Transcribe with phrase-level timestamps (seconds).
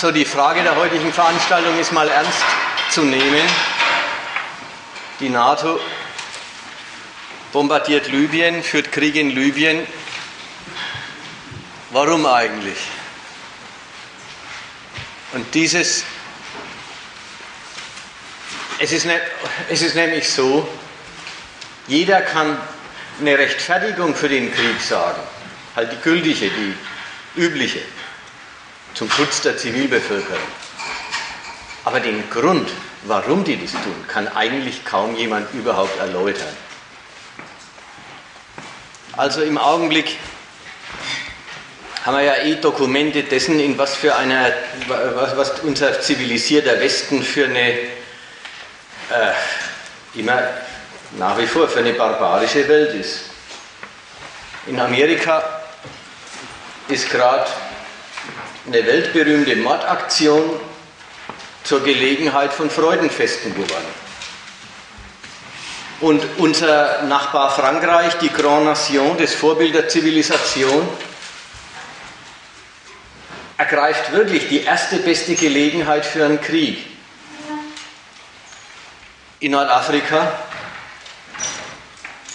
[0.00, 2.44] So, die Frage der heutigen Veranstaltung ist mal ernst
[2.92, 3.42] zu nehmen.
[5.18, 5.80] Die NATO
[7.52, 9.84] bombardiert Libyen, führt Krieg in Libyen.
[11.90, 12.78] Warum eigentlich?
[15.32, 16.04] Und dieses,
[18.78, 19.20] es ist, ne,
[19.68, 20.68] es ist nämlich so,
[21.88, 22.56] jeder kann
[23.20, 25.22] eine Rechtfertigung für den Krieg sagen,
[25.74, 26.74] halt die gültige, die
[27.34, 27.82] übliche,
[28.98, 30.42] zum Schutz der Zivilbevölkerung.
[31.84, 32.68] Aber den Grund,
[33.04, 36.56] warum die das tun, kann eigentlich kaum jemand überhaupt erläutern.
[39.16, 40.16] Also im Augenblick
[42.04, 44.52] haben wir ja eh Dokumente dessen, in was für einer,
[44.88, 47.78] was, unser zivilisierter Westen für eine, äh,
[50.14, 50.42] immer
[51.18, 53.20] nach wie vor für eine barbarische Welt ist.
[54.66, 55.62] In Amerika
[56.88, 57.48] ist gerade
[58.68, 60.60] eine weltberühmte Mordaktion
[61.64, 63.86] zur Gelegenheit von Freudenfesten geworden.
[66.00, 70.86] Und unser Nachbar Frankreich, die Grand Nation, das Vorbild der Zivilisation,
[73.56, 76.86] ergreift wirklich die erste beste Gelegenheit für einen Krieg.
[79.40, 80.32] In Nordafrika,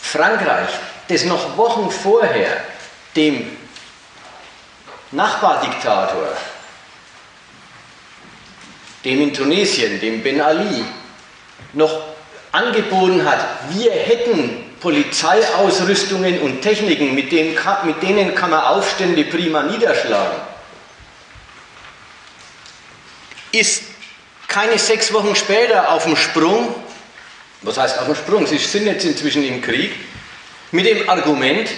[0.02, 0.70] Frankreich,
[1.08, 2.66] das noch Wochen vorher
[3.16, 3.53] dem
[5.14, 6.28] Nachbardiktator,
[9.06, 10.84] dem in Tunesien, dem Ben Ali,
[11.74, 12.02] noch
[12.52, 13.40] angeboten hat,
[13.72, 20.40] wir hätten Polizeiausrüstungen und Techniken, mit denen, mit denen kann man Aufstände prima niederschlagen,
[23.52, 23.84] ist
[24.48, 26.76] keine sechs Wochen später auf dem Sprung,
[27.62, 29.94] was heißt auf dem Sprung, sie sind jetzt inzwischen im Krieg,
[30.72, 31.70] mit dem Argument,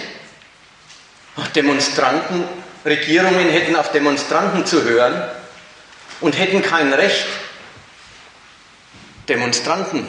[1.54, 2.44] Demonstranten,
[2.86, 5.28] Regierungen hätten auf Demonstranten zu hören
[6.20, 7.26] und hätten kein Recht,
[9.28, 10.06] Demonstranten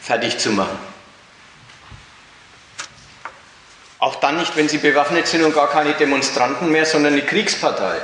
[0.00, 0.78] fertig zu machen.
[3.98, 8.00] Auch dann nicht, wenn sie bewaffnet sind und gar keine Demonstranten mehr, sondern eine Kriegspartei.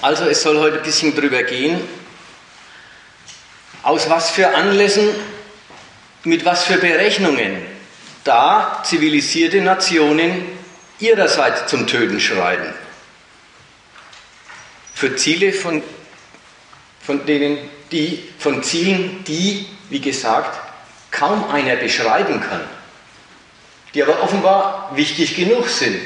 [0.00, 1.80] Also es soll heute ein bisschen drüber gehen,
[3.82, 5.08] aus was für Anlässen,
[6.28, 7.56] mit was für Berechnungen
[8.24, 10.42] da zivilisierte Nationen
[10.98, 12.74] ihrerseits zum Töten schreiten.
[14.94, 15.82] Für Ziele, von,
[17.00, 17.58] von denen
[17.90, 20.58] die, von Zielen, die, wie gesagt,
[21.10, 22.60] kaum einer beschreiben kann,
[23.94, 25.98] die aber offenbar wichtig genug sind,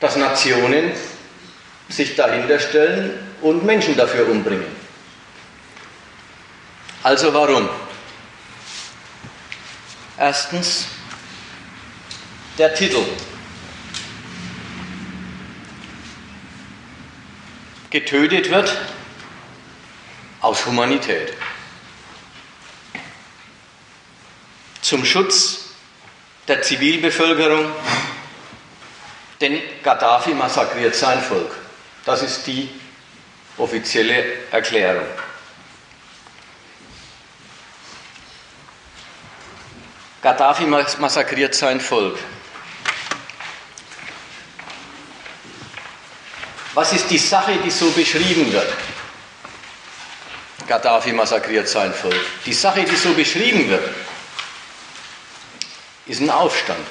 [0.00, 0.92] dass Nationen
[1.88, 4.66] sich dahinter stellen und Menschen dafür umbringen.
[7.02, 7.68] Also warum?
[10.16, 10.86] Erstens
[12.56, 13.04] der Titel.
[17.90, 18.76] Getötet wird
[20.40, 21.32] aus Humanität.
[24.82, 25.70] Zum Schutz
[26.46, 27.72] der Zivilbevölkerung,
[29.40, 31.50] denn Gaddafi massakriert sein Volk.
[32.04, 32.68] Das ist die
[33.56, 35.06] offizielle Erklärung.
[40.24, 42.18] Gaddafi massakriert sein Volk.
[46.72, 48.72] Was ist die Sache, die so beschrieben wird?
[50.66, 52.24] Gaddafi massakriert sein Volk.
[52.46, 53.86] Die Sache, die so beschrieben wird,
[56.06, 56.86] ist ein Aufstand.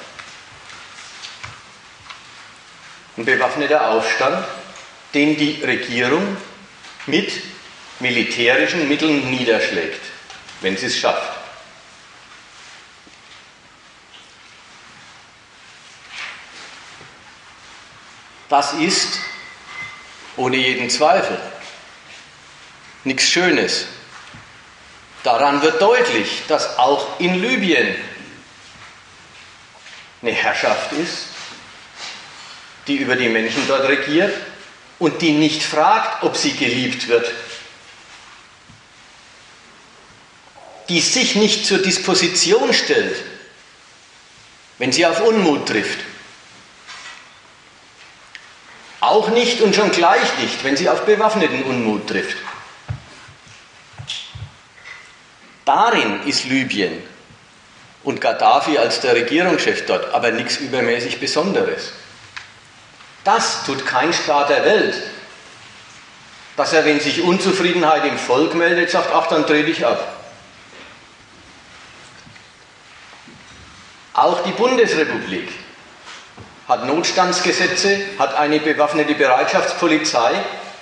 [3.16, 4.46] Ein bewaffneter Aufstand,
[5.12, 6.36] den die Regierung
[7.06, 7.32] mit
[7.98, 10.02] militärischen Mitteln niederschlägt,
[10.60, 11.33] wenn sie es schafft.
[18.54, 19.18] Das ist,
[20.36, 21.36] ohne jeden Zweifel,
[23.02, 23.86] nichts Schönes.
[25.24, 27.96] Daran wird deutlich, dass auch in Libyen
[30.22, 31.30] eine Herrschaft ist,
[32.86, 34.32] die über die Menschen dort regiert
[35.00, 37.28] und die nicht fragt, ob sie geliebt wird,
[40.88, 43.20] die sich nicht zur Disposition stellt,
[44.78, 46.13] wenn sie auf Unmut trifft.
[49.04, 52.38] Auch nicht und schon gleich nicht, wenn sie auf bewaffneten Unmut trifft.
[55.66, 57.02] Darin ist Libyen
[58.02, 61.92] und Gaddafi als der Regierungschef dort aber nichts übermäßig Besonderes.
[63.24, 64.94] Das tut kein Staat der Welt,
[66.56, 70.16] dass er, wenn sich Unzufriedenheit im Volk meldet, sagt, ach, dann dreh dich ab.
[74.14, 75.50] Auch die Bundesrepublik
[76.68, 80.32] hat Notstandsgesetze, hat eine bewaffnete Bereitschaftspolizei,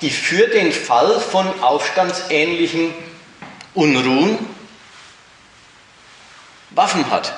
[0.01, 2.95] die für den Fall von aufstandsähnlichen
[3.75, 4.39] Unruhen
[6.71, 7.35] Waffen hat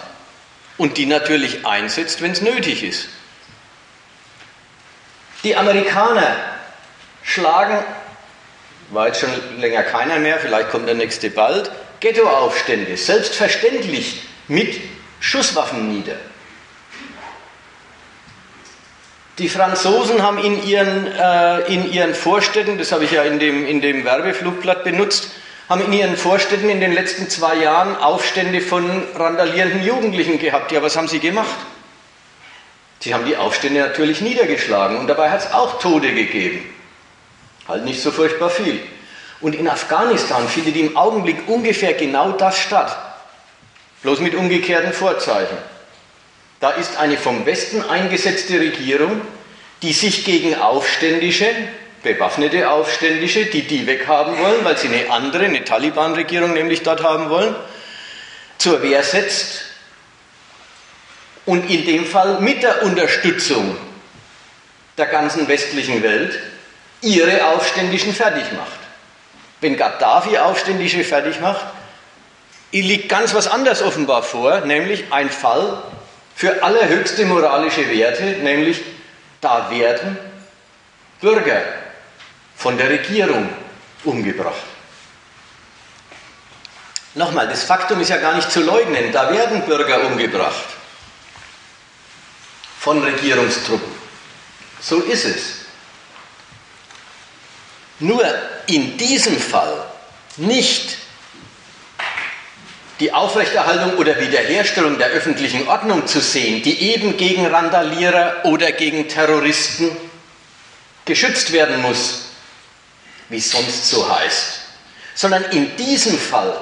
[0.76, 3.08] und die natürlich einsetzt, wenn es nötig ist.
[5.42, 6.36] Die Amerikaner
[7.22, 7.84] schlagen,
[8.90, 11.70] war jetzt schon länger keiner mehr, vielleicht kommt der nächste bald,
[12.00, 14.80] Ghettoaufstände, selbstverständlich mit
[15.20, 16.16] Schusswaffen nieder.
[19.38, 23.66] Die Franzosen haben in ihren, äh, in ihren Vorstädten, das habe ich ja in dem,
[23.66, 25.30] in dem Werbeflugblatt benutzt,
[25.68, 30.70] haben in ihren Vorstädten in den letzten zwei Jahren Aufstände von randalierenden Jugendlichen gehabt.
[30.70, 31.56] Ja, was haben sie gemacht?
[33.00, 36.64] Sie haben die Aufstände natürlich niedergeschlagen und dabei hat es auch Tode gegeben.
[37.66, 38.80] Halt nicht so furchtbar viel.
[39.40, 42.96] Und in Afghanistan findet im Augenblick ungefähr genau das statt,
[44.02, 45.58] bloß mit umgekehrten Vorzeichen.
[46.64, 49.20] Da ist eine vom Westen eingesetzte Regierung,
[49.82, 51.44] die sich gegen Aufständische,
[52.02, 57.28] bewaffnete Aufständische, die die weghaben wollen, weil sie eine andere, eine Taliban-Regierung nämlich dort haben
[57.28, 57.54] wollen,
[58.56, 59.64] zur Wehr setzt
[61.44, 63.76] und in dem Fall mit der Unterstützung
[64.96, 66.38] der ganzen westlichen Welt
[67.02, 68.80] ihre Aufständischen fertig macht.
[69.60, 71.66] Wenn Gaddafi Aufständische fertig macht,
[72.72, 75.82] liegt ganz was anderes offenbar vor, nämlich ein Fall
[76.34, 78.80] für allerhöchste moralische Werte, nämlich
[79.40, 80.18] da werden
[81.20, 81.62] Bürger
[82.56, 83.48] von der Regierung
[84.04, 84.62] umgebracht.
[87.14, 90.64] Nochmal, das Faktum ist ja gar nicht zu leugnen, da werden Bürger umgebracht
[92.80, 93.92] von Regierungstruppen.
[94.80, 95.42] So ist es.
[98.00, 98.24] Nur
[98.66, 99.86] in diesem Fall
[100.36, 100.98] nicht
[103.00, 109.08] die Aufrechterhaltung oder Wiederherstellung der öffentlichen Ordnung zu sehen, die eben gegen Randalierer oder gegen
[109.08, 109.90] Terroristen
[111.04, 112.26] geschützt werden muss,
[113.28, 114.60] wie es sonst so heißt,
[115.14, 116.56] sondern in diesem Fall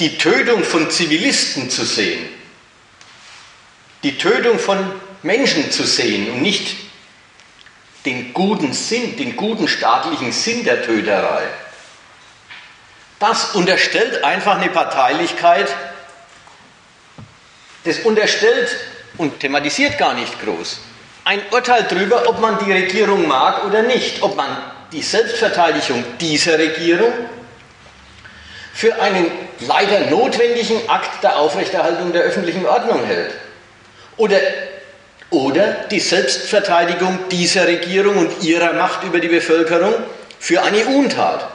[0.00, 2.28] die Tötung von Zivilisten zu sehen,
[4.02, 4.78] die Tötung von
[5.22, 6.76] Menschen zu sehen und nicht
[8.04, 11.44] den guten Sinn, den guten staatlichen Sinn der Töterei.
[13.22, 15.74] Das unterstellt einfach eine Parteilichkeit,
[17.84, 18.76] das unterstellt
[19.16, 20.80] und thematisiert gar nicht groß
[21.24, 24.48] ein Urteil darüber, ob man die Regierung mag oder nicht, ob man
[24.90, 27.12] die Selbstverteidigung dieser Regierung
[28.74, 29.30] für einen
[29.60, 33.32] leider notwendigen Akt der Aufrechterhaltung der öffentlichen Ordnung hält.
[34.16, 34.38] Oder,
[35.30, 39.94] oder die Selbstverteidigung dieser Regierung und ihrer Macht über die Bevölkerung
[40.40, 41.51] für eine Untat.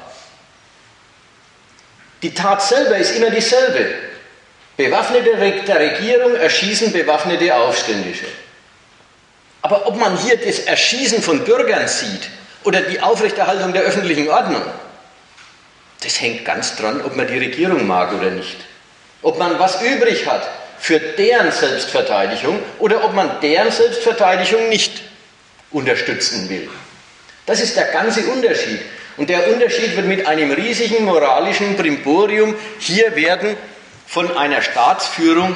[2.27, 3.85] Die Tat selber ist immer dieselbe.
[4.75, 5.29] Bewaffnete
[5.65, 8.25] der Regierung erschießen bewaffnete Aufständische.
[9.62, 12.27] Aber ob man hier das Erschießen von Bürgern sieht
[12.65, 14.62] oder die Aufrechterhaltung der öffentlichen Ordnung,
[16.03, 18.57] das hängt ganz dran, ob man die Regierung mag oder nicht.
[19.21, 25.01] Ob man was übrig hat für deren Selbstverteidigung oder ob man deren Selbstverteidigung nicht
[25.71, 26.69] unterstützen will.
[27.45, 28.81] Das ist der ganze Unterschied.
[29.17, 33.57] Und der Unterschied wird mit einem riesigen moralischen Brimborium hier werden
[34.05, 35.55] von einer Staatsführung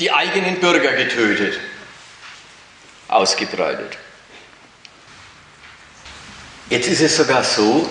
[0.00, 1.58] die eigenen Bürger getötet
[3.08, 3.96] ausgebreitet.
[6.68, 7.88] Jetzt ist es sogar so,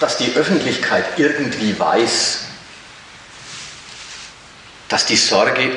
[0.00, 2.40] dass die Öffentlichkeit irgendwie weiß,
[4.88, 5.70] dass die Sorge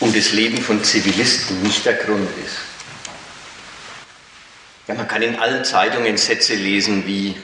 [0.00, 2.73] um das Leben von Zivilisten nicht der Grund ist.
[4.86, 7.34] Ja, man kann in allen Zeitungen Sätze lesen wie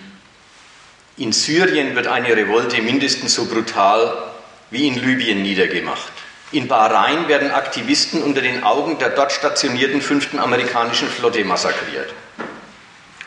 [1.17, 4.31] in Syrien wird eine Revolte mindestens so brutal
[4.71, 6.13] wie in Libyen niedergemacht.
[6.53, 12.13] In Bahrain werden Aktivisten unter den Augen der dort stationierten fünften amerikanischen Flotte massakriert.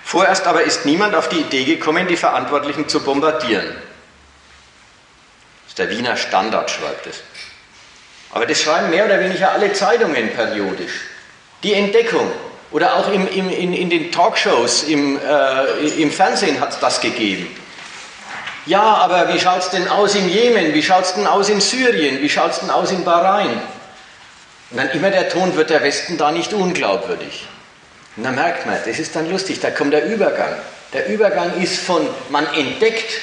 [0.03, 3.65] Vorerst aber ist niemand auf die Idee gekommen, die Verantwortlichen zu bombardieren.
[3.65, 7.21] Das ist der Wiener Standard, schreibt es.
[8.31, 10.93] Aber das schreiben mehr oder weniger alle Zeitungen periodisch.
[11.63, 12.31] Die Entdeckung
[12.73, 16.99] oder auch im, im, in, in, den Talkshows im, äh, im Fernsehen hat es das
[16.99, 17.47] gegeben.
[18.65, 20.73] Ja, aber wie schaut es denn aus im Jemen?
[20.73, 22.21] Wie schaut es denn aus in Syrien?
[22.21, 23.61] Wie schaut es denn aus in Bahrain?
[24.71, 27.45] Und dann immer der Ton, wird der Westen da nicht unglaubwürdig?
[28.17, 30.55] Und dann merkt man, das ist dann lustig, da kommt der Übergang.
[30.93, 33.19] Der Übergang ist von, man entdeckt,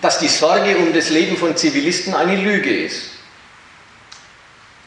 [0.00, 3.17] dass die Sorge um das Leben von Zivilisten eine Lüge ist.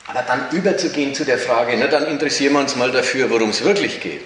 [0.08, 3.64] Aber dann überzugehen zu der Frage, na, dann interessieren wir uns mal dafür, worum es
[3.64, 4.22] wirklich geht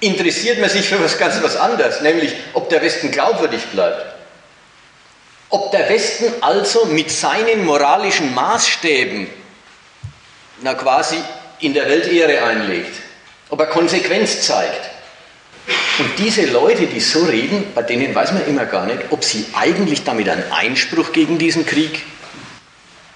[0.00, 4.14] interessiert man sich für was ganz was anderes, nämlich ob der Westen glaubwürdig bleibt.
[5.50, 9.28] Ob der Westen also mit seinen moralischen Maßstäben
[10.62, 11.16] na quasi
[11.60, 12.94] in der Welt Ehre einlegt,
[13.48, 14.90] ob er Konsequenz zeigt.
[15.98, 19.46] Und diese Leute, die so reden, bei denen weiß man immer gar nicht, ob sie
[19.54, 22.02] eigentlich damit einen Einspruch gegen diesen Krieg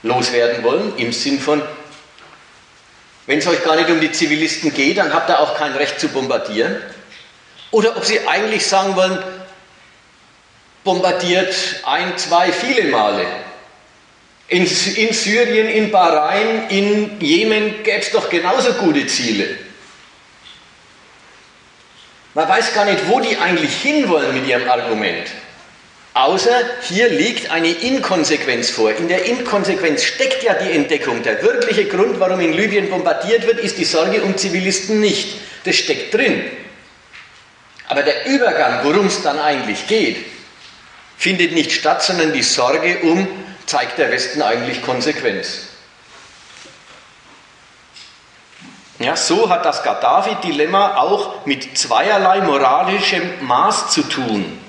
[0.04, 1.61] loswerden wollen, im Sinn von,
[3.26, 5.99] wenn es euch gar nicht um die Zivilisten geht, dann habt ihr auch kein Recht
[5.99, 6.76] zu bombardieren.
[7.70, 9.18] Oder ob sie eigentlich sagen wollen,
[10.84, 13.26] bombardiert ein, zwei, viele Male.
[14.46, 19.58] In, in Syrien, in Bahrain, in Jemen gäbe es doch genauso gute Ziele.
[22.34, 25.28] Man weiß gar nicht, wo die eigentlich hinwollen mit ihrem Argument.
[26.14, 28.92] Außer hier liegt eine Inkonsequenz vor.
[28.92, 31.25] In der Inkonsequenz steckt ja die Entdeckung.
[31.25, 35.40] Der wirkliche Grund, warum in Libyen bombardiert wird, ist die Sorge um Zivilisten nicht.
[35.64, 36.44] Das steckt drin.
[37.88, 40.25] Aber der Übergang, worum es dann eigentlich geht,
[41.16, 43.26] findet nicht statt, sondern die Sorge um,
[43.66, 45.62] zeigt der Westen eigentlich Konsequenz.
[49.00, 54.63] Ja, so hat das Gaddafi-Dilemma auch mit zweierlei moralischem Maß zu tun.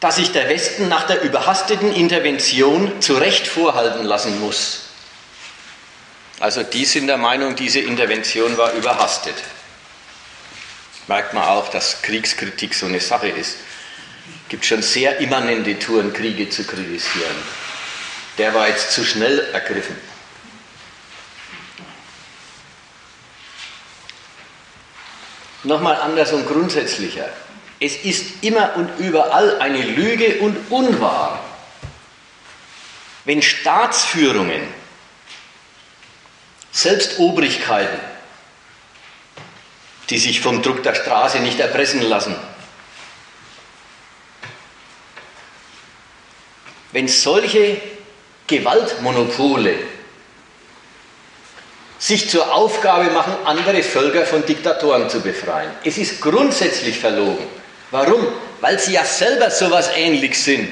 [0.00, 4.82] Dass sich der Westen nach der überhasteten Intervention zu Recht vorhalten lassen muss.
[6.40, 9.34] Also die sind der Meinung, diese Intervention war überhastet.
[11.08, 13.56] Merkt man auch, dass Kriegskritik so eine Sache ist.
[14.44, 17.36] Es gibt schon sehr immanente Touren, Kriege zu kritisieren.
[18.36, 19.96] Der war jetzt zu schnell ergriffen.
[25.64, 27.28] Nochmal anders und grundsätzlicher.
[27.80, 31.44] Es ist immer und überall eine Lüge und unwahr,
[33.24, 34.62] wenn Staatsführungen,
[36.72, 37.98] selbst Obrigkeiten,
[40.10, 42.34] die sich vom Druck der Straße nicht erpressen lassen,
[46.92, 47.80] wenn solche
[48.46, 49.78] Gewaltmonopole
[51.98, 55.70] sich zur Aufgabe machen, andere Völker von Diktatoren zu befreien.
[55.84, 57.57] Es ist grundsätzlich verlogen.
[57.90, 58.26] Warum?
[58.60, 60.68] Weil sie ja selber so etwas ähnlich sind.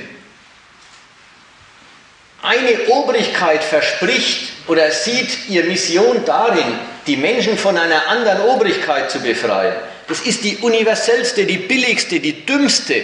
[2.43, 9.21] Eine Obrigkeit verspricht oder sieht ihre Mission darin, die Menschen von einer anderen Obrigkeit zu
[9.21, 9.75] befreien.
[10.09, 13.03] Das ist die universellste, die billigste, die dümmste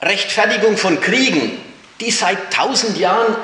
[0.00, 1.58] Rechtfertigung von Kriegen,
[2.00, 3.36] die seit tausend Jahren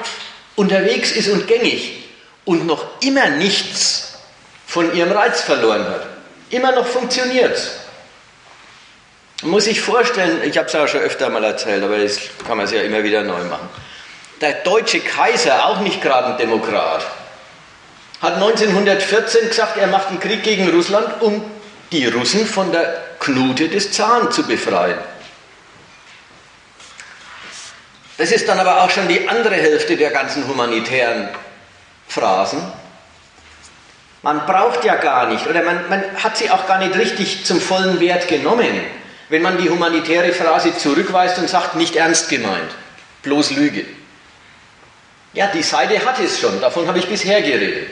[0.56, 2.04] unterwegs ist und gängig
[2.44, 4.14] und noch immer nichts
[4.66, 6.11] von ihrem Reiz verloren hat.
[6.52, 7.58] Immer noch funktioniert.
[9.40, 12.58] Man muss sich vorstellen, ich habe es ja schon öfter mal erzählt, aber das kann
[12.58, 13.70] man sich ja immer wieder neu machen.
[14.42, 17.06] Der deutsche Kaiser, auch nicht gerade ein Demokrat,
[18.20, 21.42] hat 1914 gesagt, er macht einen Krieg gegen Russland, um
[21.90, 24.98] die Russen von der Knute des Zaren zu befreien.
[28.18, 31.30] Das ist dann aber auch schon die andere Hälfte der ganzen humanitären
[32.08, 32.60] Phrasen.
[34.22, 37.60] Man braucht ja gar nicht, oder man, man hat sie auch gar nicht richtig zum
[37.60, 38.80] vollen Wert genommen,
[39.28, 42.70] wenn man die humanitäre Phrase zurückweist und sagt, nicht ernst gemeint,
[43.22, 43.84] bloß Lüge.
[45.32, 47.90] Ja, die Seite hat es schon, davon habe ich bisher geredet.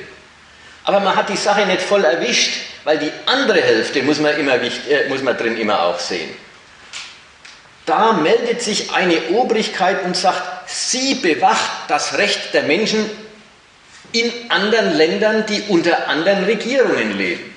[0.84, 2.52] Aber man hat die Sache nicht voll erwischt,
[2.84, 6.30] weil die andere Hälfte muss man, immer, äh, muss man drin immer auch sehen.
[7.86, 13.10] Da meldet sich eine Obrigkeit und sagt, sie bewacht das Recht der Menschen
[14.12, 17.54] in anderen Ländern, die unter anderen Regierungen leben.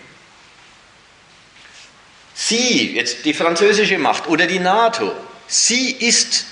[2.33, 5.12] Sie, jetzt die französische Macht oder die NATO,
[5.48, 6.45] sie ist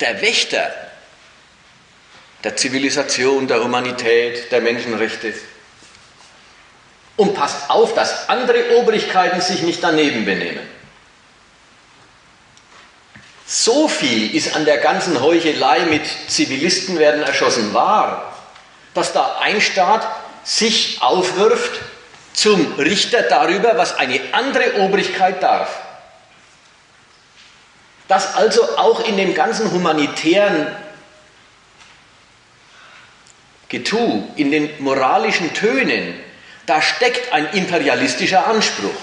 [0.00, 0.72] der Wächter
[2.44, 5.34] der Zivilisation, der Humanität, der Menschenrechte.
[7.16, 10.60] Und passt auf, dass andere Obrigkeiten sich nicht daneben benehmen.
[13.46, 18.35] So viel ist an der ganzen Heuchelei mit Zivilisten werden erschossen wahr,
[18.96, 20.06] dass da ein Staat
[20.42, 21.80] sich aufwirft
[22.32, 25.68] zum Richter darüber, was eine andere Obrigkeit darf.
[28.08, 30.68] Dass also auch in dem ganzen humanitären
[33.68, 36.18] Getu, in den moralischen Tönen,
[36.64, 38.94] da steckt ein imperialistischer Anspruch.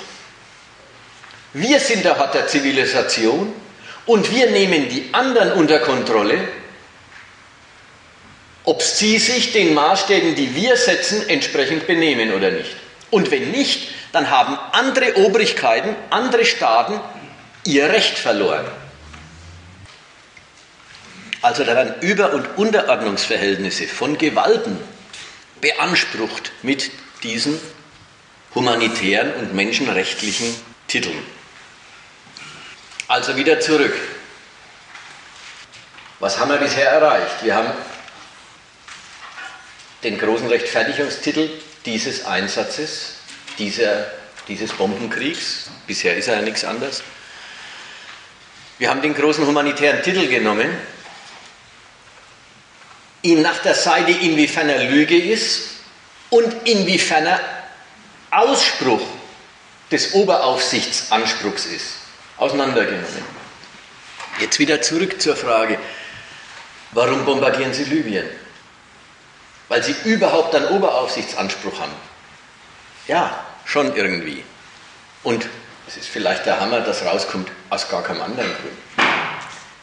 [1.54, 3.54] Wir sind der Hort der Zivilisation
[4.08, 6.48] und wir nehmen die anderen unter Kontrolle,
[8.64, 12.76] ob sie sich den Maßstäben, die wir setzen, entsprechend benehmen oder nicht.
[13.12, 17.00] Und wenn nicht, dann haben andere Obrigkeiten, andere Staaten
[17.66, 18.66] ihr Recht verloren.
[21.42, 24.78] Also da werden Über- und Unterordnungsverhältnisse von Gewalten
[25.60, 26.92] beansprucht mit
[27.24, 27.60] diesen
[28.56, 30.56] humanitären und menschenrechtlichen
[30.88, 31.18] Titeln.
[33.08, 33.94] Also wieder zurück.
[36.20, 37.44] Was haben wir bisher erreicht?
[37.44, 37.72] Wir haben
[40.04, 41.50] den großen Rechtfertigungstitel
[41.86, 43.16] dieses Einsatzes,
[43.58, 44.08] dieser,
[44.48, 45.70] dieses Bombenkriegs.
[45.88, 47.04] Bisher ist er ja nichts anderes.
[48.80, 50.70] Wir haben den großen humanitären Titel genommen,
[53.22, 55.70] ihn nach der Seite, inwiefern er Lüge ist
[56.30, 57.40] und inwiefern er
[58.32, 59.02] Ausspruch
[59.92, 61.86] des Oberaufsichtsanspruchs ist,
[62.38, 63.44] auseinandergenommen.
[64.40, 65.78] Jetzt wieder zurück zur Frage,
[66.92, 68.26] warum bombardieren Sie Libyen?
[69.74, 71.96] Weil Sie überhaupt einen Oberaufsichtsanspruch haben.
[73.08, 74.44] Ja, schon irgendwie.
[75.24, 75.48] Und
[75.88, 79.08] es ist vielleicht der Hammer, das rauskommt aus gar keinem anderen Grund.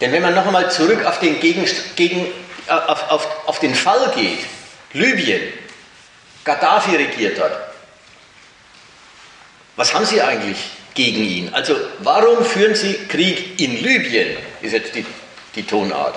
[0.00, 1.66] Denn wenn man noch einmal zurück auf den, Gegen,
[1.96, 2.26] gegen,
[2.68, 4.46] äh, auf, auf, auf den Fall geht,
[4.92, 5.42] Libyen,
[6.44, 7.58] Gaddafi regiert dort,
[9.74, 10.58] was haben Sie eigentlich
[10.94, 11.52] gegen ihn?
[11.52, 15.04] Also warum führen Sie Krieg in Libyen, ist jetzt die,
[15.56, 16.16] die Tonart.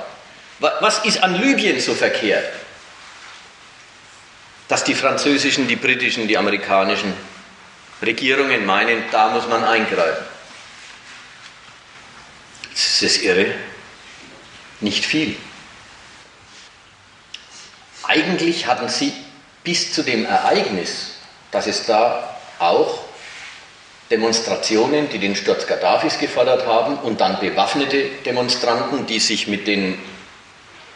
[0.59, 2.45] Was ist an Libyen so verkehrt?
[4.67, 7.13] Dass die französischen, die britischen, die amerikanischen
[8.01, 10.25] Regierungen meinen, da muss man eingreifen.
[12.71, 13.53] Das ist irre.
[14.79, 15.35] Nicht viel.
[18.03, 19.13] Eigentlich hatten sie
[19.63, 21.15] bis zu dem Ereignis,
[21.51, 22.99] dass es da auch
[24.11, 29.97] Demonstrationen, die den Sturz Gaddafis gefordert haben, und dann bewaffnete Demonstranten, die sich mit den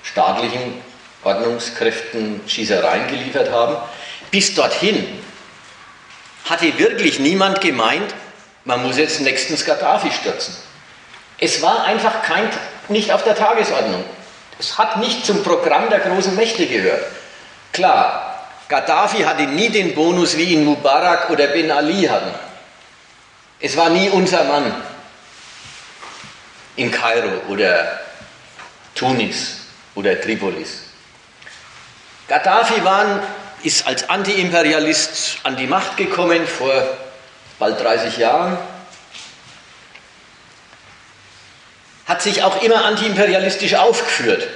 [0.03, 0.81] staatlichen
[1.27, 3.75] Ordnungskräften Schießereien geliefert haben.
[4.31, 5.05] Bis dorthin
[6.45, 8.13] hatte wirklich niemand gemeint,
[8.63, 10.55] man muss jetzt nächstens Gaddafi stürzen.
[11.37, 12.49] Es war einfach kein,
[12.87, 14.03] nicht auf der Tagesordnung.
[14.57, 17.03] Es hat nicht zum Programm der großen Mächte gehört.
[17.73, 22.33] Klar, Gaddafi hatte nie den Bonus, wie ihn Mubarak oder Ben Ali hatten.
[23.59, 24.73] Es war nie unser Mann
[26.77, 27.99] in Kairo oder
[28.95, 29.57] Tunis
[29.95, 30.86] oder Tripolis.
[32.27, 33.21] Gaddafi waren,
[33.63, 36.97] ist als Antiimperialist an die Macht gekommen vor
[37.59, 38.57] bald 30 Jahren
[42.07, 44.47] hat sich auch immer antiimperialistisch aufgeführt.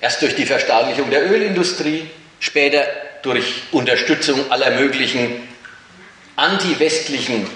[0.00, 2.84] Erst durch die Verstaatlichung der Ölindustrie, später
[3.22, 5.48] durch Unterstützung aller möglichen
[6.36, 7.48] antiwestlichen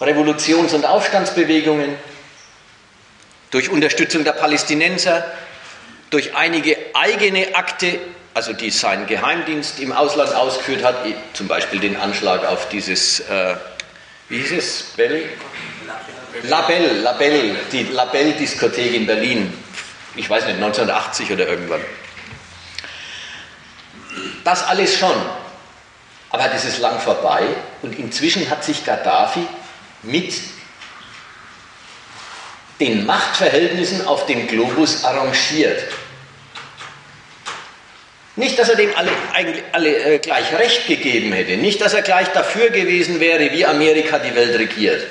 [0.00, 1.96] Revolutions- und Aufstandsbewegungen,
[3.50, 5.24] durch Unterstützung der Palästinenser,
[6.12, 7.98] durch einige eigene Akte,
[8.34, 10.96] also die sein Geheimdienst im Ausland ausgeführt hat,
[11.32, 13.56] zum Beispiel den Anschlag auf dieses, äh,
[14.28, 15.24] wie hieß es, Bell?
[16.44, 19.52] Labelle, Labelle, die Labelle-Diskothek in Berlin,
[20.14, 21.80] ich weiß nicht, 1980 oder irgendwann.
[24.44, 25.14] Das alles schon.
[26.30, 27.42] Aber das ist lang vorbei
[27.82, 29.46] und inzwischen hat sich Gaddafi
[30.02, 30.32] mit
[32.80, 35.84] den Machtverhältnissen auf dem Globus arrangiert.
[38.34, 42.02] Nicht, dass er dem alle, eigentlich alle äh, gleich recht gegeben hätte, nicht, dass er
[42.02, 45.06] gleich dafür gewesen wäre, wie Amerika die Welt regiert.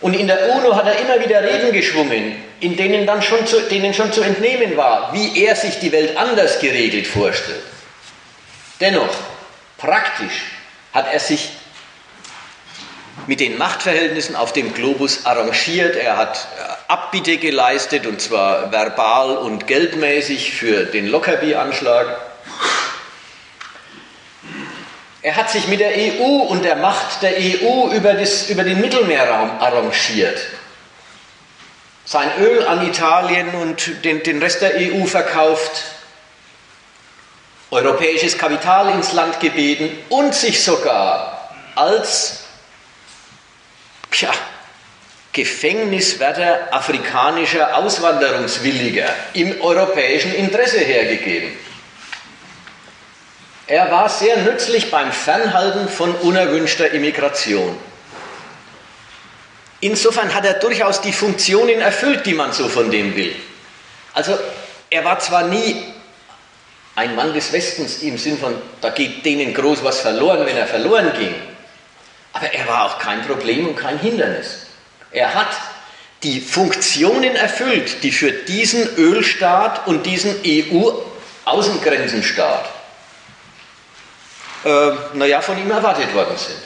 [0.00, 3.60] Und in der UNO hat er immer wieder Reden geschwungen, in denen dann schon zu,
[3.62, 7.62] denen schon zu entnehmen war, wie er sich die Welt anders geregelt vorstellt.
[8.80, 9.12] Dennoch,
[9.76, 10.44] praktisch
[10.92, 11.48] hat er sich
[13.28, 15.96] mit den Machtverhältnissen auf dem Globus arrangiert.
[15.96, 22.20] Er hat äh, Abbitte geleistet, und zwar verbal und geldmäßig für den Lockerbie-Anschlag.
[25.20, 28.80] Er hat sich mit der EU und der Macht der EU über, das, über den
[28.80, 30.40] Mittelmeerraum arrangiert.
[32.06, 35.82] Sein Öl an Italien und den, den Rest der EU verkauft,
[37.70, 42.47] europäisches Kapital ins Land gebeten und sich sogar als
[44.12, 44.32] ja,
[45.32, 51.52] Gefängniswärter afrikanischer Auswanderungswilliger im europäischen Interesse hergegeben.
[53.66, 57.78] Er war sehr nützlich beim Fernhalten von unerwünschter Immigration.
[59.80, 63.36] Insofern hat er durchaus die Funktionen erfüllt, die man so von dem will.
[64.14, 64.36] Also
[64.90, 65.84] er war zwar nie
[66.96, 70.66] ein Mann des Westens im Sinn von, da geht denen groß was verloren, wenn er
[70.66, 71.34] verloren ging,
[72.32, 74.66] aber er war auch kein Problem und kein Hindernis.
[75.10, 75.48] Er hat
[76.22, 82.70] die Funktionen erfüllt, die für diesen Ölstaat und diesen EU-Außengrenzenstaat
[84.64, 86.58] äh, naja, von ihm erwartet worden sind.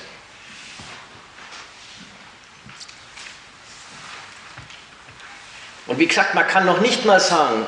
[5.86, 7.66] Und wie gesagt, man kann noch nicht mal sagen,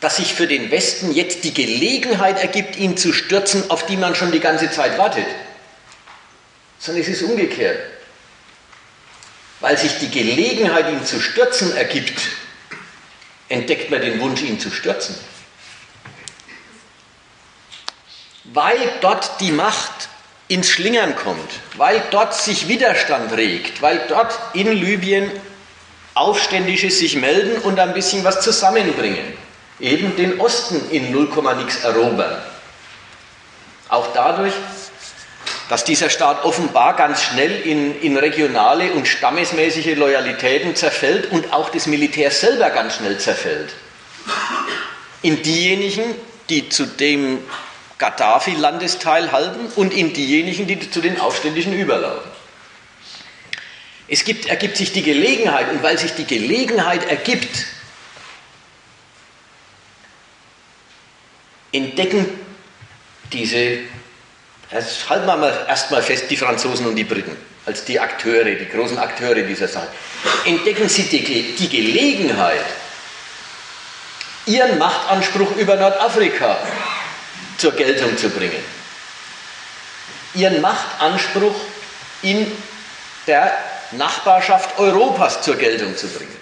[0.00, 4.14] dass sich für den Westen jetzt die Gelegenheit ergibt, ihn zu stürzen, auf die man
[4.14, 5.26] schon die ganze Zeit wartet.
[6.78, 7.80] Sondern es ist umgekehrt.
[9.60, 12.20] Weil sich die Gelegenheit, ihn zu stürzen, ergibt,
[13.48, 15.16] entdeckt man den Wunsch, ihn zu stürzen.
[18.44, 20.08] Weil dort die Macht
[20.46, 25.30] ins Schlingern kommt, weil dort sich Widerstand regt, weil dort in Libyen
[26.14, 29.36] Aufständische sich melden und ein bisschen was zusammenbringen.
[29.80, 32.42] Eben den Osten in 0, nix erobern.
[33.88, 34.52] Auch dadurch,
[35.68, 41.68] dass dieser Staat offenbar ganz schnell in, in regionale und stammesmäßige Loyalitäten zerfällt und auch
[41.68, 43.72] das Militär selber ganz schnell zerfällt.
[45.22, 46.14] In diejenigen,
[46.48, 47.40] die zu dem
[47.98, 52.30] Gaddafi-Landesteil halten und in diejenigen, die zu den Aufständischen überlaufen.
[54.06, 57.66] Es gibt, ergibt sich die Gelegenheit und weil sich die Gelegenheit ergibt,
[61.72, 62.26] entdecken
[63.32, 63.78] diese,
[64.70, 67.36] das halten wir mal erstmal fest, die Franzosen und die Briten
[67.68, 69.88] als die Akteure, die großen Akteure dieser Sache,
[70.46, 72.64] entdecken sie die, die Gelegenheit,
[74.46, 76.56] ihren Machtanspruch über Nordafrika
[77.58, 78.64] zur Geltung zu bringen.
[80.34, 81.54] Ihren Machtanspruch
[82.22, 82.50] in
[83.26, 83.52] der
[83.92, 86.37] Nachbarschaft Europas zur Geltung zu bringen.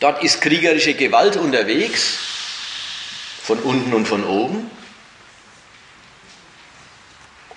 [0.00, 2.18] Dort ist kriegerische Gewalt unterwegs,
[3.42, 4.70] von unten und von oben.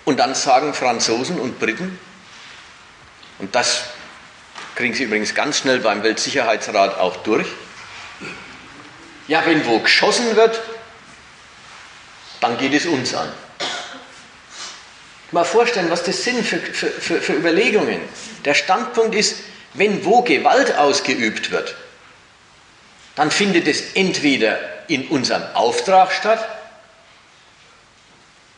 [0.04, 1.98] Und dann sagen Franzosen und Briten,
[3.38, 3.84] und das
[4.74, 7.46] kriegen sie übrigens ganz schnell beim Weltsicherheitsrat auch durch,
[9.26, 10.60] ja, wenn wo geschossen wird,
[12.40, 13.32] dann geht es uns an.
[15.30, 18.00] Mal vorstellen, was das sind für, für, für, für Überlegungen.
[18.44, 19.36] Der Standpunkt ist,
[19.72, 21.74] wenn wo Gewalt ausgeübt wird,
[23.16, 26.46] dann findet es entweder in unserem Auftrag statt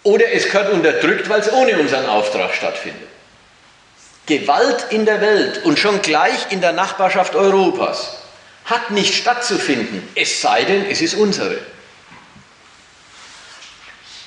[0.03, 3.09] oder es gehört unterdrückt, weil es ohne unseren Auftrag stattfindet.
[4.27, 8.19] Gewalt in der Welt und schon gleich in der Nachbarschaft Europas
[8.65, 11.59] hat nicht stattzufinden, es sei denn, es ist unsere.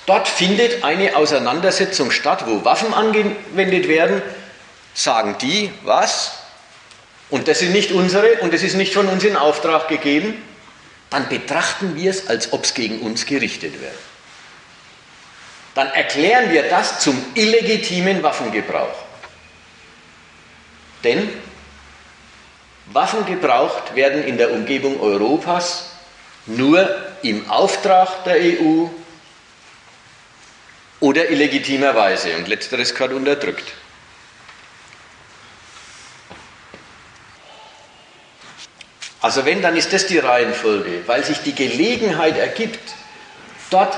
[0.06, 4.22] Dort findet eine Auseinandersetzung statt, wo Waffen angewendet werden,
[4.94, 6.39] sagen die, was?
[7.30, 10.34] Und das sind nicht unsere und das ist nicht von uns in Auftrag gegeben,
[11.10, 13.94] dann betrachten wir es, als ob es gegen uns gerichtet wäre.
[15.76, 18.96] Dann erklären wir das zum illegitimen Waffengebrauch.
[21.04, 21.30] Denn
[22.92, 25.92] Waffen gebraucht werden in der Umgebung Europas
[26.48, 26.90] nur
[27.22, 28.88] im Auftrag der EU
[31.00, 33.72] oder illegitimerweise und letzteres gehört unterdrückt.
[39.22, 42.80] Also wenn, dann ist das die Reihenfolge, weil sich die Gelegenheit ergibt,
[43.70, 43.96] dort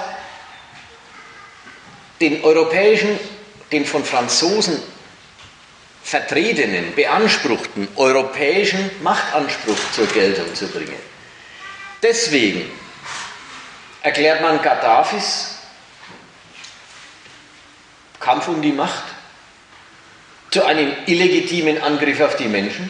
[2.19, 3.19] den europäischen,
[3.71, 4.81] den von Franzosen
[6.03, 10.95] vertretenen, beanspruchten europäischen Machtanspruch zur Geltung zu bringen.
[12.01, 12.71] Deswegen
[14.01, 15.57] erklärt man Gaddafis
[18.19, 19.03] Kampf um die Macht
[20.51, 22.89] zu einem illegitimen Angriff auf die Menschen.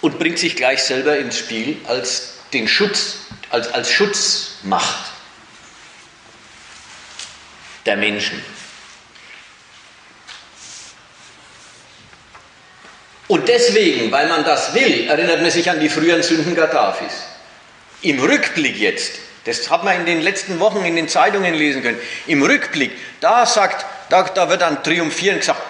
[0.00, 3.18] Und bringt sich gleich selber ins Spiel als den Schutz,
[3.50, 5.12] als, als Schutzmacht
[7.86, 8.42] der Menschen.
[13.30, 17.12] Und deswegen, weil man das will, erinnert man sich an die früheren Sünden Gaddafis.
[18.02, 22.00] Im Rückblick jetzt, das hat man in den letzten Wochen in den Zeitungen lesen können,
[22.26, 25.60] im Rückblick, da sagt, da, da wird dann triumphierend gesagt,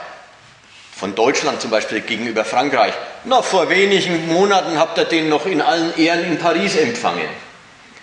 [1.00, 2.92] von Deutschland zum Beispiel gegenüber Frankreich,
[3.24, 7.26] na, vor wenigen Monaten habt ihr den noch in allen Ehren in Paris empfangen.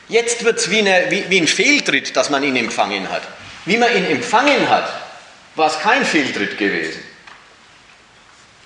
[0.10, 3.21] Jetzt wird es wie, wie, wie ein Fehltritt, dass man ihn empfangen hat.
[3.65, 4.91] Wie man ihn empfangen hat,
[5.53, 6.99] war es kein Fehltritt gewesen.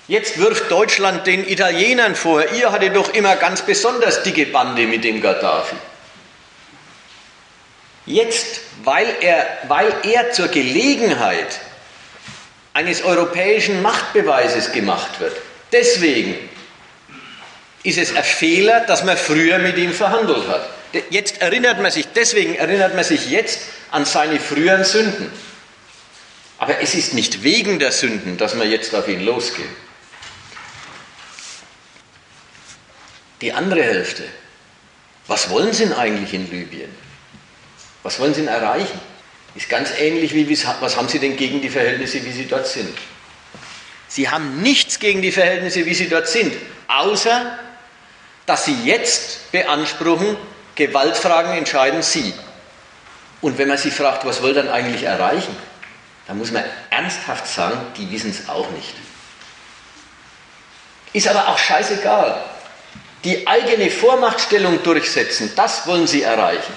[0.08, 5.04] Jetzt wirft Deutschland den Italienern vor, ihr hattet doch immer ganz besonders dicke Bande mit
[5.04, 5.76] dem Gaddafi.
[8.06, 11.60] Jetzt, weil er, weil er zur Gelegenheit
[12.74, 15.36] eines europäischen Machtbeweises gemacht wird,
[15.72, 16.36] deswegen
[17.82, 20.68] ist es ein Fehler, dass man früher mit ihm verhandelt hat.
[21.10, 25.30] Jetzt erinnert man sich, deswegen erinnert man sich jetzt an seine früheren Sünden.
[26.58, 29.66] Aber es ist nicht wegen der Sünden, dass man jetzt auf ihn losgeht.
[33.40, 34.22] Die andere Hälfte.
[35.26, 36.94] Was wollen Sie denn eigentlich in Libyen?
[38.02, 39.00] Was wollen Sie denn erreichen?
[39.54, 40.48] Ist ganz ähnlich wie,
[40.80, 42.96] was haben Sie denn gegen die Verhältnisse, wie sie dort sind?
[44.08, 46.54] Sie haben nichts gegen die Verhältnisse, wie sie dort sind,
[46.88, 47.58] außer
[48.46, 50.36] dass Sie jetzt beanspruchen,
[50.74, 52.32] Gewaltfragen entscheiden Sie.
[53.40, 55.54] Und wenn man sie fragt, was wollt ihr dann eigentlich erreichen?
[56.26, 58.94] Da muss man ernsthaft sagen, die wissen es auch nicht.
[61.12, 62.42] Ist aber auch scheißegal.
[63.24, 66.72] Die eigene Vormachtstellung durchsetzen, das wollen sie erreichen.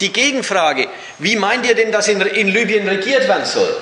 [0.00, 3.74] Die Gegenfrage, wie meint ihr denn, dass in, in Libyen regiert werden soll?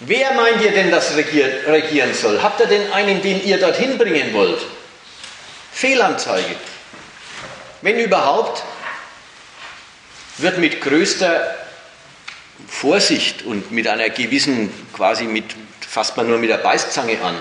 [0.00, 2.42] Wer meint ihr denn, dass regiert, regieren soll?
[2.42, 4.60] Habt ihr denn einen, den ihr dorthin bringen wollt?
[5.72, 6.56] Fehlanzeige.
[7.82, 8.62] Wenn überhaupt,
[10.38, 11.56] wird mit größter
[12.68, 15.44] Vorsicht und mit einer gewissen, quasi mit,
[15.80, 17.36] fasst man nur mit der Beißzange an,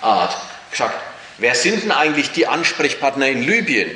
[0.00, 0.36] Art
[0.70, 0.94] gesagt,
[1.38, 3.90] wer sind denn eigentlich die Ansprechpartner in Libyen?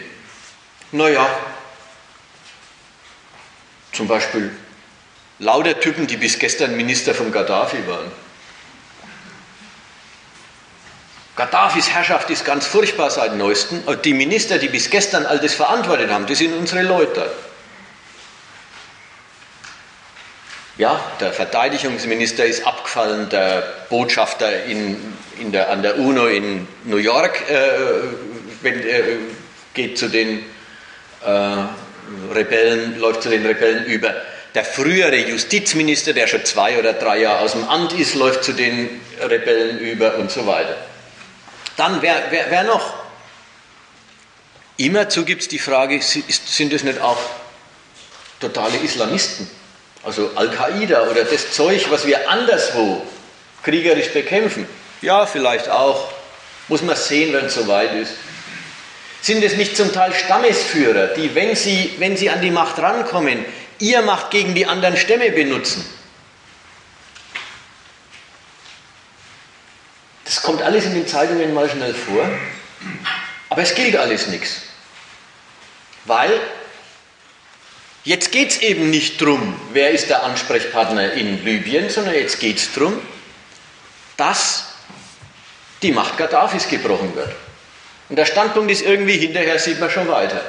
[0.93, 1.29] Naja,
[3.93, 4.51] zum Beispiel
[5.39, 8.11] lauter Typen, die bis gestern Minister von Gaddafi waren.
[11.35, 13.83] Gaddafis Herrschaft ist ganz furchtbar seit neuestem.
[14.05, 17.31] Die Minister, die bis gestern all das verantwortet haben, das sind unsere Leute.
[20.79, 24.97] Ja, der Verteidigungsminister ist abgefallen, der Botschafter in,
[25.39, 27.57] in der, an der UNO in New York äh,
[28.63, 29.03] wenn, äh,
[29.75, 30.45] geht zu den
[31.25, 34.15] äh, Rebellen, läuft zu den Rebellen über.
[34.55, 38.53] Der frühere Justizminister, der schon zwei oder drei Jahre aus dem Amt ist, läuft zu
[38.53, 40.77] den Rebellen über und so weiter.
[41.77, 42.95] Dann, wer, wer, wer noch?
[44.77, 47.19] Immerzu gibt es die Frage, sind es nicht auch
[48.41, 49.49] totale Islamisten?
[50.05, 53.07] Also Al-Qaida oder das Zeug, was wir anderswo
[53.63, 54.67] kriegerisch bekämpfen.
[55.01, 56.13] Ja, vielleicht auch.
[56.69, 58.13] Muss man sehen, wenn es soweit ist.
[59.21, 63.45] Sind es nicht zum Teil Stammesführer, die, wenn sie, wenn sie an die Macht rankommen,
[63.79, 65.85] ihr Macht gegen die anderen Stämme benutzen?
[70.25, 72.29] Das kommt alles in den Zeitungen mal schnell vor,
[73.49, 74.63] aber es gilt alles nichts.
[76.05, 76.41] Weil
[78.05, 82.59] Jetzt geht es eben nicht darum, wer ist der Ansprechpartner in Libyen, sondern jetzt geht
[82.59, 83.01] es darum,
[84.17, 84.67] dass
[85.83, 87.33] die Macht Gaddafis gebrochen wird.
[88.09, 90.43] Und der Standpunkt ist irgendwie, hinterher sieht man schon weiter.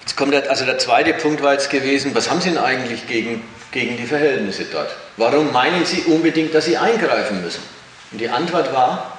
[0.00, 3.06] Jetzt kommt der, also der zweite Punkt war jetzt gewesen, was haben Sie denn eigentlich
[3.06, 4.94] gegen, gegen die Verhältnisse dort?
[5.16, 7.62] Warum meinen Sie unbedingt, dass Sie eingreifen müssen?
[8.10, 9.16] Und die Antwort war,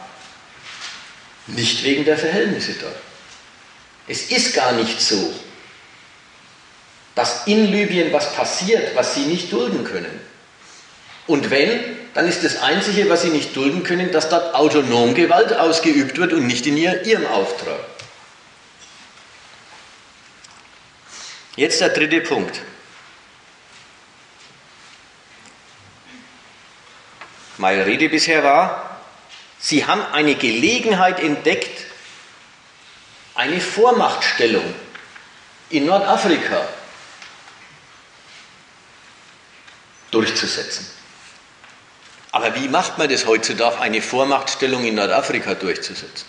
[1.47, 2.95] nicht wegen der Verhältnisse dort.
[4.07, 5.33] Es ist gar nicht so,
[7.15, 10.19] dass in Libyen was passiert, was sie nicht dulden können.
[11.27, 11.79] Und wenn,
[12.13, 16.33] dann ist das Einzige, was sie nicht dulden können, dass dort autonom Gewalt ausgeübt wird
[16.33, 17.79] und nicht in ihrem Auftrag.
[21.55, 22.61] Jetzt der dritte Punkt.
[27.57, 28.99] Meine Rede bisher war,
[29.57, 31.85] Sie haben eine Gelegenheit entdeckt,
[33.33, 34.75] eine Vormachtstellung
[35.69, 36.67] in Nordafrika
[40.15, 40.87] durchzusetzen.
[42.31, 46.25] Aber wie macht man das heutzutage, eine Vormachtstellung in Nordafrika durchzusetzen?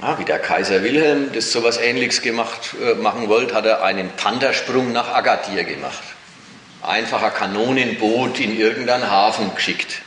[0.00, 3.82] Ja, wie der Kaiser Wilhelm das so etwas Ähnliches gemacht, äh, machen wollte, hat er
[3.82, 6.02] einen Pandersprung nach Agadir gemacht.
[6.82, 10.00] Einfacher Kanonenboot in irgendeinen Hafen geschickt.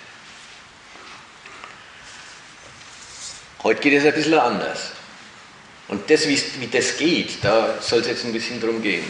[3.62, 4.91] Heute geht es ein bisschen anders.
[5.88, 9.06] Und das, wie, wie das geht, da soll es jetzt ein bisschen drum gehen.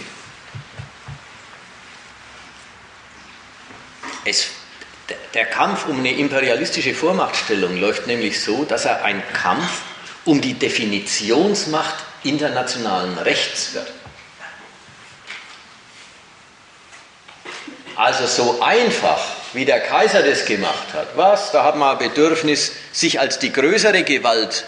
[4.26, 4.48] Es,
[5.34, 9.82] der Kampf um eine imperialistische Vormachtstellung läuft nämlich so, dass er ein Kampf
[10.26, 13.92] um die Definitionsmacht internationalen Rechts wird.
[17.96, 19.20] Also so einfach,
[19.54, 21.52] wie der Kaiser das gemacht hat, was?
[21.52, 24.66] Da hat man ein Bedürfnis, sich als die größere Gewalt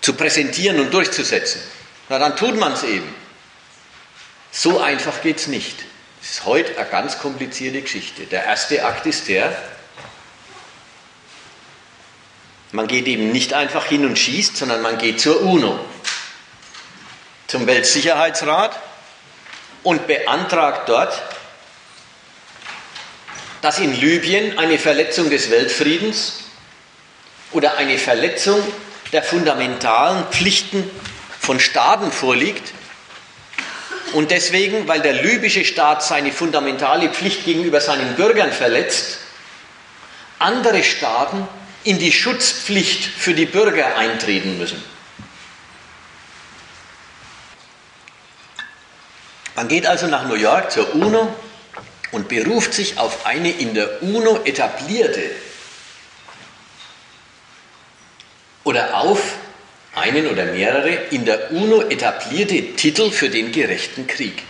[0.00, 1.62] zu präsentieren und durchzusetzen.
[2.08, 3.14] Na, dann tut man es eben.
[4.50, 5.87] So einfach geht es nicht.
[6.30, 8.24] Es ist heute eine ganz komplizierte Geschichte.
[8.24, 9.56] Der erste Akt ist der,
[12.70, 15.80] man geht eben nicht einfach hin und schießt, sondern man geht zur UNO,
[17.46, 18.78] zum Weltsicherheitsrat
[19.82, 21.18] und beantragt dort,
[23.62, 26.44] dass in Libyen eine Verletzung des Weltfriedens
[27.52, 28.62] oder eine Verletzung
[29.12, 30.90] der fundamentalen Pflichten
[31.40, 32.74] von Staaten vorliegt,
[34.12, 39.18] und deswegen, weil der libysche Staat seine fundamentale Pflicht gegenüber seinen Bürgern verletzt,
[40.38, 41.46] andere Staaten
[41.84, 44.82] in die Schutzpflicht für die Bürger eintreten müssen.
[49.56, 51.34] Man geht also nach New York zur UNO
[52.12, 55.30] und beruft sich auf eine in der UNO etablierte
[58.64, 59.20] oder auf
[59.98, 64.42] einen oder mehrere in der UNO etablierte Titel für den gerechten Krieg.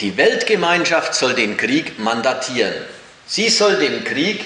[0.00, 2.74] Die Weltgemeinschaft soll den Krieg mandatieren.
[3.26, 4.44] Sie soll dem Krieg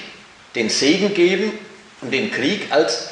[0.54, 1.52] den Segen geben
[2.00, 3.10] und den Krieg als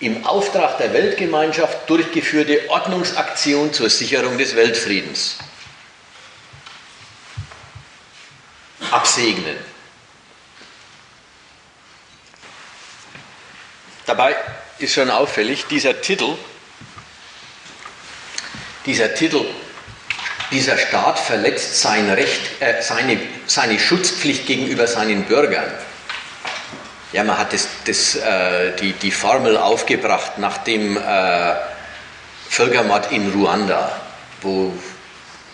[0.00, 5.38] im Auftrag der Weltgemeinschaft durchgeführte Ordnungsaktion zur Sicherung des Weltfriedens
[8.90, 9.56] absegnen.
[14.08, 14.34] Dabei
[14.78, 16.30] ist schon auffällig, dieser Titel,
[18.86, 19.44] dieser Titel,
[20.50, 25.70] dieser Staat verletzt sein Recht, äh, seine, seine Schutzpflicht gegenüber seinen Bürgern.
[27.12, 31.54] Ja, man hat das, das, äh, die, die Formel aufgebracht nach dem äh,
[32.48, 34.00] Völkermord in Ruanda,
[34.40, 34.72] wo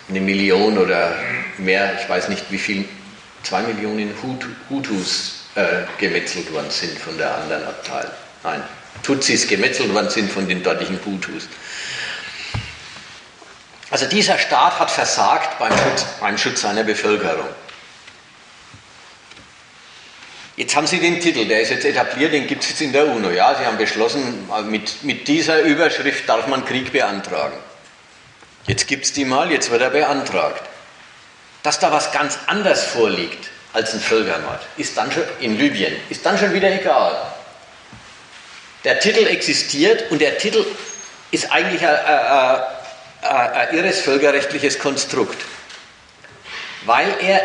[0.09, 1.13] eine Million oder
[1.59, 2.89] mehr, ich weiß nicht wie viel,
[3.43, 4.15] zwei Millionen
[4.71, 8.13] Hutus äh, gemetzelt worden sind von der anderen Abteilung
[8.45, 8.63] nein,
[9.03, 11.49] Tutsis gemetzelt worden sind von den dortigen Hutus.
[13.91, 17.49] Also dieser Staat hat versagt beim Schutz, beim Schutz seiner Bevölkerung.
[20.57, 23.09] Jetzt haben Sie den Titel, der ist jetzt etabliert, den gibt es jetzt in der
[23.09, 23.31] UNO.
[23.31, 27.57] Ja, Sie haben beschlossen, mit, mit dieser Überschrift darf man Krieg beantragen.
[28.67, 30.63] Jetzt gibt es die mal, jetzt wird er beantragt.
[31.65, 36.25] Dass da was ganz anders vorliegt als ein Völkermord, ist dann schon in Libyen, ist
[36.25, 37.34] dann schon wieder egal.
[38.85, 40.65] Der Titel existiert und der Titel
[41.31, 42.63] ist eigentlich ein, ein,
[43.23, 45.43] ein, ein irres völkerrechtliches Konstrukt,
[46.85, 47.41] weil er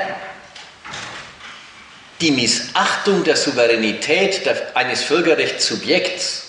[2.20, 4.42] die Missachtung der Souveränität
[4.76, 6.48] eines Völkerrechtssubjekts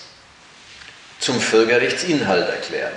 [1.19, 2.93] zum Völkerrechtsinhalt erklärt.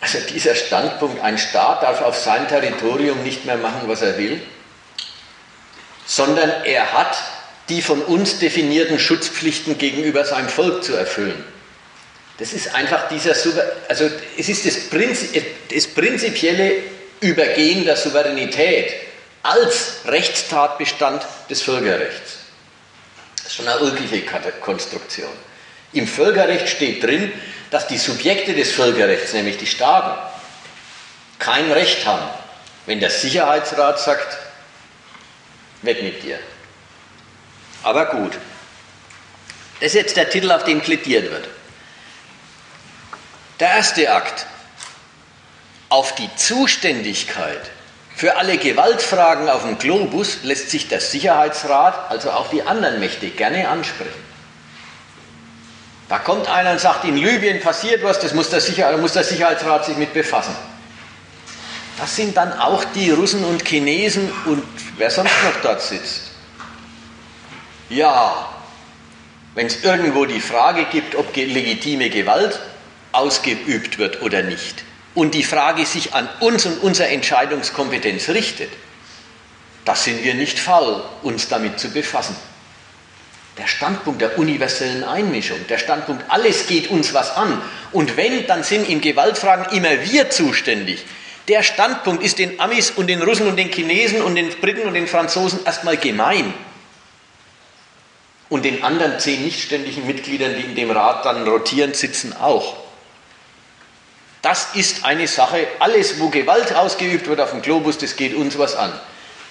[0.00, 4.40] Also dieser Standpunkt, ein Staat darf auf sein Territorium nicht mehr machen, was er will,
[6.06, 7.16] sondern er hat
[7.68, 11.42] die von uns definierten Schutzpflichten gegenüber seinem Volk zu erfüllen.
[12.38, 13.34] Das ist einfach dieser,
[13.88, 16.72] also es ist das, Prinzip, das prinzipielle
[17.20, 18.92] Übergehen der Souveränität
[19.42, 22.38] als Rechtstatbestand des Völkerrechts.
[23.36, 24.22] Das ist schon eine ulkige
[24.60, 25.30] Konstruktion.
[25.92, 27.32] Im Völkerrecht steht drin,
[27.70, 30.18] dass die Subjekte des Völkerrechts, nämlich die Staaten,
[31.38, 32.28] kein Recht haben,
[32.86, 34.38] wenn der Sicherheitsrat sagt,
[35.82, 36.38] weg mit dir.
[37.84, 38.32] Aber gut.
[39.80, 41.48] Das ist jetzt der Titel, auf den plädiert wird.
[43.60, 44.46] Der erste Akt.
[45.90, 47.70] Auf die Zuständigkeit
[48.16, 53.28] für alle Gewaltfragen auf dem Globus lässt sich der Sicherheitsrat, also auch die anderen Mächte,
[53.28, 54.24] gerne ansprechen.
[56.08, 59.24] Da kommt einer und sagt, in Libyen passiert was, das muss der, Sicher muss der
[59.24, 60.54] Sicherheitsrat sich mit befassen.
[61.98, 64.62] Das sind dann auch die Russen und Chinesen und
[64.96, 66.23] wer sonst noch dort sitzt.
[67.90, 68.48] Ja,
[69.54, 72.58] wenn es irgendwo die Frage gibt, ob legitime Gewalt
[73.12, 78.70] ausgeübt wird oder nicht, und die Frage sich an uns und unsere Entscheidungskompetenz richtet,
[79.84, 82.36] da sind wir nicht faul, uns damit zu befassen.
[83.58, 87.62] Der Standpunkt der universellen Einmischung, der Standpunkt, alles geht uns was an.
[87.92, 91.04] Und wenn, dann sind in Gewaltfragen immer wir zuständig.
[91.46, 94.94] Der Standpunkt ist den Amis und den Russen und den Chinesen und den Briten und
[94.94, 96.52] den Franzosen erstmal gemein
[98.54, 102.76] und den anderen zehn nichtständigen Mitgliedern, die in dem Rat dann rotierend sitzen, auch.
[104.42, 108.56] Das ist eine Sache, alles, wo Gewalt ausgeübt wird auf dem Globus, das geht uns
[108.56, 108.92] was an.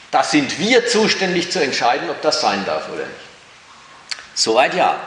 [0.09, 4.21] Da sind wir zuständig zu entscheiden, ob das sein darf oder nicht.
[4.35, 4.97] Soweit ja.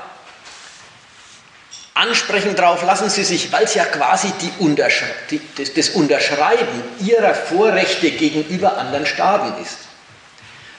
[1.94, 7.32] Ansprechen darauf lassen Sie sich, weil es ja quasi Unterschre die, das, das Unterschreiben Ihrer
[7.32, 9.78] Vorrechte gegenüber anderen Staaten ist.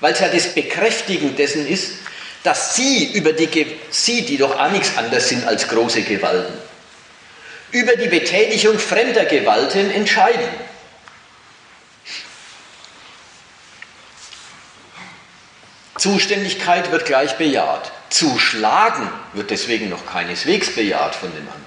[0.02, 1.94] Weil es ja das Bekräftigen dessen ist,
[2.44, 6.54] dass sie über die, sie, die doch auch nichts anderes sind als große Gewalten,
[7.72, 10.48] über die Betätigung fremder Gewalten entscheiden.
[15.98, 17.92] Zuständigkeit wird gleich bejaht.
[18.10, 21.64] Zuschlagen wird deswegen noch keineswegs bejaht von dem anderen.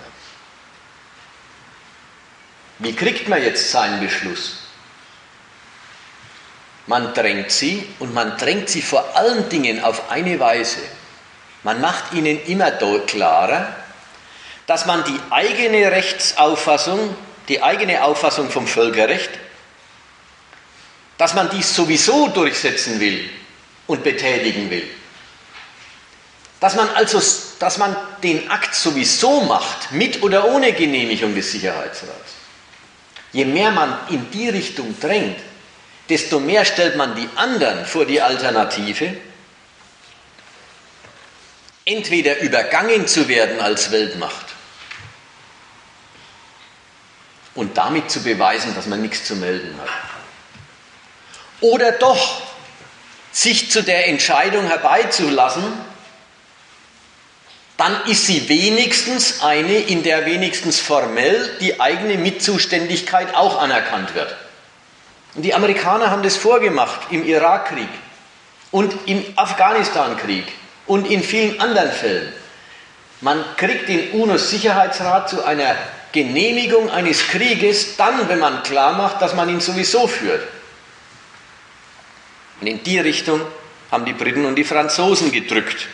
[2.78, 4.59] Wie kriegt man jetzt seinen Beschluss?
[6.86, 10.80] Man drängt sie und man drängt sie vor allen Dingen auf eine Weise.
[11.62, 13.74] Man macht ihnen immer klarer,
[14.66, 17.14] dass man die eigene Rechtsauffassung,
[17.48, 19.30] die eigene Auffassung vom Völkerrecht,
[21.18, 23.28] dass man dies sowieso durchsetzen will
[23.86, 24.88] und betätigen will.
[26.60, 27.20] Dass man also
[27.60, 32.32] dass man den Akt sowieso macht, mit oder ohne Genehmigung des Sicherheitsrats.
[33.32, 35.38] Je mehr man in die Richtung drängt,
[36.10, 39.16] desto mehr stellt man die anderen vor die Alternative,
[41.84, 44.46] entweder übergangen zu werden als Weltmacht
[47.54, 49.88] und damit zu beweisen, dass man nichts zu melden hat.
[51.60, 52.42] Oder doch
[53.32, 55.64] sich zu der Entscheidung herbeizulassen,
[57.76, 64.36] dann ist sie wenigstens eine, in der wenigstens formell die eigene Mitzuständigkeit auch anerkannt wird.
[65.34, 67.88] Und die Amerikaner haben das vorgemacht im Irakkrieg
[68.70, 70.44] und im Afghanistankrieg
[70.86, 72.32] und in vielen anderen Fällen.
[73.20, 75.76] Man kriegt den UNO-Sicherheitsrat zu einer
[76.12, 80.42] Genehmigung eines Krieges dann, wenn man klar macht, dass man ihn sowieso führt.
[82.60, 83.40] Und in die Richtung
[83.90, 85.88] haben die Briten und die Franzosen gedrückt.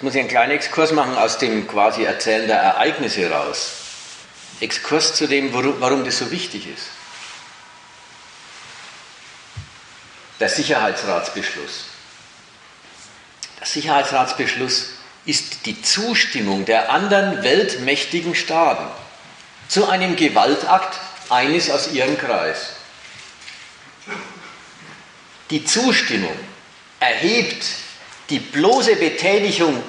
[0.00, 3.72] Jetzt muss ich einen kleinen Exkurs machen aus dem quasi Erzählen der Ereignisse raus.
[4.58, 6.86] Exkurs zu dem, warum das so wichtig ist.
[10.40, 11.84] Der Sicherheitsratsbeschluss.
[13.60, 14.86] Der Sicherheitsratsbeschluss
[15.26, 18.86] ist die Zustimmung der anderen weltmächtigen Staaten
[19.68, 20.98] zu einem Gewaltakt
[21.28, 22.70] eines aus ihrem Kreis.
[25.50, 26.38] Die Zustimmung
[27.00, 27.66] erhebt
[28.30, 29.82] die bloße Betätigung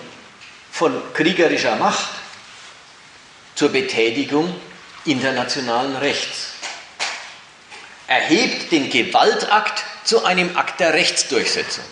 [0.72, 2.10] von kriegerischer Macht
[3.56, 4.54] zur Betätigung
[5.06, 6.54] internationalen Rechts.
[8.08, 11.86] Erhebt den Gewaltakt zu einem Akt der Rechtsdurchsetzung.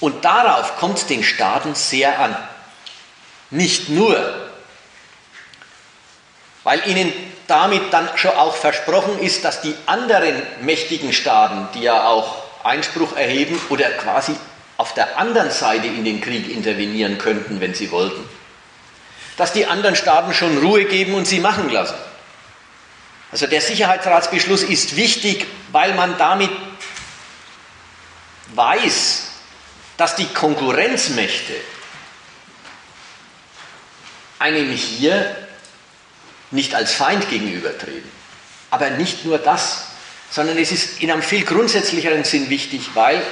[0.00, 2.36] Und darauf kommt es den Staaten sehr an.
[3.50, 4.50] Nicht nur,
[6.64, 7.12] weil ihnen
[7.46, 13.16] damit dann schon auch versprochen ist, dass die anderen mächtigen Staaten, die ja auch Einspruch
[13.16, 14.36] erheben oder quasi
[14.82, 18.28] auf der anderen Seite in den Krieg intervenieren könnten, wenn sie wollten.
[19.36, 21.94] Dass die anderen Staaten schon Ruhe geben und sie machen lassen.
[23.30, 26.50] Also der Sicherheitsratsbeschluss ist wichtig, weil man damit
[28.56, 29.28] weiß,
[29.98, 31.54] dass die Konkurrenzmächte
[34.40, 35.36] einem hier
[36.50, 38.10] nicht als Feind gegenübertreten.
[38.70, 39.84] Aber nicht nur das,
[40.32, 43.22] sondern es ist in einem viel grundsätzlicheren Sinn wichtig, weil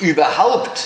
[0.00, 0.80] überhaupt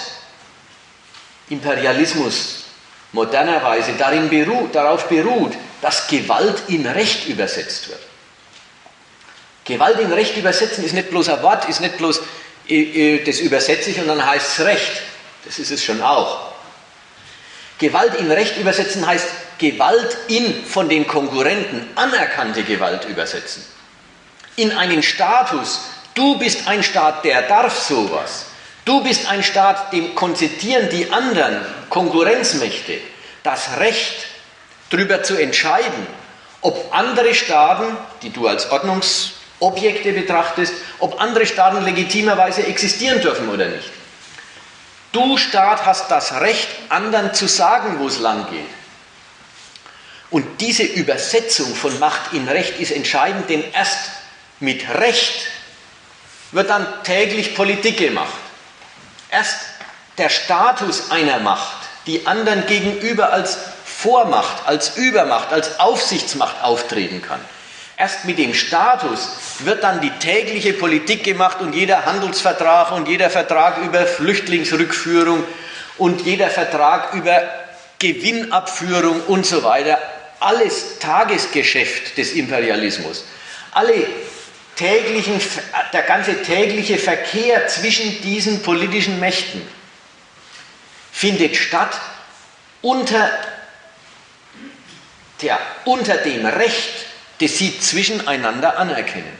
[1.48, 2.64] Imperialismus
[3.12, 8.00] modernerweise darin beruht, darauf beruht, dass Gewalt in Recht übersetzt wird.
[9.64, 12.20] Gewalt in Recht übersetzen ist nicht bloß ein Wort, ist nicht bloß,
[12.68, 15.02] äh, äh, das übersetze ich und dann heißt es Recht.
[15.44, 16.52] Das ist es schon auch.
[17.78, 19.26] Gewalt in Recht übersetzen heißt
[19.58, 23.64] Gewalt in von den Konkurrenten anerkannte Gewalt übersetzen.
[24.56, 25.80] In einen Status,
[26.14, 28.46] du bist ein Staat, der darf sowas.
[28.84, 32.98] Du bist ein Staat, dem konzertieren die anderen Konkurrenzmächte
[33.42, 34.26] das Recht,
[34.90, 36.06] darüber zu entscheiden,
[36.60, 43.66] ob andere Staaten, die du als Ordnungsobjekte betrachtest, ob andere Staaten legitimerweise existieren dürfen oder
[43.66, 43.90] nicht.
[45.12, 48.60] Du Staat hast das Recht, anderen zu sagen, wo es lang geht.
[50.30, 54.10] Und diese Übersetzung von Macht in Recht ist entscheidend, denn erst
[54.60, 55.46] mit Recht
[56.52, 58.32] wird dann täglich Politik gemacht.
[59.32, 59.60] Erst
[60.18, 67.40] der Status einer Macht, die anderen gegenüber als Vormacht, als Übermacht, als Aufsichtsmacht auftreten kann.
[67.96, 69.30] Erst mit dem Status
[69.60, 75.44] wird dann die tägliche Politik gemacht und jeder Handelsvertrag und jeder Vertrag über Flüchtlingsrückführung
[75.96, 77.42] und jeder Vertrag über
[78.00, 79.98] Gewinnabführung und so weiter.
[80.40, 83.24] Alles Tagesgeschäft des Imperialismus.
[83.70, 83.94] Alle
[84.76, 85.40] täglichen,
[85.92, 89.66] der ganze tägliche Verkehr zwischen diesen politischen Mächten
[91.12, 92.00] findet statt
[92.80, 93.30] unter,
[95.40, 97.06] der, unter dem Recht,
[97.40, 99.38] das sie zwischeneinander anerkennen.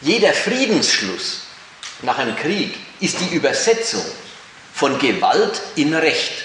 [0.00, 1.42] Jeder Friedensschluss
[2.02, 4.04] nach einem Krieg ist die Übersetzung
[4.74, 6.44] von Gewalt in Recht.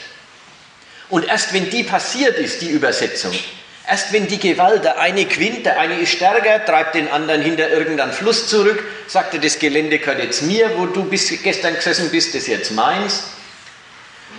[1.10, 3.34] Und erst wenn die passiert ist, die Übersetzung,
[3.90, 7.70] Erst wenn die Gewalt, der eine quinnt, der eine ist stärker, treibt den anderen hinter
[7.70, 12.12] irgendeinen Fluss zurück, sagt er, das Gelände gehört jetzt mir, wo du bis gestern gesessen
[12.12, 13.24] bist, das ist jetzt meins.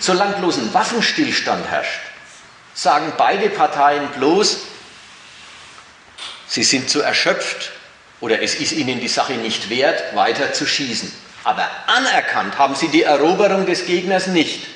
[0.00, 2.00] Solange bloß ein Waffenstillstand herrscht,
[2.74, 4.58] sagen beide Parteien bloß,
[6.46, 7.72] sie sind zu erschöpft
[8.20, 11.10] oder es ist ihnen die Sache nicht wert, weiter zu schießen.
[11.44, 14.66] Aber anerkannt haben sie die Eroberung des Gegners nicht.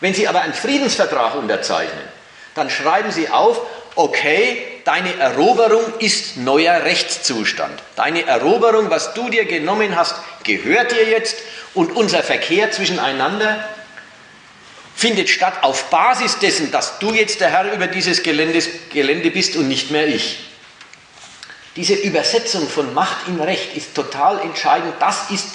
[0.00, 2.16] Wenn sie aber einen Friedensvertrag unterzeichnen,
[2.54, 3.60] dann schreiben sie auf,
[3.96, 7.82] okay, deine Eroberung ist neuer Rechtszustand.
[7.96, 11.36] Deine Eroberung, was du dir genommen hast, gehört dir jetzt
[11.74, 13.68] und unser Verkehr zwischeneinander
[14.94, 19.54] findet statt auf Basis dessen, dass du jetzt der Herr über dieses Gelände, Gelände bist
[19.56, 20.38] und nicht mehr ich.
[21.76, 24.94] Diese Übersetzung von Macht in Recht ist total entscheidend.
[24.98, 25.48] Das ist,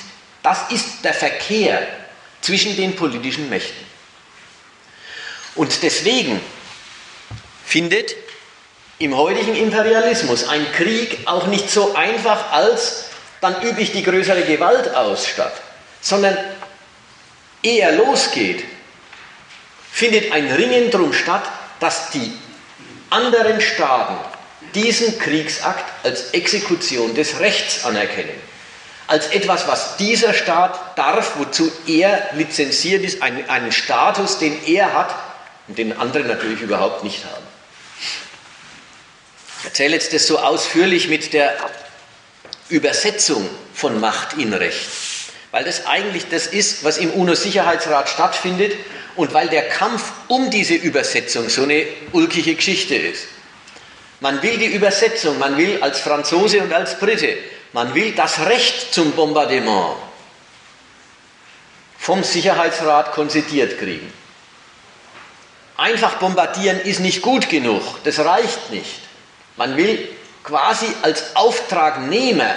[0.43, 1.87] das ist der Verkehr
[2.41, 3.85] zwischen den politischen Mächten.
[5.55, 6.39] Und deswegen
[7.65, 8.15] findet
[9.01, 13.05] im heutigen Imperialismus ein Krieg auch nicht so einfach als
[13.41, 15.53] dann übe ich die größere Gewalt aus statt,
[15.99, 16.37] sondern
[17.63, 18.63] ehe er losgeht,
[19.91, 21.43] findet ein Ringen drum statt,
[21.79, 22.31] dass die
[23.09, 24.15] anderen Staaten
[24.75, 28.39] diesen Kriegsakt als Exekution des Rechts anerkennen.
[29.07, 34.93] Als etwas, was dieser Staat darf, wozu er lizenziert ist, einen, einen Status, den er
[34.93, 35.13] hat
[35.67, 37.50] und den andere natürlich überhaupt nicht haben.
[39.63, 41.55] Erzähle jetzt das so ausführlich mit der
[42.69, 44.87] Übersetzung von Macht in Recht,
[45.51, 48.73] weil das eigentlich das ist, was im UNO-Sicherheitsrat stattfindet
[49.15, 53.25] und weil der Kampf um diese Übersetzung so eine ulkige Geschichte ist.
[54.19, 57.37] Man will die Übersetzung, man will als Franzose und als Brite,
[57.73, 59.97] man will das Recht zum Bombardement
[61.97, 64.11] vom Sicherheitsrat konzidiert kriegen.
[65.77, 69.01] Einfach bombardieren ist nicht gut genug, das reicht nicht.
[69.57, 70.09] Man will
[70.43, 72.55] quasi als Auftragnehmer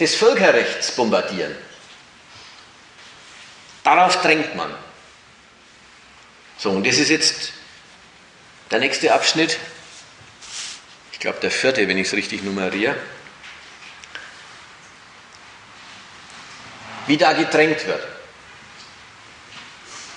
[0.00, 1.54] des Völkerrechts bombardieren.
[3.82, 4.74] Darauf drängt man.
[6.58, 7.52] So, und das ist jetzt
[8.70, 9.58] der nächste Abschnitt.
[11.12, 12.96] Ich glaube, der vierte, wenn ich es richtig nummeriere.
[17.06, 18.02] Wie da gedrängt wird.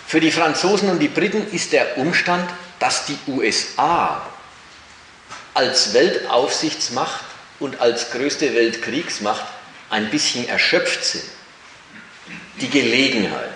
[0.07, 2.49] Für die Franzosen und die Briten ist der Umstand,
[2.79, 4.25] dass die USA
[5.57, 7.21] als Weltaufsichtsmacht
[7.59, 9.43] und als größte Weltkriegsmacht
[9.89, 11.23] ein bisschen erschöpft sind.
[12.61, 13.49] Die Gelegenheit.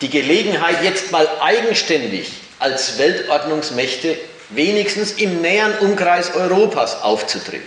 [0.00, 4.16] Die Gelegenheit, jetzt mal eigenständig als Weltordnungsmächte
[4.48, 7.66] wenigstens im näheren Umkreis Europas aufzutreten.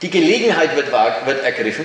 [0.00, 0.90] Die Gelegenheit wird,
[1.26, 1.84] wird ergriffen.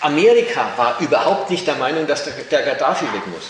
[0.00, 3.44] Amerika war überhaupt nicht der Meinung, dass der, der Gaddafi weg muss.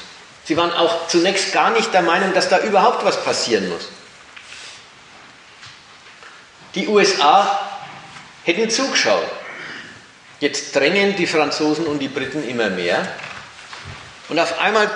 [0.44, 3.88] Sie waren auch zunächst gar nicht der Meinung, dass da überhaupt was passieren muss.
[6.76, 7.58] Die USA
[8.44, 9.26] hätten zugeschaut.
[10.38, 13.08] Jetzt drängen die Franzosen und die Briten immer mehr.
[14.28, 14.90] Und auf einmal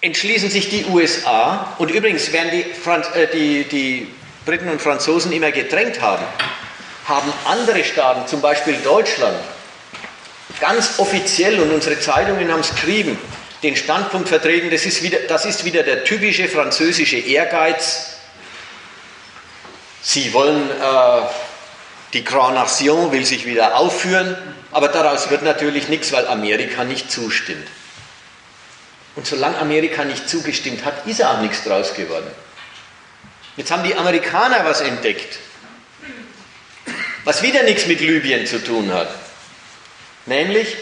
[0.00, 4.08] entschließen sich die USA, und übrigens werden die, Franz, äh, die, die
[4.44, 6.24] Briten und Franzosen immer gedrängt haben,
[7.06, 9.36] haben andere Staaten, zum Beispiel Deutschland,
[10.60, 13.18] ganz offiziell, und unsere Zeitungen haben es geschrieben,
[13.62, 18.13] den Standpunkt vertreten, das ist, wieder, das ist wieder der typische französische Ehrgeiz.
[20.06, 21.22] Sie wollen, äh,
[22.12, 24.36] die Grand Nation will sich wieder aufführen,
[24.70, 27.66] aber daraus wird natürlich nichts, weil Amerika nicht zustimmt.
[29.16, 32.30] Und solange Amerika nicht zugestimmt hat, ist auch nichts draus geworden.
[33.56, 35.38] Jetzt haben die Amerikaner was entdeckt,
[37.24, 39.08] was wieder nichts mit Libyen zu tun hat.
[40.26, 40.76] Nämlich,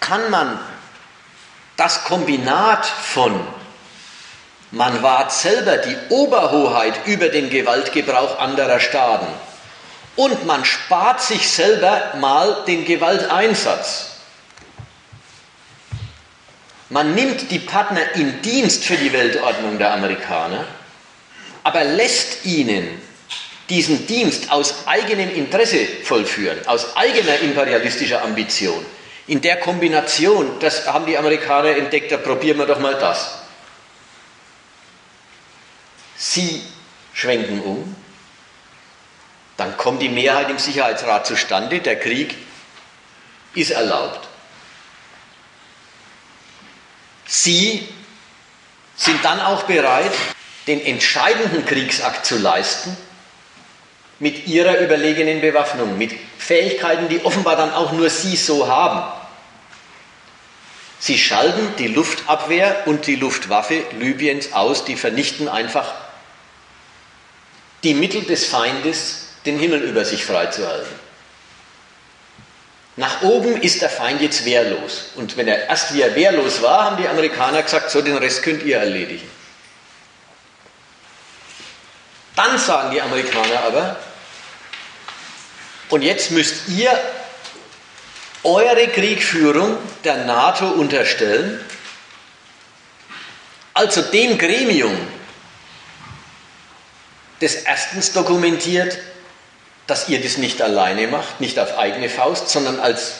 [0.00, 0.58] kann man
[1.76, 3.46] das Kombinat von
[4.72, 9.26] man wahrt selber die Oberhoheit über den Gewaltgebrauch anderer Staaten
[10.16, 14.08] und man spart sich selber mal den Gewalteinsatz.
[16.88, 20.64] Man nimmt die Partner in Dienst für die Weltordnung der Amerikaner,
[21.64, 23.00] aber lässt ihnen
[23.68, 28.84] diesen Dienst aus eigenem Interesse vollführen, aus eigener imperialistischer Ambition.
[29.26, 33.41] In der Kombination, das haben die Amerikaner entdeckt, da probieren wir doch mal das.
[36.24, 36.62] Sie
[37.12, 37.96] schwenken um,
[39.56, 42.36] dann kommt die Mehrheit im Sicherheitsrat zustande, der Krieg
[43.54, 44.28] ist erlaubt.
[47.26, 47.88] Sie
[48.94, 50.12] sind dann auch bereit,
[50.68, 52.96] den entscheidenden Kriegsakt zu leisten
[54.20, 59.12] mit ihrer überlegenen Bewaffnung, mit Fähigkeiten, die offenbar dann auch nur sie so haben.
[61.00, 65.92] Sie schalten die Luftabwehr und die Luftwaffe Libyens aus, die vernichten einfach
[67.82, 71.02] die Mittel des Feindes, den Himmel über sich freizuhalten.
[72.96, 75.06] Nach oben ist der Feind jetzt wehrlos.
[75.14, 78.62] Und wenn er erst wieder wehrlos war, haben die Amerikaner gesagt, so den Rest könnt
[78.62, 79.28] ihr erledigen.
[82.36, 83.96] Dann sagen die Amerikaner aber,
[85.88, 86.90] und jetzt müsst ihr
[88.44, 91.60] eure Kriegführung der NATO unterstellen,
[93.74, 94.96] also dem Gremium,
[97.42, 98.98] das erstens dokumentiert,
[99.86, 103.14] dass ihr das nicht alleine macht, nicht auf eigene Faust, sondern als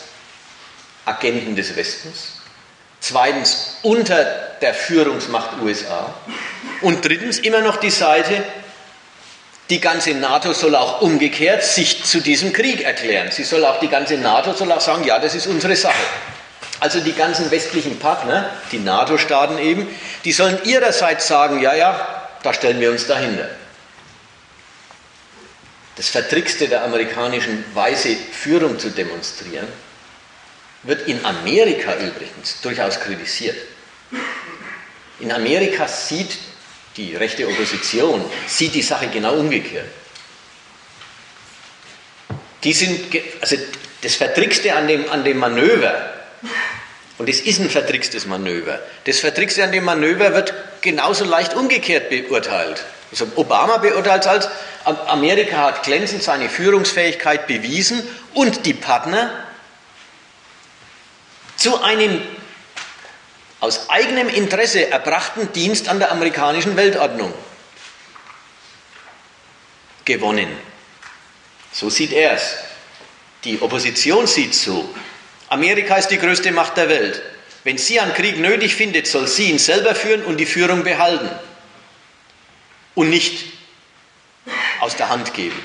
[1.04, 2.40] Agenten des Westens.
[3.00, 4.24] Zweitens unter
[4.60, 6.14] der Führungsmacht USA.
[6.80, 8.44] Und drittens immer noch die Seite,
[9.70, 13.30] die ganze NATO soll auch umgekehrt sich zu diesem Krieg erklären.
[13.32, 15.94] Sie soll auch die ganze NATO soll auch sagen, ja, das ist unsere Sache.
[16.78, 19.88] Also die ganzen westlichen Partner, die NATO-Staaten eben,
[20.24, 23.48] die sollen ihrerseits sagen, ja, ja, da stellen wir uns dahinter.
[25.96, 29.68] Das Vertrickste der amerikanischen Weise, Führung zu demonstrieren,
[30.84, 33.56] wird in Amerika übrigens durchaus kritisiert.
[35.20, 36.38] In Amerika sieht
[36.96, 39.86] die rechte Opposition, sieht die Sache genau umgekehrt.
[42.64, 43.00] Die sind,
[43.40, 43.56] also
[44.02, 46.12] das Vertrickste an dem, an dem Manöver,
[47.18, 52.10] und es ist ein vertrickstes Manöver, das Vertrickste an dem Manöver wird genauso leicht umgekehrt
[52.10, 52.84] beurteilt.
[53.12, 54.48] Also Obama beurteilt es als,
[54.84, 58.02] Amerika hat glänzend seine Führungsfähigkeit bewiesen
[58.32, 59.30] und die Partner
[61.56, 62.22] zu einem
[63.60, 67.32] aus eigenem Interesse erbrachten Dienst an der amerikanischen Weltordnung
[70.04, 70.48] gewonnen.
[71.70, 72.56] So sieht er es.
[73.44, 74.92] Die Opposition sieht so.
[75.48, 77.22] Amerika ist die größte Macht der Welt.
[77.62, 81.30] Wenn sie einen Krieg nötig findet, soll sie ihn selber führen und die Führung behalten
[82.94, 83.52] und nicht
[84.80, 85.60] aus der Hand geben.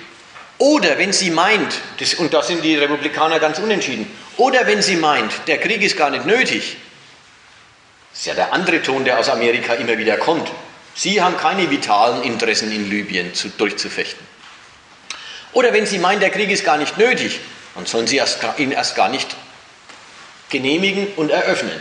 [0.60, 4.96] Oder wenn sie meint, das, und da sind die Republikaner ganz unentschieden, oder wenn sie
[4.96, 6.78] meint, der Krieg ist gar nicht nötig,
[8.12, 10.50] das ist ja der andere Ton, der aus Amerika immer wieder kommt.
[10.96, 14.26] Sie haben keine vitalen Interessen in Libyen zu, durchzufechten.
[15.54, 17.40] Oder wenn Sie meinen, der Krieg ist gar nicht nötig,
[17.76, 19.36] dann sollen Sie erst, ihn erst gar nicht
[20.50, 21.80] genehmigen und eröffnen.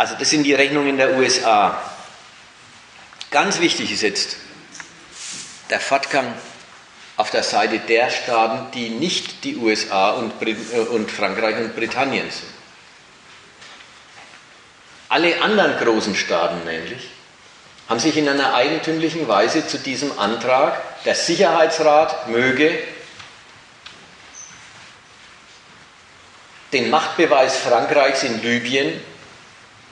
[0.00, 1.78] Also das sind die Rechnungen der USA.
[3.30, 4.36] Ganz wichtig ist jetzt
[5.68, 6.32] der Fortgang
[7.18, 11.76] auf der Seite der Staaten, die nicht die USA und, Brit äh, und Frankreich und
[11.76, 12.48] Britannien sind.
[15.10, 17.10] Alle anderen großen Staaten nämlich
[17.86, 22.72] haben sich in einer eigentümlichen Weise zu diesem Antrag, der Sicherheitsrat möge
[26.72, 29.09] den Machtbeweis Frankreichs in Libyen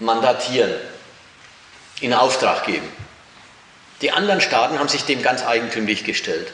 [0.01, 0.75] mandatieren,
[2.01, 2.89] in Auftrag geben.
[4.01, 6.53] Die anderen Staaten haben sich dem ganz eigentümlich gestellt.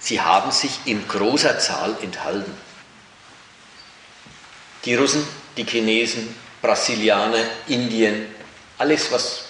[0.00, 2.52] Sie haben sich in großer Zahl enthalten.
[4.84, 5.26] Die Russen,
[5.56, 8.26] die Chinesen, Brasilianer, Indien,
[8.78, 9.44] alles, was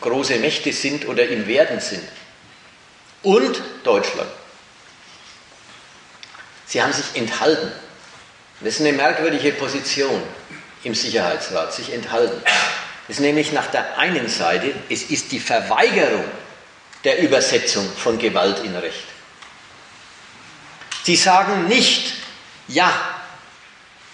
[0.00, 2.08] große Mächte sind oder im Werden sind.
[3.22, 4.30] Und Deutschland.
[6.66, 7.70] Sie haben sich enthalten.
[8.60, 10.22] Das ist eine merkwürdige Position
[10.84, 12.40] im Sicherheitsrat, sich enthalten.
[13.06, 16.24] Das ist nämlich nach der einen Seite, es ist die Verweigerung
[17.04, 19.04] der Übersetzung von Gewalt in Recht.
[21.04, 22.12] Sie sagen nicht,
[22.66, 22.92] ja,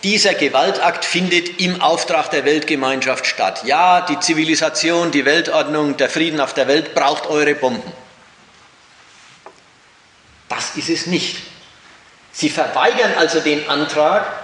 [0.05, 3.63] dieser Gewaltakt findet im Auftrag der Weltgemeinschaft statt.
[3.65, 7.93] Ja, die Zivilisation, die Weltordnung, der Frieden auf der Welt braucht eure Bomben.
[10.49, 11.39] Das ist es nicht.
[12.33, 14.44] Sie verweigern also den Antrag,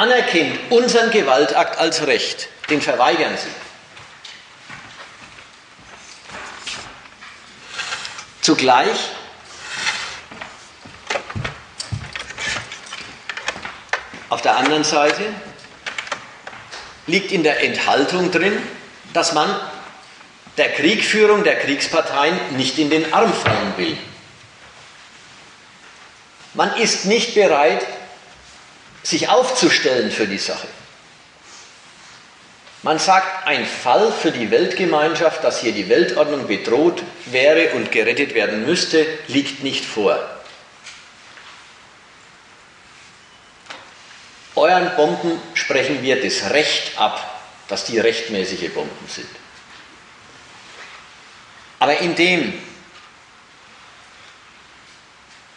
[0.00, 2.48] anerkennt unseren Gewaltakt als Recht.
[2.70, 3.50] Den verweigern sie.
[8.40, 9.10] Zugleich
[14.30, 15.24] Auf der anderen Seite
[17.08, 18.56] liegt in der Enthaltung drin,
[19.12, 19.54] dass man
[20.56, 23.98] der Kriegführung der Kriegsparteien nicht in den Arm fallen will.
[26.54, 27.84] Man ist nicht bereit,
[29.02, 30.68] sich aufzustellen für die Sache.
[32.82, 38.34] Man sagt, ein Fall für die Weltgemeinschaft, dass hier die Weltordnung bedroht wäre und gerettet
[38.34, 40.18] werden müsste, liegt nicht vor.
[44.54, 49.28] Euren Bomben sprechen wir das Recht ab, dass die rechtmäßige Bomben sind.
[51.78, 52.52] Aber indem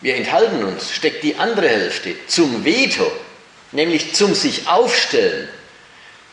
[0.01, 3.09] wir enthalten uns, steckt die andere Hälfte zum Veto,
[3.73, 5.49] nämlich zum sich aufstellen,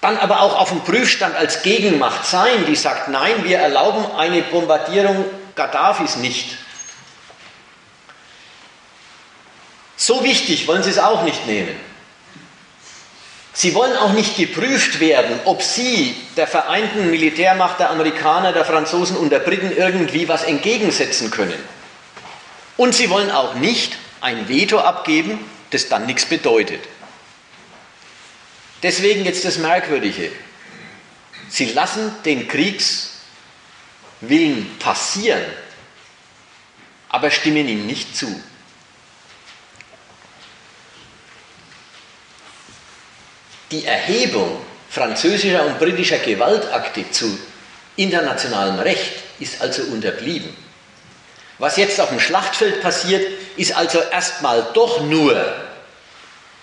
[0.01, 4.43] dann aber auch auf dem Prüfstand als Gegenmacht sein, die sagt, nein, wir erlauben eine
[4.43, 5.25] Bombardierung
[5.57, 6.57] Gaddafis nicht.
[9.97, 11.77] So wichtig wollen sie es auch nicht nehmen.
[13.53, 19.17] Sie wollen auch nicht geprüft werden, ob sie der vereinten Militärmacht der Amerikaner, der Franzosen
[19.17, 21.59] und der Briten irgendwie was entgegensetzen können.
[22.79, 25.39] Und sie wollen auch nicht ein Veto abgeben,
[25.71, 26.81] das dann nichts bedeutet.
[28.83, 30.33] Deswegen jetzt das Merkwürdige.
[31.49, 33.19] Sie lassen den Kriegswillen
[34.79, 35.45] passieren,
[37.09, 38.43] aber stimmen ihm nicht zu.
[43.71, 47.39] die Erhebung französischer und britischer Gewaltakte zu
[47.97, 50.57] internationalem Recht ist also unterblieben.
[51.59, 53.25] Was jetzt auf dem Schlachtfeld passiert,
[53.57, 55.55] ist also erstmal doch nur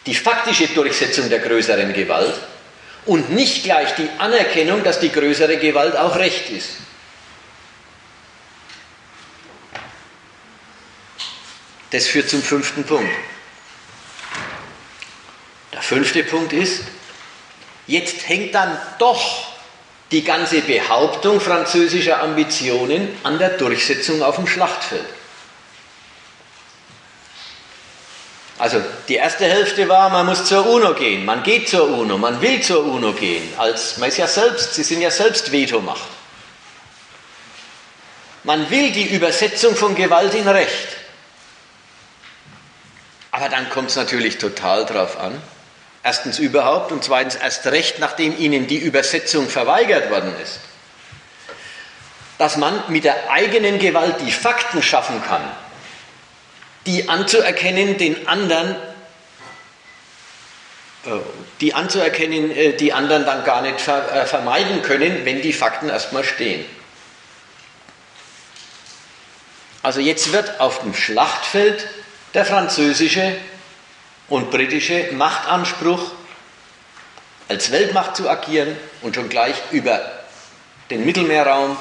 [0.08, 2.34] die faktische Durchsetzung der größeren Gewalt
[3.06, 6.78] und nicht gleich die Anerkennung, dass die größere Gewalt auch Recht ist.
[11.92, 13.12] Das führt zum fünften Punkt.
[15.74, 16.84] Der fünfte Punkt ist,
[17.86, 19.54] jetzt hängt dann doch
[20.12, 25.06] die ganze Behauptung französischer Ambitionen an der Durchsetzung auf dem Schlachtfeld.
[28.60, 32.42] Also die erste Hälfte war, man muss zur UNO gehen, man geht zur UNO, man
[32.42, 36.10] will zur UNO gehen, als man ist ja selbst, sie sind ja selbst Vetomacht.
[38.44, 40.88] Man will die Übersetzung von Gewalt in Recht.
[43.30, 45.40] Aber dann kommt es natürlich total drauf an.
[46.02, 50.60] Erstens überhaupt und zweitens erst recht, nachdem ihnen die Übersetzung verweigert worden ist.
[52.38, 55.42] Dass man mit der eigenen Gewalt die Fakten schaffen kann,
[56.88, 58.76] die anzuerkennen, den anderen,
[61.06, 61.10] äh,
[61.62, 66.24] die anzuerkennen, äh, die anderen dann gar nicht äh, vermeiden können, wenn die Fakten erstmal
[66.24, 66.66] stehen.
[69.84, 71.88] Also jetzt wird auf dem Schlachtfeld
[72.34, 73.36] der französische
[74.28, 76.12] und britische Machtanspruch,
[77.50, 80.12] als Weltmacht zu agieren und schon gleich über
[80.90, 81.78] den Mittelmeerraum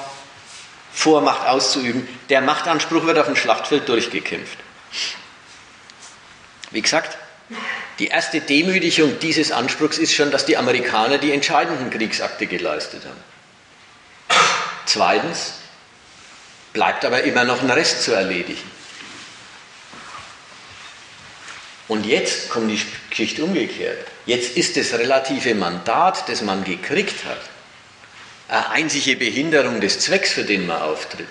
[0.93, 4.57] Vormacht auszuüben, der Machtanspruch wird auf dem Schlachtfeld durchgekämpft.
[6.71, 7.17] Wie gesagt,
[7.99, 14.41] die erste Demütigung dieses Anspruchs ist schon, dass die Amerikaner die entscheidenden Kriegsakte geleistet haben.
[14.85, 15.55] Zweitens
[16.73, 18.71] bleibt aber immer noch ein Rest zu erledigen.
[21.89, 22.81] Und jetzt kommt die
[23.11, 24.07] Geschichte umgekehrt.
[24.27, 27.41] Jetzt ist das relative Mandat, das man gekriegt hat,
[28.49, 31.29] eine einzige Behinderung des Zwecks, für den man auftritt.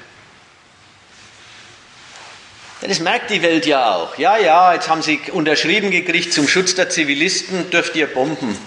[2.82, 4.17] Das merkt die Welt ja auch.
[4.17, 8.57] Ja, ja, jetzt haben sie unterschrieben gekriegt, zum Schutz der Zivilisten dürft ihr bomben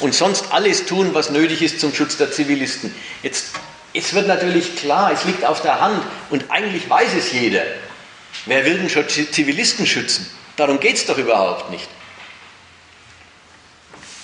[0.00, 2.94] und sonst alles tun, was nötig ist zum Schutz der Zivilisten.
[3.22, 3.48] Jetzt,
[3.92, 7.62] jetzt wird natürlich klar, es liegt auf der Hand und eigentlich weiß es jeder.
[8.46, 10.30] Wer will denn schon Zivilisten schützen?
[10.56, 11.88] Darum geht es doch überhaupt nicht.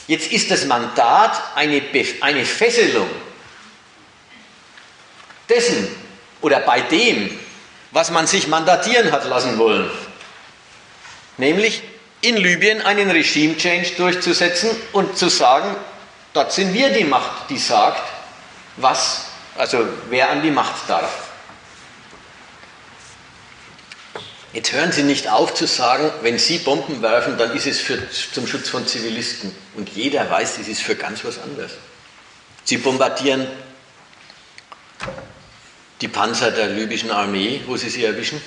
[0.07, 1.83] Jetzt ist das Mandat eine,
[2.21, 3.09] eine Fesselung
[5.49, 5.89] dessen
[6.41, 7.39] oder bei dem,
[7.95, 9.89] was man sich mandatieren hat lassen wollen.
[11.39, 11.83] Nämlich
[12.21, 15.77] in Libyen einen Regime-Change durchzusetzen und zu sagen,
[16.33, 18.03] dort sind wir die Macht, die sagt,
[18.77, 19.27] was,
[19.57, 21.29] also wer an die Macht darf.
[24.53, 27.99] Jetzt hören Sie nicht auf zu sagen, wenn Sie Bomben werfen, dann ist es für,
[28.11, 29.55] zum Schutz von Zivilisten.
[29.77, 31.73] Und jeder weiß, es ist für ganz was anderes.
[32.65, 33.47] Sie bombardieren
[36.05, 38.39] die Panzer der libyschen Armee, wo Sie sie erwischen.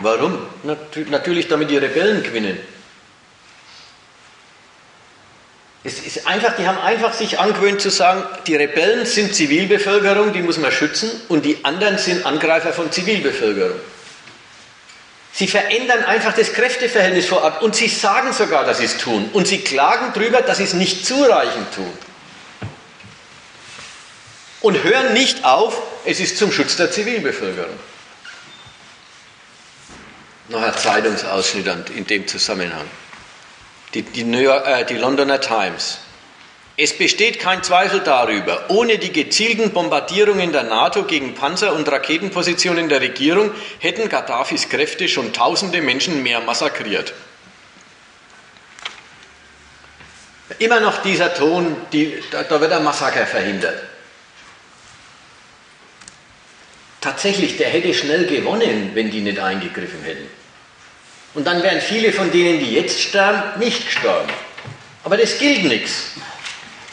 [0.00, 0.38] Warum?
[0.62, 2.58] Natürlich, damit die Rebellen gewinnen.
[5.84, 10.40] Es ist einfach, die haben einfach sich angewöhnt zu sagen, die Rebellen sind Zivilbevölkerung, die
[10.40, 13.78] muss man schützen, und die anderen sind Angreifer von Zivilbevölkerung.
[15.34, 19.28] Sie verändern einfach das Kräfteverhältnis vor Ort und sie sagen sogar, dass sie es tun.
[19.34, 21.92] Und sie klagen darüber, dass sie es nicht zureichend tun.
[24.60, 27.78] Und hören nicht auf, es ist zum Schutz der Zivilbevölkerung.
[30.48, 32.86] Noch ein Zeitungsausschnitt in dem Zusammenhang.
[33.94, 35.98] Die, die, York, äh, die Londoner Times
[36.80, 42.88] es besteht kein Zweifel darüber, ohne die gezielten Bombardierungen der NATO gegen Panzer- und Raketenpositionen
[42.88, 43.50] der Regierung
[43.80, 47.14] hätten Gaddafis Kräfte schon tausende Menschen mehr massakriert.
[50.60, 53.87] Immer noch dieser Ton, die, da, da wird ein Massaker verhindert.
[57.00, 60.26] Tatsächlich, der hätte schnell gewonnen, wenn die nicht eingegriffen hätten.
[61.34, 64.28] Und dann wären viele von denen, die jetzt sterben, nicht gestorben.
[65.04, 66.10] Aber das gilt nichts.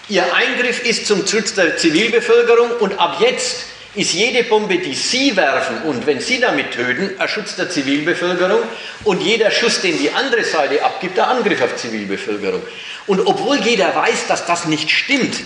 [0.07, 5.35] Ihr Eingriff ist zum Schutz der Zivilbevölkerung und ab jetzt ist jede Bombe, die Sie
[5.35, 8.59] werfen und wenn Sie damit töten, ein Schutz der Zivilbevölkerung
[9.05, 12.61] und jeder Schuss, den die andere Seite abgibt, der Angriff auf Zivilbevölkerung.
[13.07, 15.37] Und obwohl jeder weiß, dass das nicht stimmt,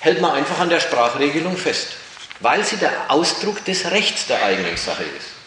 [0.00, 1.88] hält man einfach an der Sprachregelung fest,
[2.40, 5.38] weil sie der Ausdruck des Rechts der eigenen Sache ist.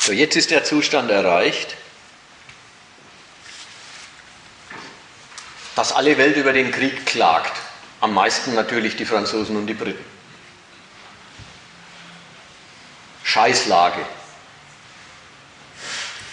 [0.00, 1.76] So, jetzt ist der Zustand erreicht,
[5.76, 7.56] dass alle Welt über den Krieg klagt.
[8.00, 10.04] Am meisten natürlich die Franzosen und die Briten.
[13.22, 14.04] Scheißlage.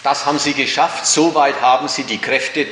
[0.02, 1.06] Das haben sie geschafft.
[1.06, 2.66] Soweit haben sie die Kräfte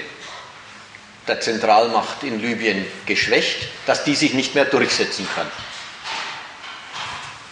[1.28, 5.46] der Zentralmacht in Libyen geschwächt, dass die sich nicht mehr durchsetzen kann.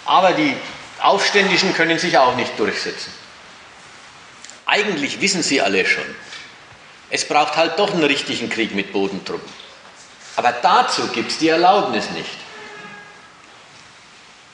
[0.05, 0.55] Aber die
[1.01, 3.12] Aufständischen können sich auch nicht durchsetzen.
[4.64, 6.05] Eigentlich wissen sie alle schon,
[7.11, 9.53] es braucht halt doch einen richtigen Krieg mit Bodentruppen.
[10.37, 12.29] Aber dazu gibt es die Erlaubnis nicht.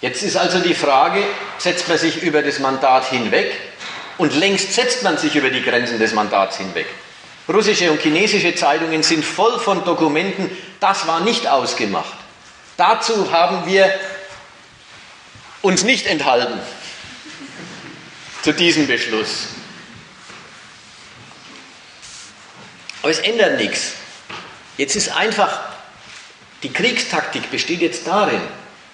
[0.01, 1.23] Jetzt ist also die Frage,
[1.59, 3.57] setzt man sich über das Mandat hinweg?
[4.19, 6.87] Und längst setzt man sich über die Grenzen des Mandats hinweg.
[7.49, 12.17] Russische und chinesische Zeitungen sind voll von Dokumenten, das war nicht ausgemacht.
[12.77, 13.93] Dazu haben wir
[15.61, 16.59] uns nicht enthalten
[18.43, 19.47] zu diesem Beschluss.
[23.03, 23.93] Aber es ändert nichts.
[24.77, 25.61] Jetzt ist einfach,
[26.63, 28.41] die Kriegstaktik besteht jetzt darin,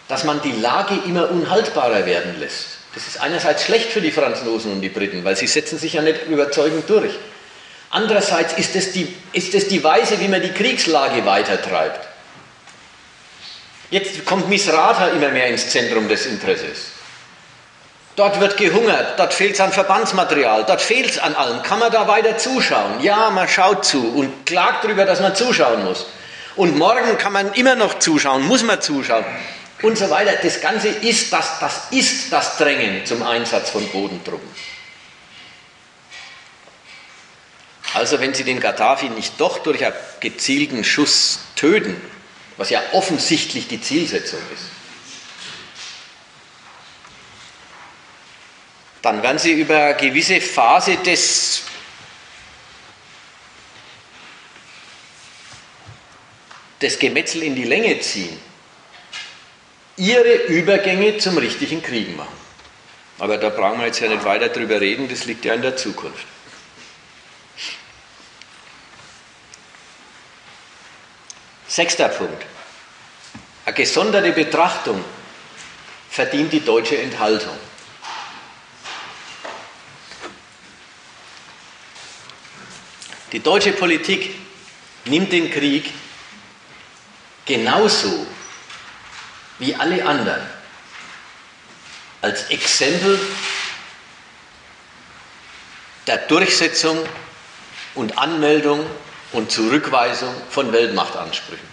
[0.08, 2.78] dass man die Lage immer unhaltbarer werden lässt.
[2.94, 6.02] Das ist einerseits schlecht für die Franzosen und die Briten, weil sie setzen sich ja
[6.02, 7.12] nicht überzeugend durch.
[7.90, 12.06] Andererseits ist es die, ist es die Weise, wie man die Kriegslage weitertreibt.
[13.90, 16.88] Jetzt kommt Misrata immer mehr ins Zentrum des Interesses.
[18.16, 21.62] Dort wird gehungert, dort fehlt es an Verbandsmaterial, dort fehlt es an allem.
[21.62, 23.00] Kann man da weiter zuschauen?
[23.00, 26.04] Ja, man schaut zu und klagt darüber, dass man zuschauen muss.
[26.56, 29.24] Und morgen kann man immer noch zuschauen, muss man zuschauen
[29.82, 30.32] und so weiter.
[30.42, 34.48] Das Ganze ist das, das ist das Drängen zum Einsatz von Bodentruppen.
[37.98, 42.00] Also wenn Sie den Gaddafi nicht doch durch einen gezielten Schuss töten,
[42.56, 44.66] was ja offensichtlich die Zielsetzung ist,
[49.02, 51.64] dann werden Sie über eine gewisse Phase des
[56.78, 58.38] das Gemetzel in die Länge ziehen,
[59.96, 62.38] ihre Übergänge zum richtigen Krieg machen.
[63.18, 65.76] Aber da brauchen wir jetzt ja nicht weiter drüber reden, das liegt ja in der
[65.76, 66.37] Zukunft.
[71.78, 72.44] Sechster Punkt.
[73.64, 75.04] Eine gesonderte Betrachtung
[76.10, 77.56] verdient die deutsche Enthaltung.
[83.30, 84.40] Die deutsche Politik
[85.04, 85.92] nimmt den Krieg
[87.46, 88.26] genauso
[89.60, 90.44] wie alle anderen
[92.22, 93.20] als Exempel
[96.08, 96.98] der Durchsetzung
[97.94, 98.84] und Anmeldung
[99.32, 101.68] und Zurückweisung von Weltmachtansprüchen.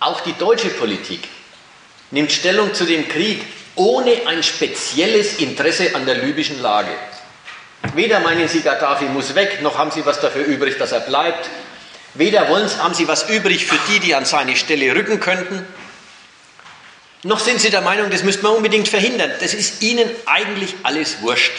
[0.00, 1.28] Auch die deutsche Politik
[2.10, 3.44] nimmt Stellung zu dem Krieg
[3.74, 6.90] ohne ein spezielles Interesse an der libyschen Lage.
[7.94, 11.48] Weder meinen Sie, Gaddafi muss weg, noch haben Sie was dafür übrig, dass er bleibt.
[12.14, 15.66] Weder wollen, haben Sie was übrig für die, die an seine Stelle rücken könnten,
[17.24, 19.30] noch sind Sie der Meinung, das müsste man unbedingt verhindern.
[19.40, 21.52] Das ist Ihnen eigentlich alles wurscht.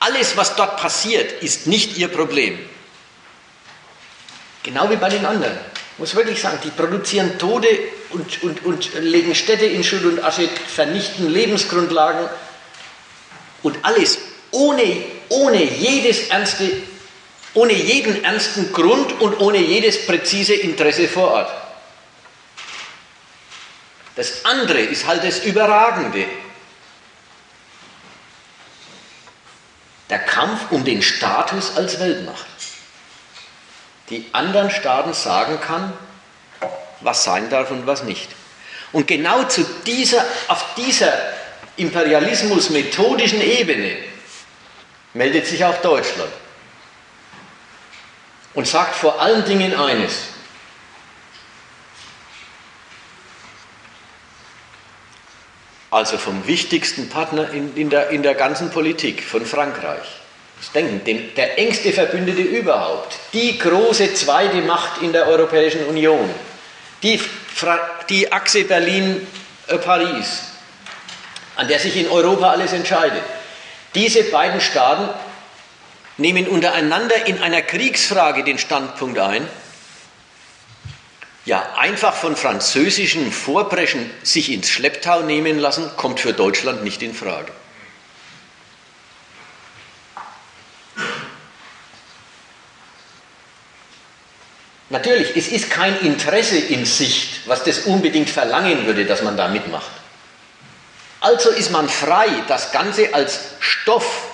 [0.00, 2.58] Alles, was dort passiert, ist nicht Ihr Problem.
[4.62, 5.56] Genau wie bei den anderen.
[5.94, 7.68] Ich muss wirklich sagen, die produzieren Tode
[8.10, 12.28] und, und, und legen Städte in Schutt und Asche, vernichten Lebensgrundlagen
[13.62, 14.18] und alles
[14.50, 16.70] ohne, ohne jedes ernste,
[17.54, 21.50] ohne jeden ernsten Grund und ohne jedes präzise Interesse vor Ort.
[24.14, 26.24] Das andere ist halt das Überragende.
[30.10, 32.46] Der Kampf um den Status als Weltmacht.
[34.10, 35.92] Die anderen Staaten sagen kann,
[37.00, 38.28] was sein darf und was nicht.
[38.92, 41.12] Und genau zu dieser, auf dieser
[41.76, 43.96] imperialismus-methodischen Ebene
[45.12, 46.30] meldet sich auch Deutschland
[48.54, 50.28] und sagt vor allen Dingen eines.
[55.90, 60.06] Also vom wichtigsten Partner in, in, der, in der ganzen Politik, von Frankreich.
[60.58, 66.28] Das Denken, dem, der engste Verbündete überhaupt, die große zweite Macht in der Europäischen Union,
[67.02, 67.20] die,
[68.10, 70.42] die Achse Berlin-Paris,
[71.56, 73.22] an der sich in Europa alles entscheidet.
[73.94, 75.08] Diese beiden Staaten
[76.18, 79.46] nehmen untereinander in einer Kriegsfrage den Standpunkt ein,
[81.48, 87.14] ja, einfach von französischen Vorbrechen sich ins Schlepptau nehmen lassen, kommt für Deutschland nicht in
[87.14, 87.50] Frage.
[94.90, 99.48] Natürlich, es ist kein Interesse in Sicht, was das unbedingt verlangen würde, dass man da
[99.48, 99.90] mitmacht.
[101.20, 104.28] Also ist man frei, das Ganze als Stoff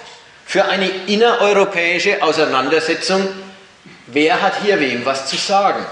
[0.45, 3.29] für eine innereuropäische Auseinandersetzung,
[4.09, 5.87] wer hat hier wem was zu sagen,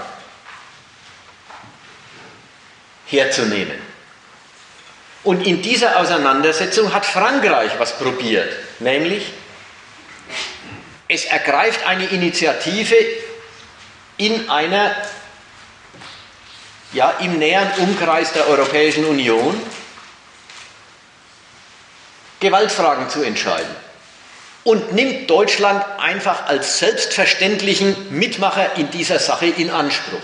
[3.13, 3.79] herzunehmen.
[5.23, 9.31] Und in dieser Auseinandersetzung hat Frankreich was probiert, nämlich
[11.07, 12.95] es ergreift eine Initiative
[14.17, 14.95] in einer,
[16.91, 19.61] ja, im näheren Umkreis der Europäischen Union,
[22.39, 23.73] Gewaltfragen zu entscheiden
[24.63, 30.21] und nimmt Deutschland einfach als selbstverständlichen Mitmacher in dieser Sache in Anspruch.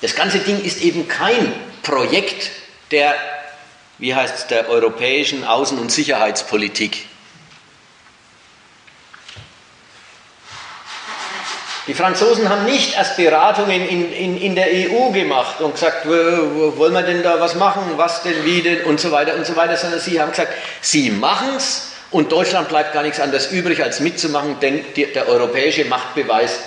[0.00, 2.50] Das ganze Ding ist eben kein Projekt
[2.90, 3.14] der,
[3.98, 7.06] wie heißt es, der europäischen Außen- und Sicherheitspolitik.
[11.86, 16.92] Die Franzosen haben nicht erst Beratungen in, in, in der EU gemacht und gesagt, wollen
[16.92, 19.76] wir denn da was machen, was denn, wie denn und so weiter und so weiter,
[19.76, 24.00] sondern sie haben gesagt, sie machen es und Deutschland bleibt gar nichts anderes übrig, als
[24.00, 26.60] mitzumachen, denn die, der europäische Machtbeweis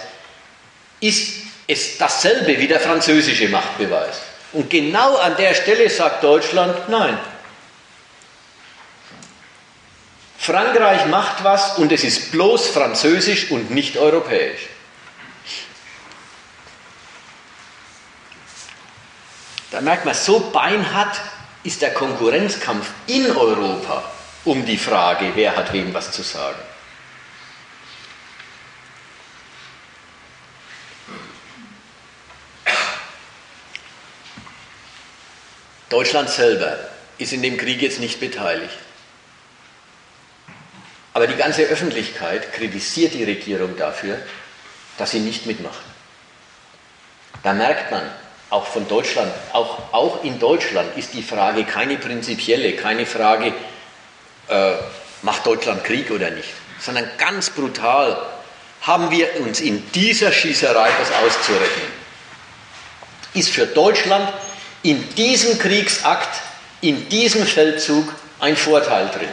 [1.00, 1.43] ist
[1.74, 4.22] es dasselbe wie der französische Machtbeweis.
[4.54, 7.18] Und genau an der Stelle sagt Deutschland, nein.
[10.38, 14.68] Frankreich macht was und es ist bloß französisch und nicht europäisch.
[19.72, 21.20] Da merkt man, so beinhart
[21.64, 24.04] ist der Konkurrenzkampf in Europa
[24.46, 26.60] um die Frage, wer hat wem was zu sagen.
[35.94, 36.76] Deutschland selber
[37.20, 38.78] ist in dem Krieg jetzt nicht beteiligt.
[41.14, 44.18] Aber die ganze Öffentlichkeit kritisiert die Regierung dafür,
[44.98, 45.84] dass sie nicht mitmacht.
[47.44, 48.02] Da merkt man,
[48.50, 53.54] auch von Deutschland, auch, auch in Deutschland ist die Frage keine prinzipielle, keine Frage,
[54.48, 54.74] äh,
[55.22, 58.18] macht Deutschland Krieg oder nicht, sondern ganz brutal
[58.82, 62.04] haben wir uns in dieser Schießerei was auszurechnen.
[63.36, 64.34] Ist für Deutschland
[64.84, 66.42] in diesem Kriegsakt,
[66.82, 69.30] in diesem Feldzug ein Vorteil drin.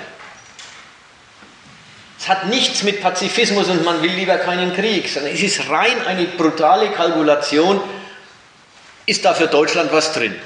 [2.18, 6.06] Es hat nichts mit Pazifismus und man will lieber keinen Krieg, sondern es ist rein
[6.06, 7.80] eine brutale Kalkulation
[9.10, 10.36] ist da für Deutschland was drin?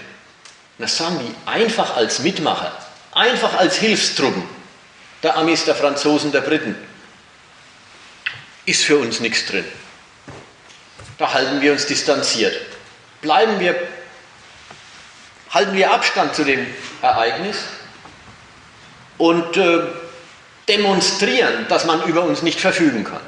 [0.79, 2.73] Das sagen die einfach als Mitmacher,
[3.13, 4.43] einfach als Hilfstruppen
[5.23, 6.75] der Amis, der Franzosen, der Briten.
[8.65, 9.67] Ist für uns nichts drin.
[11.19, 12.55] Da halten wir uns distanziert.
[13.21, 13.77] Bleiben wir,
[15.55, 16.67] halten wir Abstand zu dem
[17.01, 17.57] Ereignis
[19.17, 19.83] und äh,
[20.69, 23.21] demonstrieren, dass man über uns nicht verfügen kann.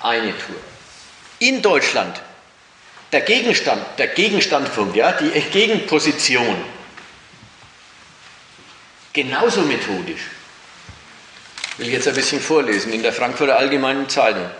[0.00, 0.56] Eine Tour.
[1.40, 2.22] In Deutschland
[3.12, 6.56] der Gegenstand, der Gegenstandpunkt, ja, die Gegenposition,
[9.12, 10.22] genauso methodisch.
[11.72, 14.50] Ich will jetzt ein bisschen vorlesen in der Frankfurter Allgemeinen Zeitung.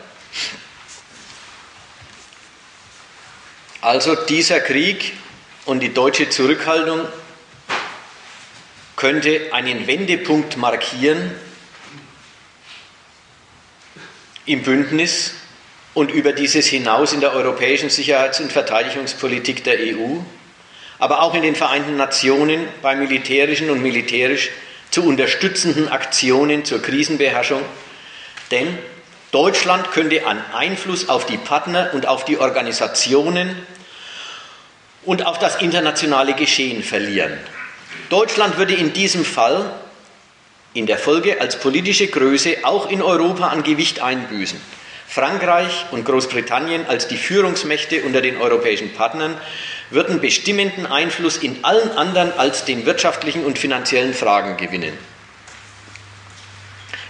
[3.80, 5.12] Also dieser Krieg
[5.66, 7.00] und die deutsche Zurückhaltung
[8.94, 11.32] könnte einen Wendepunkt markieren
[14.46, 15.34] im Bündnis
[15.92, 20.20] und über dieses hinaus in der europäischen Sicherheits- und Verteidigungspolitik der EU,
[20.98, 24.50] aber auch in den Vereinten Nationen bei militärischen und militärisch
[24.90, 27.62] zu unterstützenden Aktionen zur Krisenbeherrschung.
[28.50, 28.78] Denn
[29.32, 33.56] Deutschland könnte an Einfluss auf die Partner und auf die Organisationen
[35.06, 37.32] und auf das internationale Geschehen verlieren.
[38.10, 39.72] Deutschland würde in diesem Fall
[40.74, 44.60] in der Folge als politische Größe auch in Europa an Gewicht einbüßen.
[45.08, 49.34] Frankreich und Großbritannien als die Führungsmächte unter den europäischen Partnern
[49.90, 54.92] würden bestimmenden Einfluss in allen anderen als den wirtschaftlichen und finanziellen Fragen gewinnen.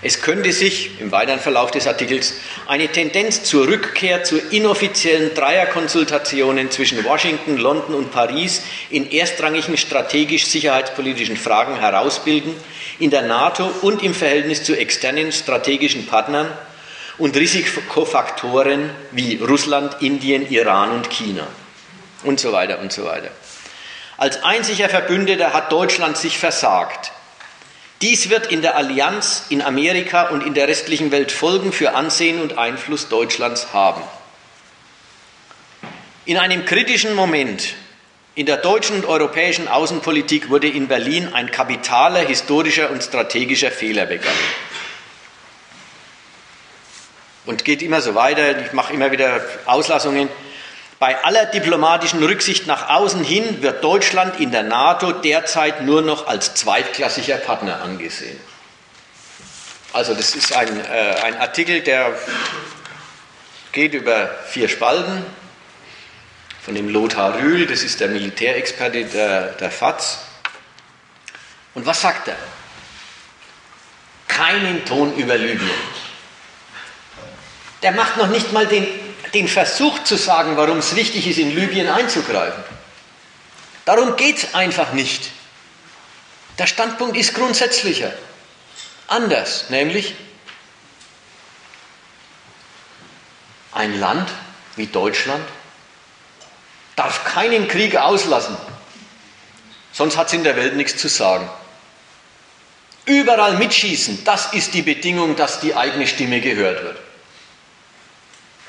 [0.03, 2.34] Es könnte sich im weiteren Verlauf des Artikels
[2.66, 11.36] eine Tendenz zur Rückkehr zu inoffiziellen Dreierkonsultationen zwischen Washington, London und Paris in erstrangigen strategisch-sicherheitspolitischen
[11.36, 12.55] Fragen herausbilden,
[12.99, 16.53] in der NATO und im Verhältnis zu externen strategischen Partnern,
[17.18, 21.47] und Risikofaktoren wie Russland, Indien, Iran und China
[22.24, 23.30] und so weiter und so weiter.
[24.18, 27.12] Als einziger Verbündeter hat Deutschland sich versagt.
[28.03, 32.40] Dies wird in der Allianz, in Amerika und in der restlichen Welt Folgen für Ansehen
[32.42, 34.03] und Einfluss Deutschlands haben.
[36.26, 37.74] In einem kritischen Moment
[38.36, 44.05] in der deutschen und europäischen Außenpolitik wurde in Berlin ein kapitaler historischer und strategischer Fehler
[44.05, 44.36] begangen.
[47.47, 50.28] Und geht immer so weiter, ich mache immer wieder Auslassungen.
[50.99, 56.26] Bei aller diplomatischen Rücksicht nach außen hin wird Deutschland in der NATO derzeit nur noch
[56.26, 58.40] als zweitklassiger Partner angesehen.
[59.92, 62.18] Also das ist ein, äh, ein Artikel, der
[63.72, 65.24] geht über vier Spalten
[66.62, 70.18] von dem Lothar Rühl, das ist der Militärexperte der, der FAZ.
[71.74, 72.36] Und was sagt er?
[74.28, 75.70] Keinen Ton über Libyen.
[77.82, 78.86] Der macht noch nicht mal den,
[79.34, 82.62] den Versuch zu sagen, warum es wichtig ist, in Libyen einzugreifen.
[83.84, 85.30] Darum geht es einfach nicht.
[86.58, 88.12] Der Standpunkt ist grundsätzlicher.
[89.08, 90.14] Anders, nämlich
[93.72, 94.28] ein Land
[94.74, 95.46] wie Deutschland
[96.96, 98.56] darf keinen Krieg auslassen,
[99.92, 101.48] sonst hat es in der Welt nichts zu sagen.
[103.04, 106.98] Überall mitschießen, das ist die Bedingung, dass die eigene Stimme gehört wird.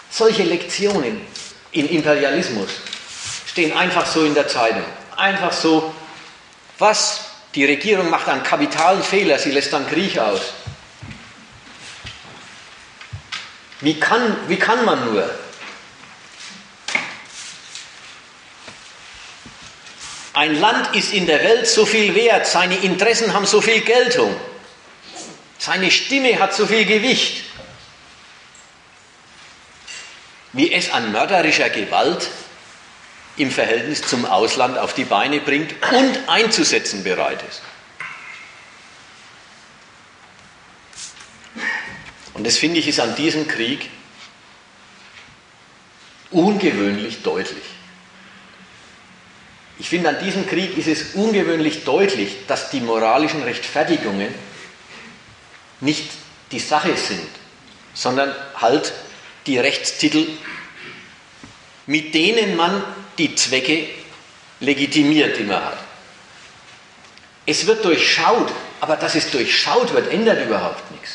[0.09, 1.21] Solche Lektionen
[1.71, 2.69] in Imperialismus
[3.45, 4.83] stehen einfach so in der Zeitung.
[5.15, 5.93] Einfach so,
[6.77, 10.41] was die Regierung macht einen kapitalen Fehler, sie lässt dann Krieg aus.
[13.81, 15.29] Wie kann, wie kann man nur?
[20.33, 24.35] Ein Land ist in der Welt so viel wert, seine Interessen haben so viel Geltung,
[25.57, 27.43] seine Stimme hat so viel Gewicht,
[30.57, 32.29] wie es an mörderischer Gewalt
[33.37, 37.61] im Verhältnis zum Ausland auf die Beine bringt und einzusetzen bereit ist.
[42.33, 43.89] Und das finde ich ist an diesem Krieg
[46.31, 47.63] ungewöhnlich deutlich.
[49.79, 54.33] Ich finde, an diesem Krieg ist es ungewöhnlich deutlich, dass die moralischen Rechtfertigungen
[55.81, 56.09] nicht
[56.51, 57.29] die Sache sind,
[57.93, 58.91] sondern halt
[59.47, 60.27] die Rechtstitel,
[61.85, 62.83] mit denen man
[63.17, 63.87] die Zwecke
[64.59, 65.77] legitimiert, die man hat.
[67.45, 71.11] Es wird durchschaut, aber dass es durchschaut wird, ändert überhaupt nichts.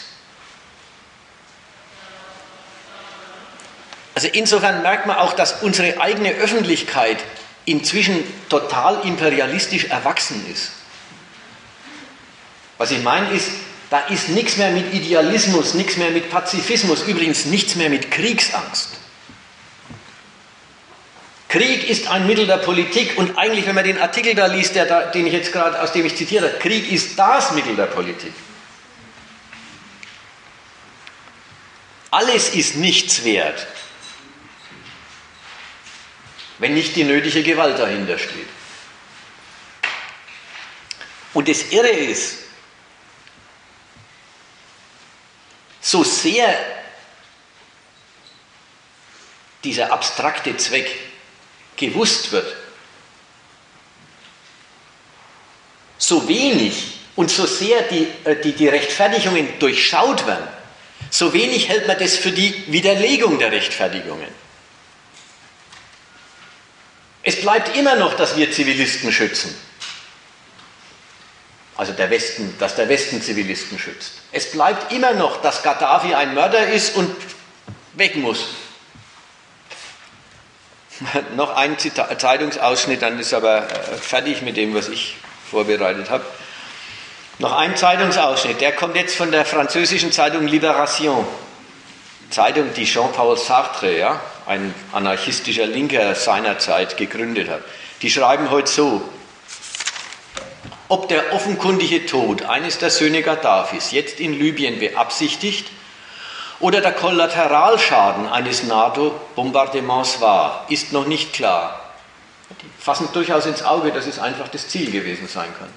[4.15, 7.19] Also insofern merkt man auch, dass unsere eigene Öffentlichkeit
[7.65, 10.73] inzwischen total imperialistisch erwachsen ist.
[12.79, 13.49] Was ich meine ist,
[13.93, 18.89] da ist nichts mehr mit Idealismus, nichts mehr mit Pazifismus, übrigens nichts mehr mit Kriegsangst.
[21.51, 25.11] Krieg ist ein Mittel der Politik und eigentlich, wenn man den Artikel da liest, da,
[25.11, 28.33] den ich jetzt gerade, aus dem ich zitiere, Krieg ist das Mittel der Politik.
[32.11, 33.67] Alles ist nichts wert,
[36.57, 38.49] wenn nicht die nötige Gewalt dahinter steht.
[41.35, 42.39] Und das Irre ist,
[45.83, 46.57] so sehr
[49.65, 50.89] dieser abstrakte Zweck
[51.77, 52.57] gewusst wird,
[55.99, 60.49] so wenig und so sehr die, äh, die, die Rechtfertigungen durchschaut werden,
[61.11, 64.29] so wenig hält man das für die Widerlegung der Rechtfertigungen.
[67.25, 69.55] Es bleibt immer noch, dass wir Zivilisten schützen.
[71.83, 74.13] Also der Westen, dass der Westen Zivilisten schützt.
[74.31, 77.11] Es bleibt immer noch, dass Gaddafi ein Mörder ist und
[77.95, 78.51] weg muss.
[81.35, 85.17] noch ein Zeitungsausschnitt, dann ist aber äh, fertig mit dem, was ich
[85.51, 86.25] vorbereitet habe.
[87.41, 91.27] Noch ein Zeitungsausschnitt, der kommt jetzt von der französischen Zeitung Libération.
[92.31, 97.63] Zeitung, die Jean-Paul Sartre, ja, ein anarchistischer Linker seinerzeit gegründet hat.
[98.03, 99.03] Die schreiben heute so,
[100.93, 105.69] ob der offenkundige Tod eines der Söhne Gaddafis jetzt in Libyen beabsichtigt
[106.61, 111.81] oder der Kollateralschaden eines NATO-Bombardements war, ist noch nicht klar.
[112.61, 115.71] Die fassen durchaus ins Auge, dass es einfach das Ziel gewesen sein kann.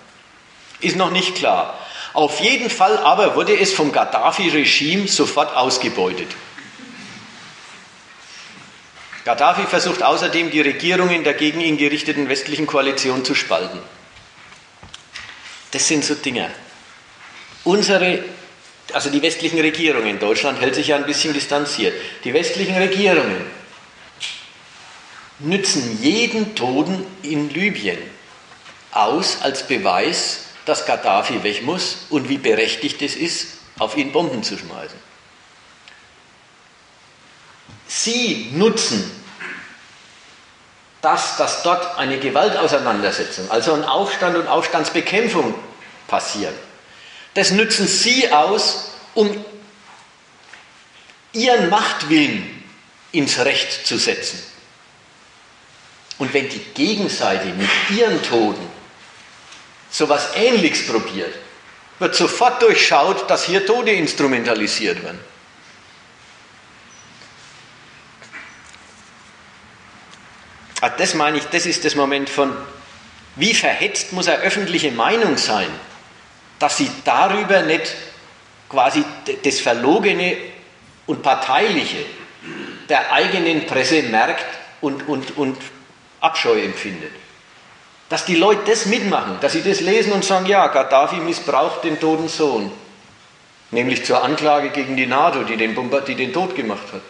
[0.82, 1.76] Ist noch nicht klar.
[2.12, 6.28] Auf jeden Fall aber wurde es vom Gaddafi-Regime sofort ausgebeutet.
[9.24, 13.80] Gaddafi versucht außerdem, die Regierungen der gegen ihn gerichteten westlichen Koalition zu spalten.
[15.72, 16.50] Das sind so Dinge.
[17.64, 18.24] Unsere,
[18.94, 21.94] also die westlichen Regierungen, Deutschland hält sich ja ein bisschen distanziert,
[22.24, 23.46] die westlichen Regierungen
[25.40, 27.98] nützen jeden Toten in Libyen
[28.92, 33.48] aus als Beweis, dass Gaddafi weg muss und wie berechtigt es ist,
[33.78, 34.98] auf ihn Bomben zu schmeißen.
[37.88, 39.12] Sie nutzen
[41.06, 45.54] das, dass dort eine Gewaltauseinandersetzung, also ein Aufstand und Aufstandsbekämpfung
[46.08, 46.56] passieren.
[47.36, 49.46] Das nützen Sie aus, um
[51.32, 52.64] Ihren Machtwillen
[53.12, 54.42] ins Recht zu setzen.
[56.18, 58.66] Und wenn die Gegenseite mit ihren Toten
[59.92, 61.34] so etwas Ähnliches probiert,
[62.00, 65.20] wird sofort durchschaut, dass hier Tode instrumentalisiert werden.
[70.86, 72.56] Ah, das meine ich, das ist das Moment von,
[73.36, 75.68] wie verhetzt muss eine öffentliche Meinung sein,
[76.60, 77.94] dass sie darüber nicht
[78.70, 79.04] quasi
[79.44, 80.38] das Verlogene
[81.06, 82.06] und Parteiliche
[82.90, 84.46] der eigenen Presse merkt
[84.82, 85.58] und, und, und
[86.22, 87.12] Abscheu empfindet.
[88.10, 92.00] Dass die Leute das mitmachen, dass sie das lesen und sagen, ja, Gaddafi missbraucht den
[92.00, 92.72] toten Sohn,
[93.72, 97.02] nämlich zur Anklage gegen die NATO, die den, Bomber, die den Tod gemacht hat.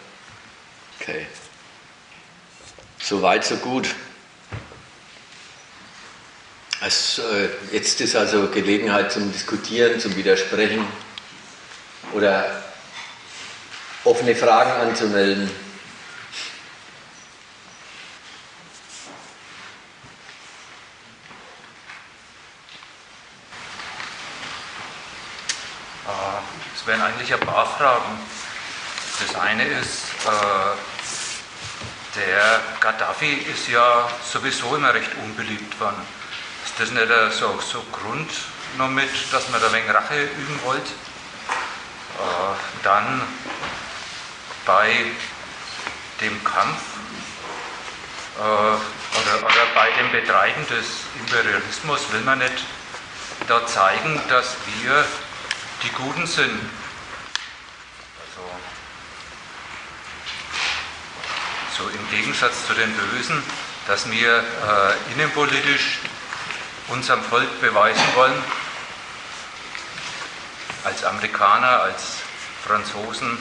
[1.00, 1.26] Okay.
[3.08, 3.94] So weit, so gut.
[6.84, 10.84] Es, äh, jetzt ist also Gelegenheit zum Diskutieren, zum Widersprechen
[12.14, 12.64] oder
[14.02, 15.48] offene Fragen anzumelden.
[26.74, 28.18] Es wären eigentlich ein paar Fragen.
[29.20, 30.95] Das eine ist, äh,
[32.16, 36.02] der Gaddafi ist ja sowieso immer recht unbeliebt worden.
[36.64, 38.30] Ist das nicht so, so Grund
[38.78, 40.86] noch mit, dass man da ein wenig Rache üben wollt?
[40.86, 43.22] Äh, dann
[44.64, 45.06] bei
[46.20, 46.80] dem Kampf
[48.38, 50.86] äh, oder, oder bei dem Betreiben des
[51.20, 52.64] Imperialismus will man nicht
[53.46, 55.04] da zeigen, dass wir
[55.82, 56.58] die Guten sind.
[58.20, 58.50] Also,
[61.76, 63.42] so im Gegensatz zu den Bösen,
[63.86, 65.98] dass wir äh, innenpolitisch
[66.88, 68.42] unserem Volk beweisen wollen,
[70.84, 72.18] als Amerikaner, als
[72.64, 73.38] Franzosen,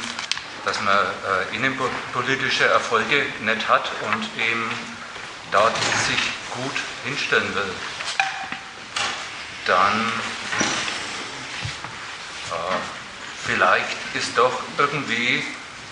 [0.65, 4.69] dass man äh, innenpolitische Erfolge nicht hat und eben
[5.51, 5.75] dort
[6.07, 6.19] sich
[6.53, 6.75] gut
[7.05, 7.71] hinstellen will.
[9.65, 10.11] Dann
[13.45, 15.43] vielleicht ist doch irgendwie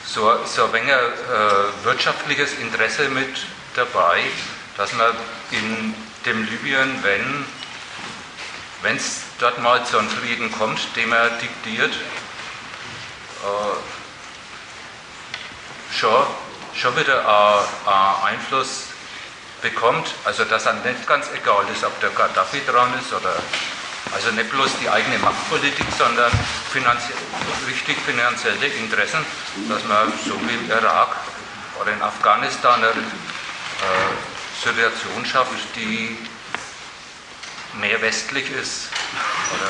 [0.06, 3.36] so, so ein wenig äh, wirtschaftliches Interesse mit
[3.76, 4.22] dabei,
[4.78, 5.16] dass man
[5.52, 5.94] in
[6.26, 7.04] dem Libyen,
[8.82, 13.76] wenn es dort mal zu einem Frieden kommt, dem er diktiert, äh,
[15.94, 16.26] schon,
[16.76, 18.88] schon wieder äh, Einfluss
[19.62, 23.36] bekommt, also dass er nicht ganz egal ist, ob der Gaddafi dran ist oder
[24.14, 26.32] also nicht bloß die eigene Machtpolitik, sondern
[26.72, 27.14] finanzie
[28.06, 29.26] finanzielle Interessen,
[29.68, 31.16] dass man so wie im Irak
[31.82, 32.94] oder in Afghanistan eine äh,
[34.64, 36.18] Situation schafft, die
[37.80, 38.90] mehr westlich ist.
[39.54, 39.70] Oder,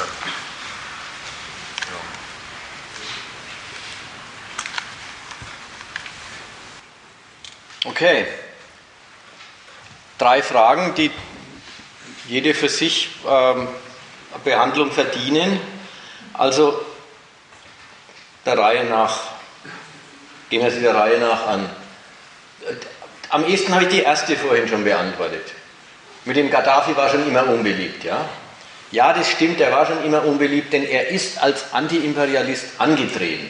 [7.86, 7.90] ja.
[7.90, 8.28] Okay.
[10.18, 11.11] Drei Fragen, die
[12.28, 13.68] jede für sich ähm,
[14.43, 15.60] Behandlung verdienen.
[16.34, 16.80] Also
[18.45, 19.19] der Reihe nach,
[20.49, 21.69] gehen wir sie der Reihe nach an.
[23.30, 25.53] Am ehesten habe ich die erste vorhin schon beantwortet.
[26.26, 28.26] Mit dem Gaddafi war schon immer unbeliebt, ja?
[28.91, 33.49] Ja, das stimmt, er war schon immer unbeliebt, denn er ist als Antiimperialist angetreten.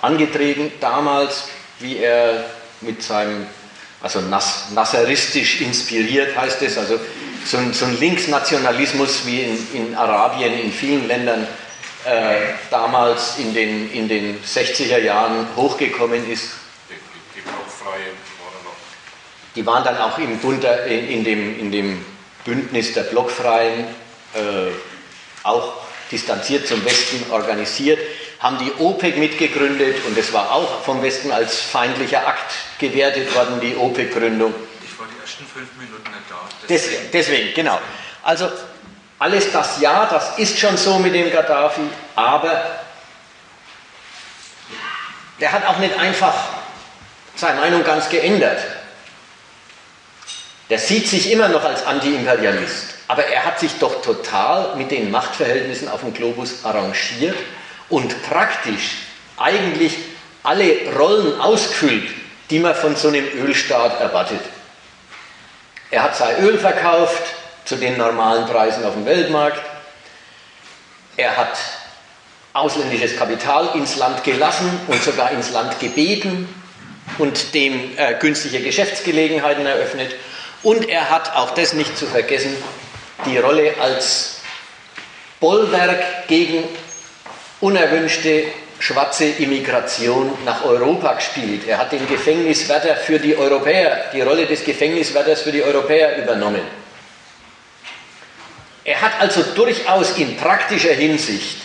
[0.00, 1.48] Angetreten damals,
[1.80, 2.44] wie er
[2.80, 3.46] mit seinem,
[4.06, 7.00] also nasseristisch inspiriert heißt es, also
[7.44, 11.44] so ein, so ein Linksnationalismus wie in, in, Arabien, in vielen Ländern
[12.04, 16.50] äh, damals in den, in den 60er Jahren hochgekommen ist.
[16.88, 17.00] Die, die,
[17.34, 18.76] die Blockfreien waren noch.
[19.56, 22.04] Die waren dann auch im Bunter, in, in, dem, in dem
[22.44, 23.86] Bündnis der Blockfreien
[24.34, 24.70] äh,
[25.42, 25.78] auch
[26.12, 27.98] distanziert zum Westen organisiert,
[28.40, 33.60] haben die OPEC mitgegründet und es war auch vom Westen als feindlicher Akt gewertet worden,
[33.60, 34.54] die OPEC-Gründung.
[34.84, 36.10] Ich war die ersten fünf Minuten
[36.68, 37.78] Deswegen, deswegen, genau.
[38.22, 38.48] Also
[39.18, 41.82] alles das ja, das ist schon so mit dem Gaddafi,
[42.14, 42.80] aber
[45.40, 46.34] der hat auch nicht einfach
[47.36, 48.58] seine Meinung ganz geändert.
[50.68, 55.10] Der sieht sich immer noch als Anti-Imperialist, aber er hat sich doch total mit den
[55.10, 57.36] Machtverhältnissen auf dem Globus arrangiert
[57.88, 58.96] und praktisch
[59.36, 59.96] eigentlich
[60.42, 62.08] alle Rollen ausgefüllt,
[62.50, 64.40] die man von so einem Ölstaat erwartet.
[65.90, 67.22] Er hat sein Öl verkauft
[67.64, 69.60] zu den normalen Preisen auf dem Weltmarkt.
[71.16, 71.56] Er hat
[72.52, 76.48] ausländisches Kapital ins Land gelassen und sogar ins Land gebeten
[77.18, 80.14] und dem äh, günstige Geschäftsgelegenheiten eröffnet.
[80.62, 82.56] Und er hat, auch das nicht zu vergessen,
[83.24, 84.40] die Rolle als
[85.40, 86.64] Bollwerk gegen
[87.60, 88.44] unerwünschte
[88.78, 91.66] schwarze Immigration nach Europa gespielt.
[91.66, 96.62] Er hat den Gefängniswärter für die Europäer, die Rolle des Gefängniswärters für die Europäer übernommen.
[98.84, 101.56] Er hat also durchaus in praktischer Hinsicht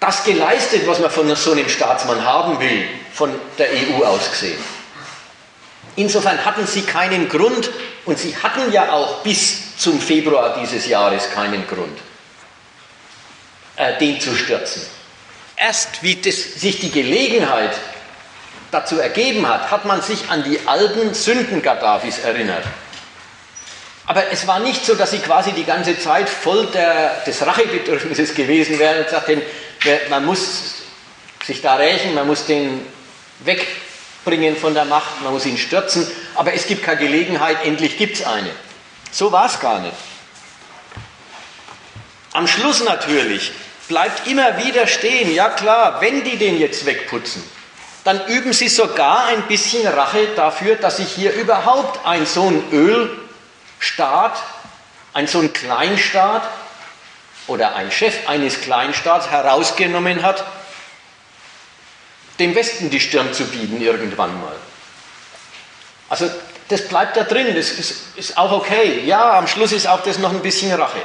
[0.00, 4.58] das geleistet, was man von so einem Staatsmann haben will, von der EU aus gesehen.
[5.96, 7.70] Insofern hatten sie keinen Grund
[8.04, 11.96] und sie hatten ja auch bis zum Februar dieses Jahres keinen Grund,
[13.76, 14.82] äh, den zu stürzen.
[15.56, 17.72] Erst wie das, sich die Gelegenheit
[18.70, 22.64] dazu ergeben hat, hat man sich an die alten Sünden Gaddafis erinnert.
[24.06, 28.34] Aber es war nicht so, dass sie quasi die ganze Zeit voll der, des Rachebedürfnisses
[28.34, 29.40] gewesen wären und sagten,
[30.10, 30.74] man muss
[31.44, 32.84] sich da rächen, man muss den
[33.40, 38.16] wegbringen von der Macht, man muss ihn stürzen, aber es gibt keine Gelegenheit, endlich gibt
[38.16, 38.50] es eine.
[39.10, 39.94] So war es gar nicht.
[42.32, 43.52] Am Schluss natürlich
[43.88, 47.42] bleibt immer wieder stehen, ja klar, wenn die den jetzt wegputzen,
[48.04, 52.62] dann üben sie sogar ein bisschen Rache dafür, dass sich hier überhaupt ein so ein
[52.72, 54.36] Ölstaat,
[55.12, 56.42] ein so ein Kleinstaat
[57.46, 60.44] oder ein Chef eines Kleinstaats herausgenommen hat,
[62.38, 64.56] dem Westen die Stirn zu bieten irgendwann mal.
[66.08, 66.30] Also
[66.68, 69.04] das bleibt da drin, das ist, ist auch okay.
[69.04, 71.02] Ja, am Schluss ist auch das noch ein bisschen Rache.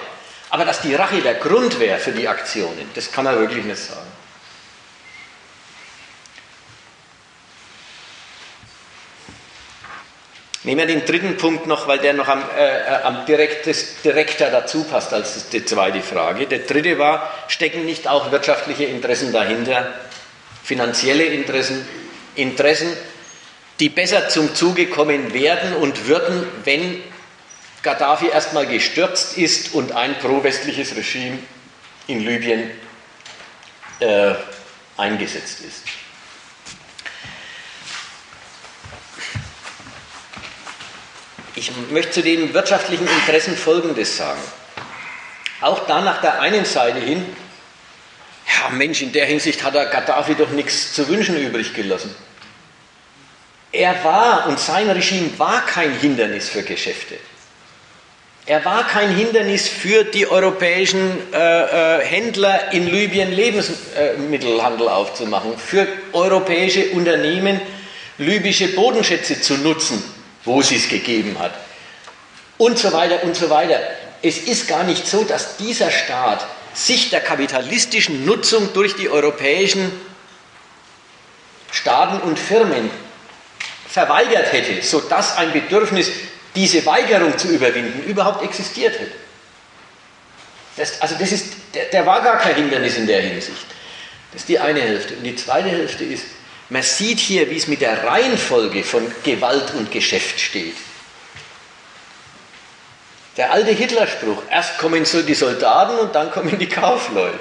[0.49, 3.80] Aber dass die Rache der Grund wäre für die Aktionen, das kann er wirklich nicht
[3.80, 4.07] sagen.
[10.63, 14.51] Nehmen wir den dritten Punkt noch, weil der noch am, äh, äh am direktes, direkter
[14.51, 16.47] dazu passt als die zweite Frage.
[16.47, 19.93] Der dritte war, stecken nicht auch wirtschaftliche Interessen dahinter,
[20.63, 21.88] finanzielle Interessen,
[22.35, 22.95] Interessen,
[23.80, 27.01] die besser zum Zuge kommen werden und würden, wenn
[27.81, 31.39] Gaddafi erstmal gestürzt ist und ein pro-westliches Regime
[32.07, 32.72] in Libyen
[33.99, 34.34] äh,
[34.97, 35.84] eingesetzt ist.
[41.56, 44.39] Ich möchte zu den wirtschaftlichen Interessen Folgendes sagen.
[45.61, 47.26] Auch da nach der einen Seite hin,
[48.47, 52.15] ja Mensch, in der Hinsicht hat er Gaddafi doch nichts zu wünschen übrig gelassen.
[53.72, 57.18] Er war und sein Regime war kein Hindernis für Geschäfte.
[58.49, 65.85] Er war kein Hindernis für die europäischen äh, äh, Händler in Libyen Lebensmittelhandel aufzumachen, für
[66.13, 67.61] europäische Unternehmen
[68.17, 70.03] libysche Bodenschätze zu nutzen,
[70.45, 71.51] wo sie es gegeben hat.
[72.57, 73.80] Und so weiter und so weiter.
[74.23, 76.43] Es ist gar nicht so, dass dieser Staat
[76.73, 79.91] sich der kapitalistischen Nutzung durch die europäischen
[81.71, 82.89] Staaten und Firmen
[83.88, 86.09] verweigert hätte, sodass ein Bedürfnis
[86.55, 89.15] diese Weigerung zu überwinden überhaupt existiert hätte.
[90.76, 93.65] Das, also das ist, der, der war gar kein Hindernis in der Hinsicht.
[94.31, 95.15] Das ist die eine Hälfte.
[95.15, 96.23] Und die zweite Hälfte ist,
[96.69, 100.76] man sieht hier, wie es mit der Reihenfolge von Gewalt und Geschäft steht.
[103.38, 107.39] Der alte Hitlerspruch, erst kommen so die Soldaten und dann kommen die Kaufleute.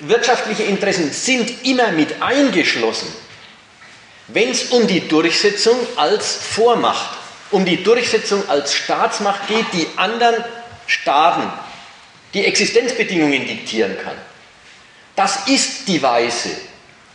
[0.00, 3.23] Wirtschaftliche Interessen sind immer mit eingeschlossen
[4.28, 7.18] wenn es um die Durchsetzung als Vormacht,
[7.50, 10.42] um die Durchsetzung als Staatsmacht geht, die anderen
[10.86, 11.50] Staaten
[12.32, 14.16] die Existenzbedingungen diktieren kann.
[15.14, 16.50] Das ist die Weise,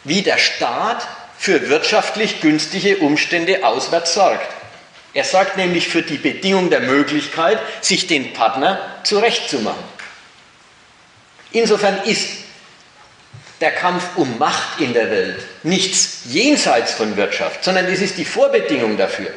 [0.04, 1.06] wie der Staat
[1.38, 4.48] für wirtschaftlich günstige Umstände auswärts sorgt.
[5.14, 9.84] Er sorgt nämlich für die Bedingung der Möglichkeit, sich den Partner zurechtzumachen.
[11.52, 12.28] Insofern ist
[13.62, 18.26] der Kampf um Macht in der Welt nichts jenseits von Wirtschaft, sondern es ist die
[18.26, 19.32] Vorbedingung dafür.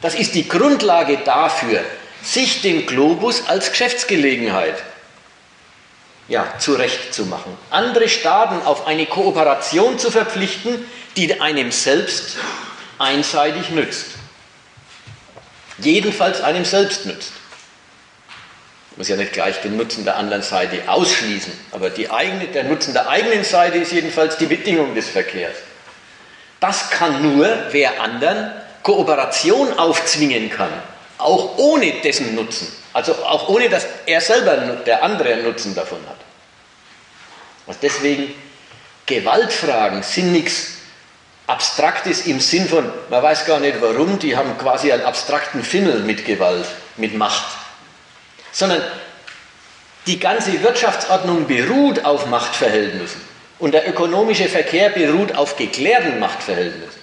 [0.00, 1.80] Das ist die Grundlage dafür,
[2.22, 4.82] sich den Globus als Geschäftsgelegenheit
[6.28, 7.56] ja, zurechtzumachen.
[7.70, 10.84] Andere Staaten auf eine Kooperation zu verpflichten,
[11.16, 12.36] die einem selbst
[12.98, 14.06] einseitig nützt.
[15.78, 17.32] Jedenfalls einem selbst nützt
[18.96, 23.08] muss ja nicht gleich den Nutzen der anderen Seite ausschließen, aber eigene, der Nutzen der
[23.08, 25.56] eigenen Seite ist jedenfalls die Bedingung des Verkehrs.
[26.60, 28.52] Das kann nur, wer anderen
[28.82, 30.72] Kooperation aufzwingen kann,
[31.18, 34.56] auch ohne dessen Nutzen, also auch ohne, dass er selber,
[34.86, 36.16] der andere, einen Nutzen davon hat.
[37.66, 38.32] Und deswegen,
[39.04, 40.68] Gewaltfragen sind nichts
[41.46, 46.00] Abstraktes im Sinn von, man weiß gar nicht warum, die haben quasi einen abstrakten Fimmel
[46.00, 46.66] mit Gewalt,
[46.96, 47.65] mit Macht
[48.56, 48.82] sondern
[50.06, 53.20] die ganze Wirtschaftsordnung beruht auf Machtverhältnissen
[53.58, 57.02] und der ökonomische Verkehr beruht auf geklärten Machtverhältnissen.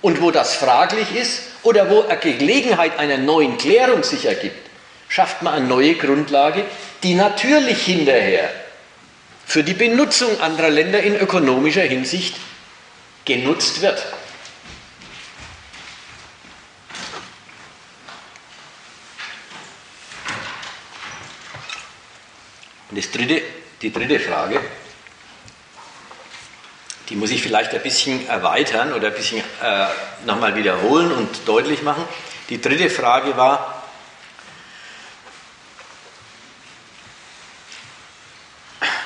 [0.00, 4.66] Und wo das fraglich ist oder wo eine Gelegenheit einer neuen Klärung sich ergibt,
[5.10, 6.64] schafft man eine neue Grundlage,
[7.02, 8.48] die natürlich hinterher
[9.44, 12.34] für die Benutzung anderer Länder in ökonomischer Hinsicht
[13.26, 14.02] genutzt wird.
[22.98, 23.42] Das dritte,
[23.80, 24.60] die dritte Frage,
[27.08, 29.86] die muss ich vielleicht ein bisschen erweitern oder ein bisschen äh,
[30.26, 32.04] nochmal wiederholen und deutlich machen.
[32.48, 33.84] Die dritte Frage war,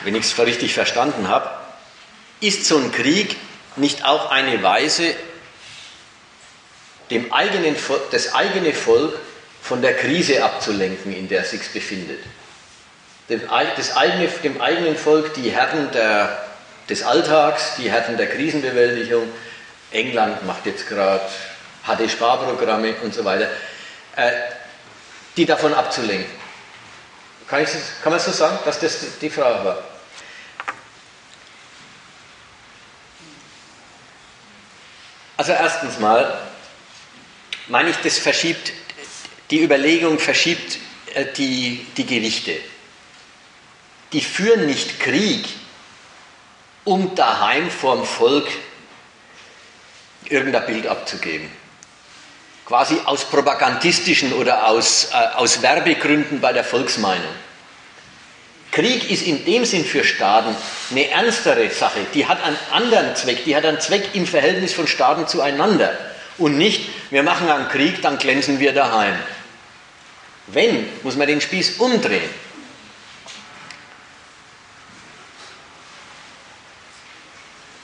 [0.04, 1.50] wenn ich es richtig verstanden habe,
[2.40, 3.36] ist so ein Krieg
[3.76, 5.14] nicht auch eine Weise,
[7.10, 7.76] dem eigenen,
[8.10, 9.18] das eigene Volk
[9.60, 12.20] von der Krise abzulenken, in der es sich befindet?
[13.32, 16.38] Dem, eigene, dem eigenen Volk die Herren der
[16.88, 19.28] des Alltags, die Härten der Krisenbewältigung.
[19.90, 21.22] England macht jetzt gerade
[21.84, 23.48] HD Sparprogramme und so weiter,
[24.16, 24.32] äh,
[25.36, 26.30] die davon abzulenken.
[27.48, 27.70] Kann, ich,
[28.02, 29.78] kann man so sagen, dass das die Frage war?
[35.38, 36.38] Also erstens mal
[37.68, 38.72] meine ich, das verschiebt,
[39.50, 40.78] die Überlegung verschiebt
[41.14, 42.71] äh, die, die Gewichte.
[44.12, 45.48] Die führen nicht Krieg,
[46.84, 48.46] um daheim vorm Volk
[50.28, 51.50] irgendein Bild abzugeben.
[52.66, 57.34] Quasi aus propagandistischen oder aus, äh, aus Werbegründen bei der Volksmeinung.
[58.70, 60.56] Krieg ist in dem Sinn für Staaten
[60.90, 62.00] eine ernstere Sache.
[62.14, 63.44] Die hat einen anderen Zweck.
[63.44, 65.92] Die hat einen Zweck im Verhältnis von Staaten zueinander.
[66.38, 69.14] Und nicht, wir machen einen Krieg, dann glänzen wir daheim.
[70.46, 72.30] Wenn, muss man den Spieß umdrehen.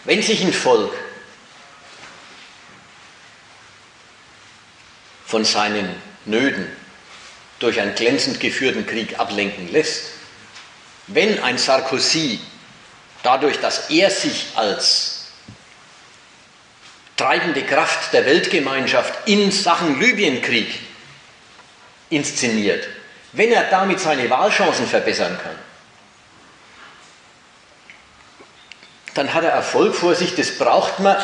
[0.09, 0.95] Wenn sich ein Volk
[5.27, 5.95] von seinen
[6.25, 6.67] Nöten
[7.59, 10.05] durch einen glänzend geführten Krieg ablenken lässt,
[11.09, 12.41] wenn ein Sarkozy
[13.23, 15.27] dadurch, dass er sich als
[17.19, 20.71] treibende Kraft der Weltgemeinschaft in Sachen Libyenkrieg
[22.09, 22.89] inszeniert,
[23.33, 25.68] wenn er damit seine Wahlchancen verbessern kann,
[29.19, 31.17] dann hat er Erfolg vor sich, das braucht man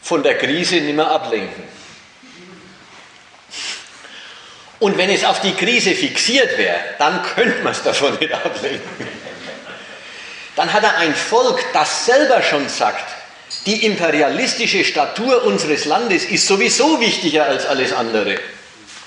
[0.00, 1.64] von der Krise nicht mehr ablenken.
[4.78, 9.06] Und wenn es auf die Krise fixiert wäre, dann könnte man es davon nicht ablenken.
[10.56, 13.04] Dann hat er ein Volk, das selber schon sagt,
[13.66, 18.40] die imperialistische Statur unseres Landes ist sowieso wichtiger als alles andere.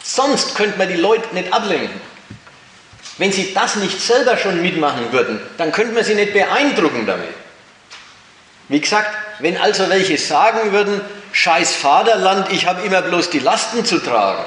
[0.04, 2.00] Sonst könnte man die Leute nicht ablenken.
[3.18, 7.34] Wenn sie das nicht selber schon mitmachen würden, dann könnte man sie nicht beeindrucken damit.
[8.68, 9.10] Wie gesagt,
[9.40, 11.00] wenn also welche sagen würden,
[11.32, 14.46] scheiß Vaterland, ich habe immer bloß die Lasten zu tragen,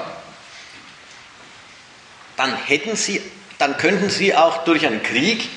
[2.37, 3.23] dann hätten sie,
[3.59, 5.49] dann könnten sie auch durch einen Krieg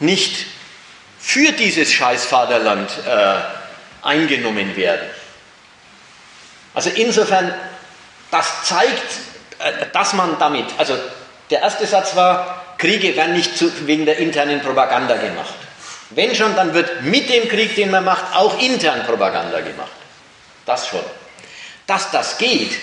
[0.00, 0.46] nicht
[1.18, 3.34] für dieses scheiß Vaterland äh,
[4.02, 5.08] eingenommen werden.
[6.74, 7.52] Also insofern,
[8.30, 9.02] das zeigt,
[9.58, 10.96] äh, dass man damit, also
[11.50, 15.54] der erste Satz war, Kriege werden nicht zu, wegen der internen Propaganda gemacht.
[16.10, 19.90] Wenn schon, dann wird mit dem Krieg, den man macht, auch intern Propaganda gemacht.
[20.64, 21.04] Das schon.
[21.86, 22.78] Dass das geht,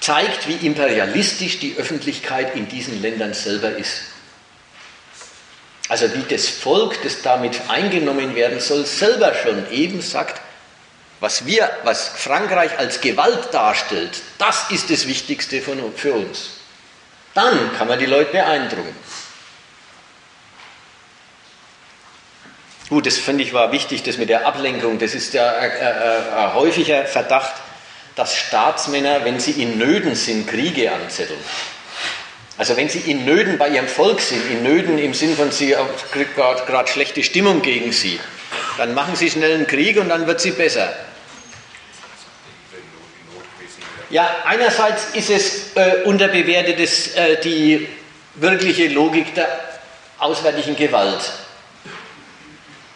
[0.00, 4.02] zeigt, wie imperialistisch die Öffentlichkeit in diesen Ländern selber ist.
[5.88, 10.40] Also wie das Volk, das damit eingenommen werden soll, selber schon eben sagt,
[11.20, 16.50] was wir, was Frankreich als Gewalt darstellt, das ist das Wichtigste von, für uns.
[17.34, 18.94] Dann kann man die Leute beeindrucken.
[22.88, 24.98] Gut, das finde ich war wichtig, das mit der Ablenkung.
[24.98, 27.52] Das ist ja ein, ein, ein häufiger Verdacht,
[28.16, 31.38] dass Staatsmänner, wenn sie in Nöten sind, Kriege anzetteln.
[32.56, 35.76] Also wenn sie in Nöten bei ihrem Volk sind, in Nöten im Sinn von sie
[36.10, 38.18] kriegt gerade schlechte Stimmung gegen sie,
[38.78, 40.92] dann machen sie schnell einen Krieg und dann wird sie besser.
[44.10, 46.78] Ja, einerseits ist es äh, unterbewertet
[47.16, 47.88] äh, die
[48.36, 49.48] wirkliche Logik der
[50.18, 51.32] auswärtigen Gewalt.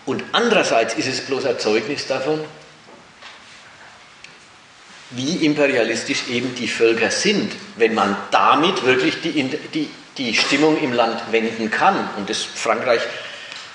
[0.07, 2.43] Und andererseits ist es bloß ein Zeugnis davon,
[5.11, 9.43] wie imperialistisch eben die Völker sind, wenn man damit wirklich die,
[9.75, 12.09] die, die Stimmung im Land wenden kann.
[12.17, 13.03] Und das Frankreich,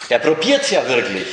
[0.09, 1.27] der probiert es ja wirklich.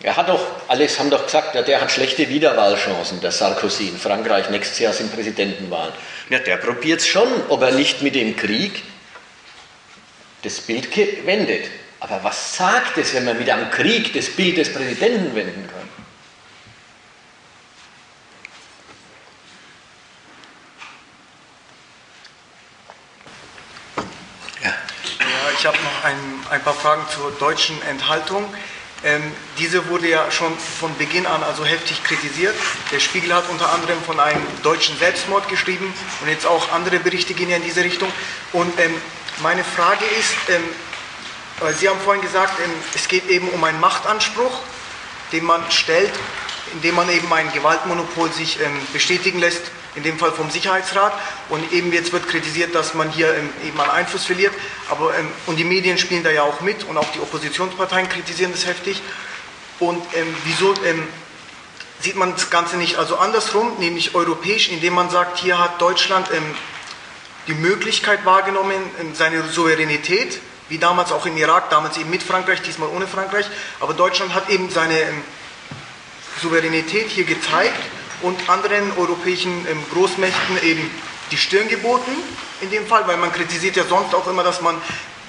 [0.00, 3.98] Er hat doch, alles haben doch gesagt, ja, der hat schlechte Wiederwahlchancen, der Sarkozy in
[3.98, 4.50] Frankreich.
[4.50, 5.92] Nächstes Jahr sind Präsidentenwahlen.
[6.30, 8.82] Ja, der probiert es schon, ob er nicht mit dem Krieg
[10.42, 10.88] das Bild
[11.24, 11.66] wendet.
[12.00, 15.88] Aber was sagt es, wenn man mit einem Krieg das Bild des Präsidenten wenden kann?
[24.64, 24.70] Ja.
[24.70, 24.76] ja
[25.56, 26.16] ich habe noch ein,
[26.50, 28.52] ein paar Fragen zur deutschen Enthaltung.
[29.04, 32.54] Ähm, diese wurde ja schon von Beginn an also heftig kritisiert.
[32.92, 37.34] Der Spiegel hat unter anderem von einem deutschen Selbstmord geschrieben und jetzt auch andere Berichte
[37.34, 38.10] gehen ja in diese Richtung.
[38.52, 38.94] Und ähm,
[39.42, 40.62] meine Frage ist, ähm,
[41.78, 44.60] Sie haben vorhin gesagt, ähm, es geht eben um einen Machtanspruch,
[45.32, 46.12] den man stellt,
[46.72, 49.62] indem man eben ein Gewaltmonopol sich ähm, bestätigen lässt,
[49.94, 51.12] in dem Fall vom Sicherheitsrat.
[51.48, 54.54] Und eben jetzt wird kritisiert, dass man hier ähm, eben an Einfluss verliert.
[54.90, 55.12] Aber,
[55.46, 59.02] und die Medien spielen da ja auch mit und auch die Oppositionsparteien kritisieren das heftig.
[59.78, 60.00] Und
[60.44, 60.74] wieso
[61.98, 66.28] sieht man das Ganze nicht also andersrum, nämlich europäisch, indem man sagt, hier hat Deutschland
[67.48, 68.76] die Möglichkeit wahrgenommen,
[69.14, 70.38] seine Souveränität
[70.72, 73.44] wie damals auch im Irak, damals eben mit Frankreich, diesmal ohne Frankreich.
[73.80, 75.22] Aber Deutschland hat eben seine ähm,
[76.40, 77.78] Souveränität hier gezeigt
[78.22, 80.90] und anderen europäischen ähm, Großmächten eben
[81.30, 82.12] die Stirn geboten,
[82.60, 84.76] in dem Fall, weil man kritisiert ja sonst auch immer, dass man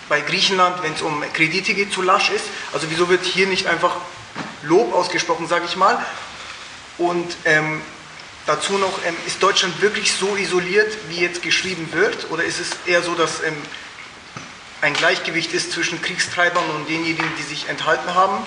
[0.09, 2.45] bei Griechenland, wenn es um Kredite geht, zu lasch ist.
[2.73, 3.95] Also wieso wird hier nicht einfach
[4.63, 6.03] Lob ausgesprochen, sage ich mal.
[6.97, 7.81] Und ähm,
[8.45, 12.29] dazu noch, ähm, ist Deutschland wirklich so isoliert, wie jetzt geschrieben wird?
[12.31, 13.55] Oder ist es eher so, dass ähm,
[14.81, 18.45] ein Gleichgewicht ist zwischen Kriegstreibern und denjenigen, die sich enthalten haben.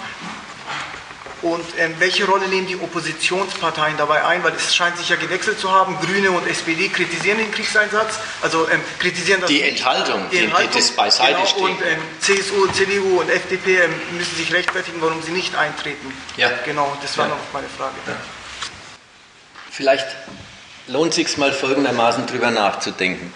[1.42, 4.42] Und ähm, welche Rolle nehmen die Oppositionsparteien dabei ein?
[4.42, 5.98] Weil es scheint sich ja gewechselt zu haben.
[6.00, 10.90] Grüne und SPD kritisieren den Kriegseinsatz, also ähm, kritisieren das die Enthaltung, die Enthaltung, das
[10.92, 15.54] beiseite genau, Und ähm, CSU, CDU und FDP ähm, müssen sich rechtfertigen, warum sie nicht
[15.54, 16.10] eintreten.
[16.38, 16.50] Ja.
[16.64, 17.34] Genau, das war ja.
[17.34, 17.94] noch meine Frage.
[18.06, 18.14] Ja.
[19.70, 20.06] Vielleicht
[20.86, 23.32] lohnt es sich mal folgendermaßen drüber nachzudenken.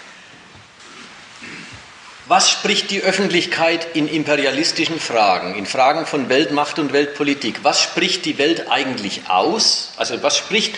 [2.31, 7.59] Was spricht die Öffentlichkeit in imperialistischen Fragen, in Fragen von Weltmacht und Weltpolitik?
[7.63, 9.91] Was spricht die Welt eigentlich aus?
[9.97, 10.73] Also was spricht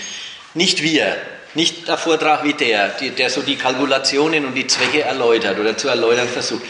[0.56, 1.16] nicht wir,
[1.54, 5.90] nicht der Vortrag wie der, der so die Kalkulationen und die Zwecke erläutert oder zu
[5.90, 6.64] erläutern versucht.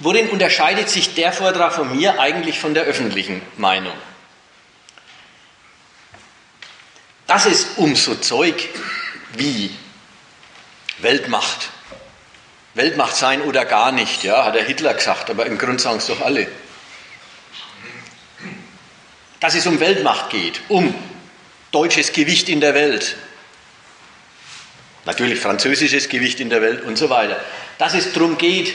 [0.00, 3.96] Worin unterscheidet sich der Vortrag von mir eigentlich von der öffentlichen Meinung?
[7.26, 8.68] Dass es um so Zeug
[9.38, 9.70] wie
[10.98, 11.70] Weltmacht,
[12.78, 16.06] Weltmacht sein oder gar nicht, ja, hat der Hitler gesagt, aber im Grunde sagen es
[16.06, 16.46] doch alle.
[19.40, 20.94] Dass es um Weltmacht geht, um
[21.72, 23.16] deutsches Gewicht in der Welt,
[25.04, 27.44] natürlich französisches Gewicht in der Welt und so weiter.
[27.78, 28.72] Dass es darum geht,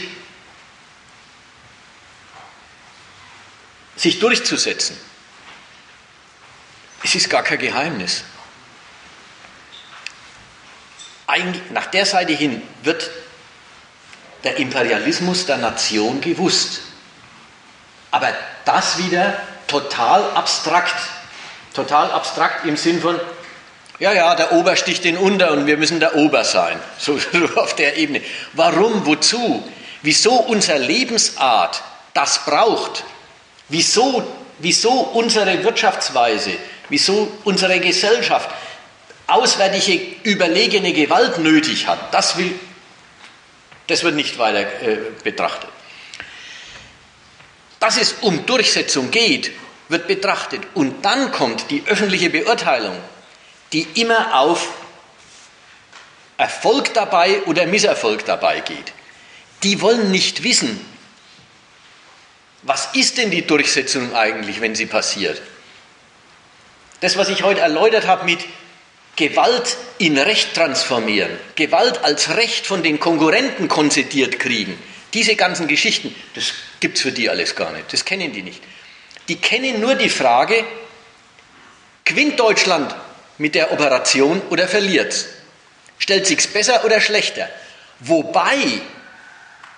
[3.95, 4.97] sich durchzusetzen.
[7.03, 8.25] Es ist gar kein Geheimnis.
[11.71, 13.09] Nach der Seite hin wird
[14.43, 16.81] der Imperialismus der Nation gewusst.
[18.11, 18.29] Aber
[18.65, 19.33] das wieder
[19.67, 20.95] total abstrakt.
[21.73, 23.19] Total abstrakt im Sinn von,
[23.99, 26.79] ja, ja, der Ober sticht den unter und wir müssen der Ober sein.
[26.99, 28.21] So, so auf der Ebene.
[28.53, 29.05] Warum?
[29.05, 29.63] Wozu?
[30.01, 31.81] Wieso unsere Lebensart
[32.13, 33.03] das braucht?
[33.69, 34.23] Wieso,
[34.59, 36.51] wieso unsere Wirtschaftsweise?
[36.89, 38.49] Wieso unsere Gesellschaft
[39.25, 42.13] auswärtige überlegene Gewalt nötig hat?
[42.13, 42.53] Das will
[43.87, 45.69] das wird nicht weiter äh, betrachtet.
[47.79, 49.51] Dass es um Durchsetzung geht,
[49.89, 50.61] wird betrachtet.
[50.73, 52.97] Und dann kommt die öffentliche Beurteilung,
[53.73, 54.69] die immer auf
[56.37, 58.93] Erfolg dabei oder Misserfolg dabei geht.
[59.63, 60.79] Die wollen nicht wissen,
[62.63, 65.41] was ist denn die Durchsetzung eigentlich, wenn sie passiert.
[67.01, 68.39] Das, was ich heute erläutert habe mit
[69.15, 74.77] Gewalt in Recht transformieren, Gewalt als Recht von den Konkurrenten konzediert kriegen,
[75.13, 78.61] diese ganzen Geschichten, das gibt es für die alles gar nicht, das kennen die nicht.
[79.27, 80.65] Die kennen nur die Frage,
[82.03, 82.93] gewinnt Deutschland
[83.37, 85.29] mit der Operation oder verliert es?
[85.99, 87.47] Stellt sich's besser oder schlechter?
[87.99, 88.57] Wobei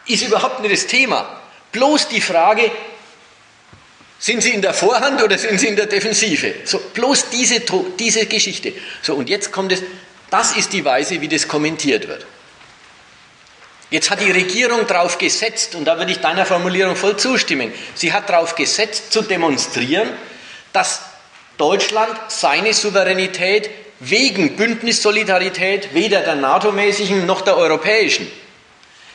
[0.08, 1.42] ist überhaupt nicht das Thema.
[1.72, 2.72] Bloß die Frage,
[4.20, 6.54] sind Sie in der Vorhand oder sind Sie in der Defensive?
[6.64, 7.62] So, bloß diese,
[8.00, 8.74] diese Geschichte.
[9.02, 9.84] So, und jetzt kommt es,
[10.30, 12.26] das ist die Weise, wie das kommentiert wird.
[13.92, 18.12] Jetzt hat die Regierung darauf gesetzt, und da würde ich deiner Formulierung voll zustimmen, sie
[18.12, 20.10] hat darauf gesetzt, zu demonstrieren,
[20.74, 21.02] dass
[21.58, 23.70] Deutschland seine Souveränität
[24.00, 28.28] wegen Bündnissolidarität, weder der NATO-mäßigen noch der europäischen,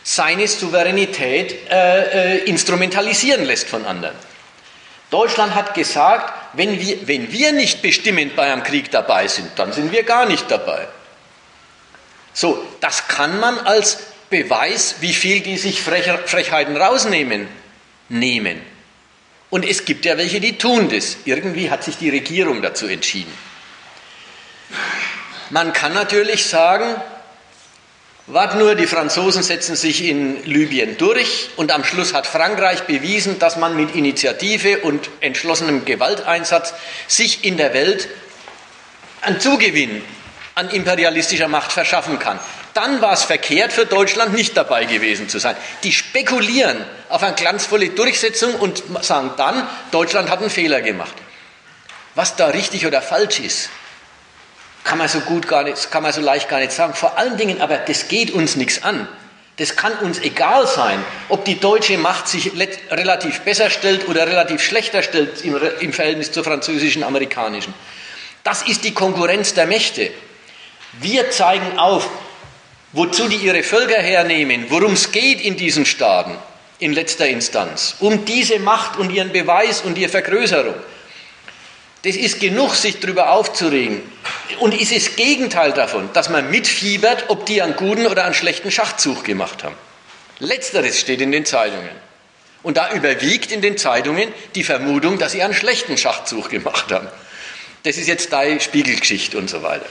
[0.02, 4.14] seine Souveränität äh, äh, instrumentalisieren lässt von anderen.
[5.10, 9.72] Deutschland hat gesagt, wenn wir, wenn wir nicht bestimmend bei einem Krieg dabei sind, dann
[9.72, 10.86] sind wir gar nicht dabei.
[12.32, 13.98] So, das kann man als
[14.30, 17.48] Beweis, wie viel die sich Frechheiten rausnehmen,
[18.08, 18.62] nehmen.
[19.50, 21.16] Und es gibt ja welche, die tun das.
[21.24, 23.32] Irgendwie hat sich die Regierung dazu entschieden.
[25.50, 26.94] Man kann natürlich sagen,
[28.32, 33.40] Wart nur, die Franzosen setzen sich in Libyen durch und am Schluss hat Frankreich bewiesen,
[33.40, 36.72] dass man mit Initiative und entschlossenem Gewalteinsatz
[37.08, 38.08] sich in der Welt
[39.22, 40.02] einen Zugewinn
[40.54, 42.38] an imperialistischer Macht verschaffen kann.
[42.72, 45.56] Dann war es verkehrt für Deutschland, nicht dabei gewesen zu sein.
[45.82, 51.14] Die spekulieren auf eine glanzvolle Durchsetzung und sagen dann, Deutschland hat einen Fehler gemacht.
[52.14, 53.70] Was da richtig oder falsch ist,
[54.84, 56.94] kann man so gut gar nicht, kann man so leicht gar nicht sagen.
[56.94, 59.06] Vor allen Dingen aber, das geht uns nichts an.
[59.56, 62.52] Das kann uns egal sein, ob die deutsche Macht sich
[62.90, 67.74] relativ besser stellt oder relativ schlechter stellt im, im Verhältnis zur französischen, amerikanischen.
[68.42, 70.10] Das ist die Konkurrenz der Mächte.
[70.98, 72.08] Wir zeigen auf,
[72.92, 76.36] wozu die ihre Völker hernehmen, worum es geht in diesen Staaten
[76.78, 80.74] in letzter Instanz, um diese Macht und ihren Beweis und ihre Vergrößerung.
[82.02, 84.02] Das ist genug, sich darüber aufzuregen.
[84.58, 88.70] Und ist das Gegenteil davon, dass man mitfiebert, ob die einen guten oder einen schlechten
[88.70, 89.76] Schachzug gemacht haben.
[90.38, 91.90] Letzteres steht in den Zeitungen.
[92.62, 97.08] Und da überwiegt in den Zeitungen die Vermutung, dass sie einen schlechten Schachzug gemacht haben.
[97.84, 99.86] Das ist jetzt deine Spiegelgeschichte und so weiter.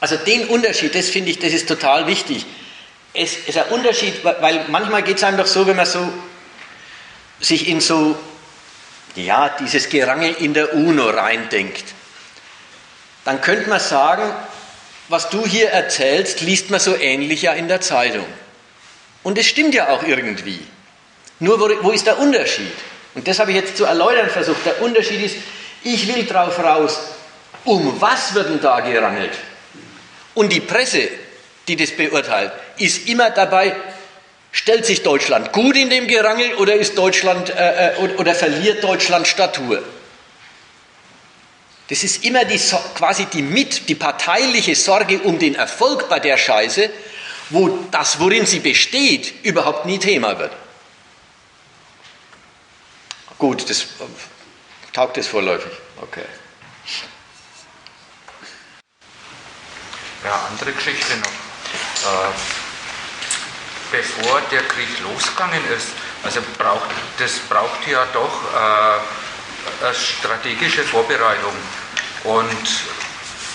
[0.00, 2.46] Also den Unterschied, das finde ich, das ist total wichtig.
[3.14, 6.12] Es ist ein Unterschied, weil manchmal geht es einem doch so, wenn man so
[7.40, 8.16] sich in so,
[9.24, 11.84] ja, dieses Gerangel in der UNO reindenkt,
[13.24, 14.22] dann könnte man sagen,
[15.08, 18.26] was du hier erzählst, liest man so ähnlich ja in der Zeitung.
[19.22, 20.60] Und es stimmt ja auch irgendwie.
[21.40, 22.72] Nur wo, wo ist der Unterschied?
[23.14, 24.64] Und das habe ich jetzt zu erläutern versucht.
[24.64, 25.36] Der Unterschied ist,
[25.82, 26.98] ich will drauf raus,
[27.64, 29.32] um was wird denn da gerangelt?
[30.34, 31.08] Und die Presse,
[31.66, 33.74] die das beurteilt, ist immer dabei,
[34.52, 39.26] stellt sich Deutschland gut in dem Gerangel oder ist Deutschland äh, äh oder verliert Deutschland
[39.26, 39.82] Statur?
[41.88, 42.60] Das ist immer die,
[42.94, 46.90] quasi die mit, die parteiliche Sorge um den Erfolg bei der Scheiße,
[47.50, 50.52] wo das, worin sie besteht, überhaupt nie Thema wird.
[53.38, 53.86] Gut, das
[54.92, 55.72] taugt es vorläufig.
[56.02, 56.24] Okay.
[60.24, 61.26] Ja, andere Geschichte noch.
[61.26, 62.67] Äh,
[63.90, 65.88] bevor der Krieg losgegangen ist,
[66.22, 71.54] also braucht, das braucht ja doch äh, eine strategische Vorbereitung.
[72.24, 72.68] Und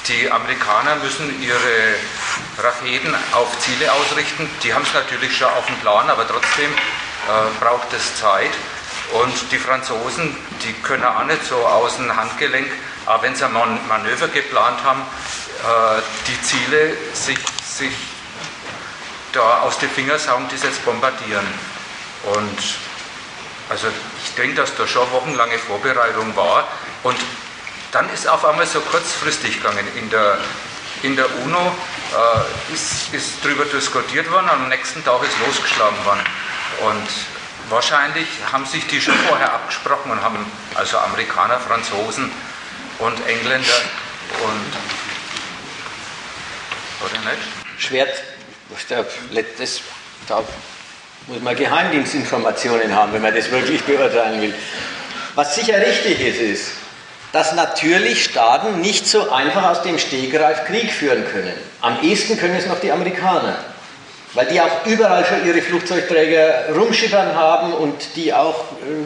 [0.08, 1.96] die Amerikaner müssen ihre
[2.58, 4.50] Raketen auf Ziele ausrichten.
[4.64, 8.52] Die haben es natürlich schon auf dem Plan, aber trotzdem äh, braucht es Zeit.
[9.14, 12.72] Und die Franzosen, die können auch nicht so aus dem Handgelenk,
[13.06, 13.54] auch wenn sie ein
[13.88, 17.94] Manöver geplant haben, äh, die Ziele sich, sich
[19.34, 21.46] da aus den Fingern saugen, die jetzt bombardieren.
[22.24, 22.60] Und
[23.70, 23.88] also
[24.24, 26.68] ich denke, dass da schon wochenlange Vorbereitung war.
[27.04, 27.18] Und
[27.92, 29.86] dann ist auf einmal so kurzfristig gegangen.
[29.96, 30.38] In der,
[31.04, 31.76] in der UNO
[32.12, 36.24] äh, ist, ist darüber diskutiert worden, am nächsten Tag ist losgeschlagen worden.
[36.82, 37.10] Und
[37.70, 40.46] wahrscheinlich haben sich die schon vorher abgesprochen und haben
[40.76, 42.32] also Amerikaner, Franzosen
[43.00, 43.82] und Engländer
[44.44, 44.78] und
[47.06, 47.82] oder nicht?
[48.78, 49.06] Schwer,
[49.58, 49.82] das,
[50.28, 50.44] da
[51.28, 54.54] muss man Geheimdienstinformationen haben, wenn man das wirklich beurteilen will.
[55.36, 56.72] Was sicher richtig ist, ist,
[57.32, 61.54] dass natürlich Staaten nicht so einfach aus dem Stegreif Krieg führen können.
[61.82, 63.58] Am ehesten können es noch die Amerikaner,
[64.34, 69.06] weil die auch überall schon ihre Flugzeugträger rumschippern haben und die auch äh,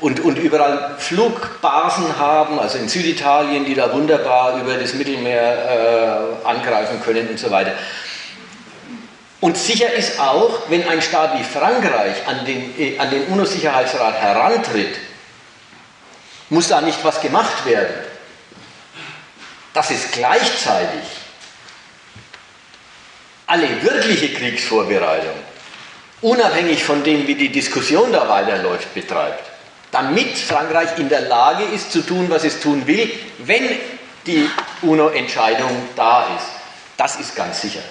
[0.00, 6.46] und, und überall Flugbasen haben, also in Süditalien, die da wunderbar über das Mittelmeer äh,
[6.46, 7.72] angreifen können und so weiter.
[9.44, 14.14] Und sicher ist auch, wenn ein Staat wie Frankreich an den, äh, an den UNO-Sicherheitsrat
[14.14, 14.96] herantritt,
[16.48, 17.94] muss da nicht was gemacht werden.
[19.74, 21.02] Das ist gleichzeitig
[23.46, 25.36] alle wirkliche Kriegsvorbereitung,
[26.22, 29.44] unabhängig von dem, wie die Diskussion da weiterläuft, betreibt
[29.90, 33.68] damit Frankreich in der Lage ist zu tun, was es tun will, wenn
[34.24, 34.48] die
[34.80, 36.46] UNO-Entscheidung da ist.
[36.96, 37.82] Das ist ganz sicher.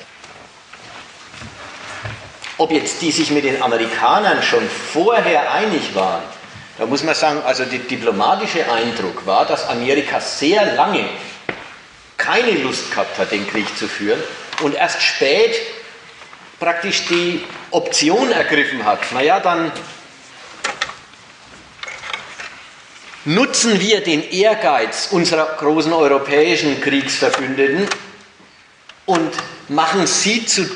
[2.57, 6.21] Ob jetzt die sich mit den Amerikanern schon vorher einig waren,
[6.77, 11.07] da muss man sagen, also der diplomatische Eindruck war, dass Amerika sehr lange
[12.17, 14.21] keine Lust gehabt hat, den Krieg zu führen
[14.61, 15.55] und erst spät
[16.59, 18.99] praktisch die Option ergriffen hat.
[19.11, 19.71] Naja, dann
[23.25, 27.87] nutzen wir den Ehrgeiz unserer großen europäischen Kriegsverbündeten
[29.05, 29.31] und
[29.67, 30.69] machen sie zu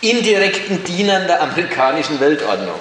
[0.00, 2.78] indirekten Dienern der amerikanischen Weltordnung.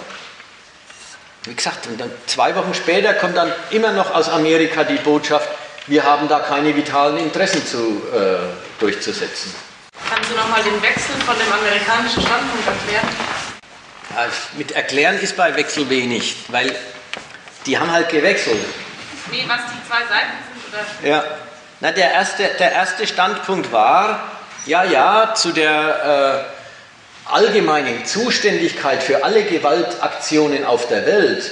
[1.46, 5.48] Wie gesagt, und dann zwei Wochen später kommt dann immer noch aus Amerika die Botschaft,
[5.88, 8.40] wir haben da keine vitalen Interessen zu, äh,
[8.80, 9.56] durchzusetzen.
[10.10, 13.08] Kannst du nochmal den Wechsel von dem amerikanischen Standpunkt erklären?
[14.14, 14.26] Ja,
[14.58, 16.76] mit Erklären ist bei Wechsel wenig, weil
[17.66, 18.60] die haben halt gewechselt.
[19.32, 20.74] Wie, was die zwei Seiten sind?
[20.74, 21.10] Oder?
[21.10, 21.24] Ja.
[21.80, 24.20] Na, der, erste, der erste Standpunkt war,
[24.68, 26.57] Ja, ja, zu der äh,
[27.32, 31.50] allgemeinen Zuständigkeit für alle Gewaltaktionen auf der Welt,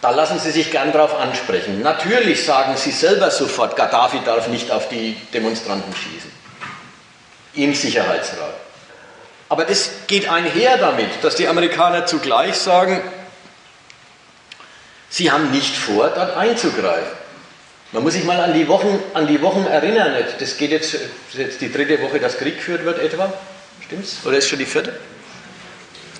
[0.00, 1.82] da lassen Sie sich gern drauf ansprechen.
[1.82, 6.30] Natürlich sagen Sie selber sofort, Gaddafi darf nicht auf die Demonstranten schießen.
[7.54, 8.54] Im Sicherheitsrat.
[9.50, 13.02] Aber das geht einher damit, dass die Amerikaner zugleich sagen,
[15.08, 17.19] sie haben nicht vor, dort einzugreifen.
[17.92, 20.14] Man muss sich mal an die Wochen, an die Wochen erinnern.
[20.38, 20.96] Das geht jetzt,
[21.32, 23.32] jetzt die dritte Woche, dass Krieg geführt wird etwa.
[23.84, 24.18] Stimmt's?
[24.24, 24.92] Oder ist schon die vierte?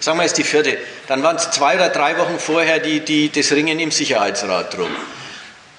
[0.01, 0.79] Sagen wir jetzt die vierte.
[1.07, 4.91] Dann waren es zwei oder drei Wochen vorher die, die, das Ringen im Sicherheitsrat drum.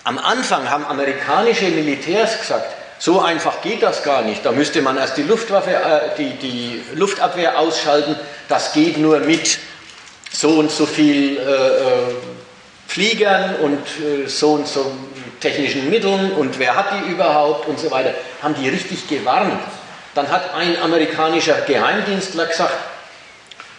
[0.06, 4.46] Am Anfang haben amerikanische Militärs gesagt, so einfach geht das gar nicht.
[4.46, 8.16] Da müsste man erst die, Luftwaffe, äh, die, die Luftabwehr ausschalten.
[8.48, 9.60] Das geht nur mit
[10.32, 12.16] so und so viel äh, äh
[12.88, 14.92] Fliegern und äh, so und so
[15.42, 18.14] technischen Mitteln und wer hat die überhaupt und so weiter.
[18.42, 19.60] Haben die richtig gewarnt.
[20.16, 22.74] Dann hat ein amerikanischer Geheimdienstler gesagt,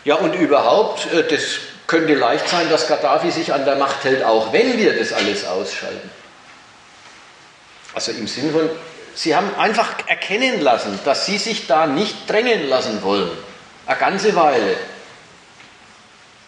[0.05, 1.43] ja und überhaupt, äh, das
[1.87, 5.47] könnte leicht sein, dass Gaddafi sich an der Macht hält, auch wenn wir das alles
[5.47, 6.11] ausschalten.
[7.95, 8.71] Also im Sinne von,
[9.15, 13.31] Sie haben einfach erkennen lassen, dass Sie sich da nicht drängen lassen wollen.
[13.85, 14.77] Eine ganze Weile.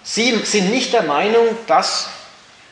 [0.02, 2.08] Sie sind nicht der Meinung, dass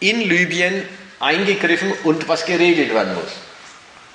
[0.00, 0.88] in Libyen
[1.22, 3.32] eingegriffen und was geregelt werden muss.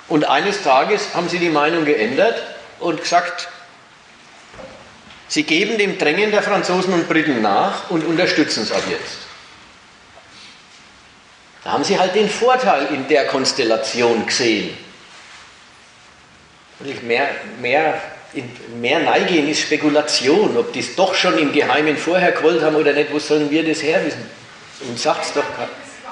[0.08, 2.42] Und eines Tages haben Sie die Meinung geändert
[2.80, 3.48] und gesagt,
[5.28, 9.18] Sie geben dem Drängen der Franzosen und Briten nach und unterstützen es ab jetzt.
[11.64, 14.76] Da haben Sie halt den Vorteil in der Konstellation gesehen.
[16.80, 17.28] Und mehr,
[17.60, 18.00] mehr,
[18.80, 22.92] mehr Neigehen ist Spekulation, ob die es doch schon im Geheimen vorher gewollt haben oder
[22.92, 24.24] nicht, wo sollen wir das herwissen?
[24.88, 25.44] Und sagt es doch,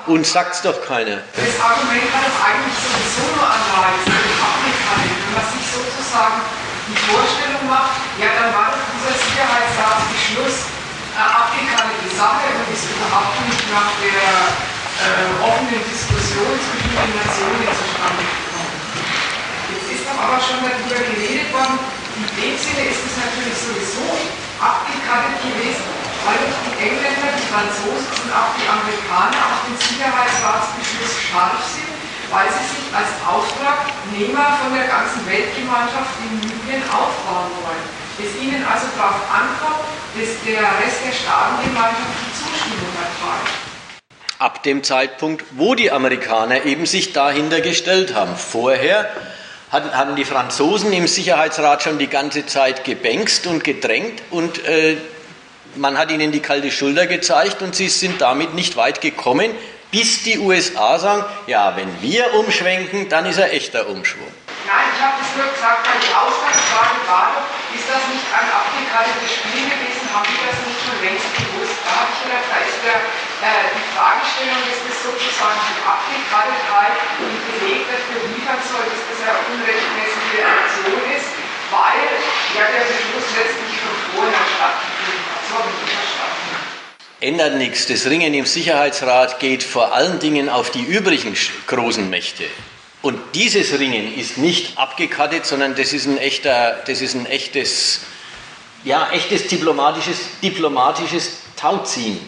[0.06, 1.18] und sagt's doch keiner.
[1.34, 6.40] Das Argument hat doch eigentlich sowieso nur Anreiz, wenn man sich sozusagen
[6.86, 10.70] die Vorstellung macht, ja, dann war doch dieser Sicherheitsratsbeschluss
[11.18, 14.22] äh, abgekandelte Sache und ist überhaupt nicht nach der
[15.02, 18.74] äh, offenen Diskussion zwischen den Nationen zustande gekommen.
[19.74, 21.82] Jetzt ist doch aber schon darüber geredet worden,
[22.22, 24.06] in dem Sinne ist es natürlich sowieso
[24.62, 31.62] abgekantet gewesen, weil die Engländer, die Franzosen und auch die Amerikaner auf den Sicherheitsratsbeschluss scharf
[31.70, 31.94] sind,
[32.34, 37.86] weil sie sich als Auftragnehmer von der ganzen Weltgemeinschaft in Libyen aufbauen wollen.
[38.18, 39.86] Es ihnen also darauf ankommt,
[40.18, 43.54] dass der Rest der Staatengemeinschaft die Zustimmung erteilt.
[44.38, 48.36] Ab dem Zeitpunkt, wo die Amerikaner eben sich dahinter gestellt haben.
[48.36, 49.08] Vorher
[49.70, 54.96] hatten die Franzosen im Sicherheitsrat schon die ganze Zeit gebängst und gedrängt und äh,
[55.78, 59.50] man hat ihnen die kalte Schulter gezeigt und sie sind damit nicht weit gekommen,
[59.90, 64.26] bis die USA sagen, ja, wenn wir umschwenken, dann ist er echter Umschwung.
[64.66, 67.46] Nein, ich habe das nur gesagt, weil die Ausgangsfrage war
[67.76, 71.76] ist das nicht ein abgekaltetes Spiel gewesen, haben die das nicht schon längst gewusst?
[71.84, 72.98] Da habe ich gedacht, da ist der,
[73.44, 79.18] äh, die Fragestellung, dass das sozusagen die Abgekaltetheit und Beleg dafür liefern soll, dass das
[79.22, 81.30] eine unrechtmäßige Aktion ist,
[81.68, 82.10] weil
[82.56, 85.25] ja der Beschluss letztlich schon vorher stattgefunden
[87.20, 87.86] ändert nichts.
[87.86, 91.36] Das Ringen im Sicherheitsrat geht vor allen Dingen auf die übrigen
[91.66, 92.44] großen Mächte.
[93.02, 98.01] Und dieses Ringen ist nicht abgekattet, sondern das ist ein echter, das ist ein echtes,
[98.85, 102.18] ja, echtes diplomatisches, diplomatisches Tauziehen,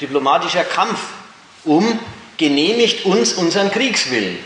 [0.00, 0.98] diplomatischer Kampf
[1.64, 1.98] um
[2.36, 4.38] genehmigt uns unseren Kriegswillen.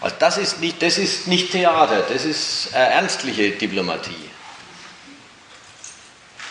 [0.00, 4.27] Also das ist nicht, das ist nicht Theater, das ist äh, ernstliche Diplomatie.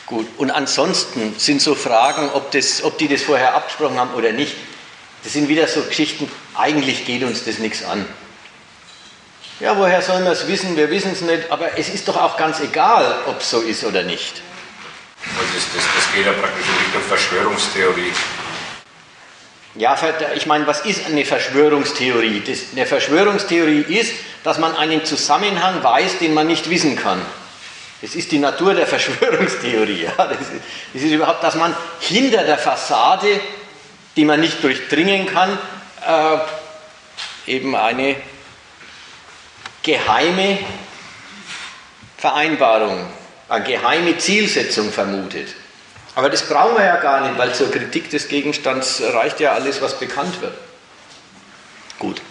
[0.07, 4.31] Gut, und ansonsten sind so Fragen, ob, das, ob die das vorher abgesprochen haben oder
[4.31, 4.55] nicht,
[5.23, 8.05] das sind wieder so Geschichten, eigentlich geht uns das nichts an.
[9.59, 10.77] Ja, woher sollen wir es wissen?
[10.77, 13.83] Wir wissen es nicht, aber es ist doch auch ganz egal, ob es so ist
[13.83, 14.41] oder nicht.
[15.25, 18.13] Das, das, das geht ja praktisch in Richtung Verschwörungstheorie.
[19.75, 19.97] Ja,
[20.35, 22.43] ich meine, was ist eine Verschwörungstheorie?
[22.47, 24.13] Das, eine Verschwörungstheorie ist,
[24.45, 27.21] dass man einen Zusammenhang weiß, den man nicht wissen kann.
[28.01, 30.03] Das ist die Natur der Verschwörungstheorie.
[30.03, 30.11] Ja.
[30.17, 30.51] Das, ist,
[30.93, 33.39] das ist überhaupt, dass man hinter der Fassade,
[34.15, 35.57] die man nicht durchdringen kann,
[36.05, 38.15] äh, eben eine
[39.83, 40.59] geheime
[42.17, 43.07] Vereinbarung,
[43.47, 45.55] eine geheime Zielsetzung vermutet.
[46.15, 49.81] Aber das brauchen wir ja gar nicht, weil zur Kritik des Gegenstands reicht ja alles,
[49.81, 50.57] was bekannt wird.
[51.99, 52.21] Gut.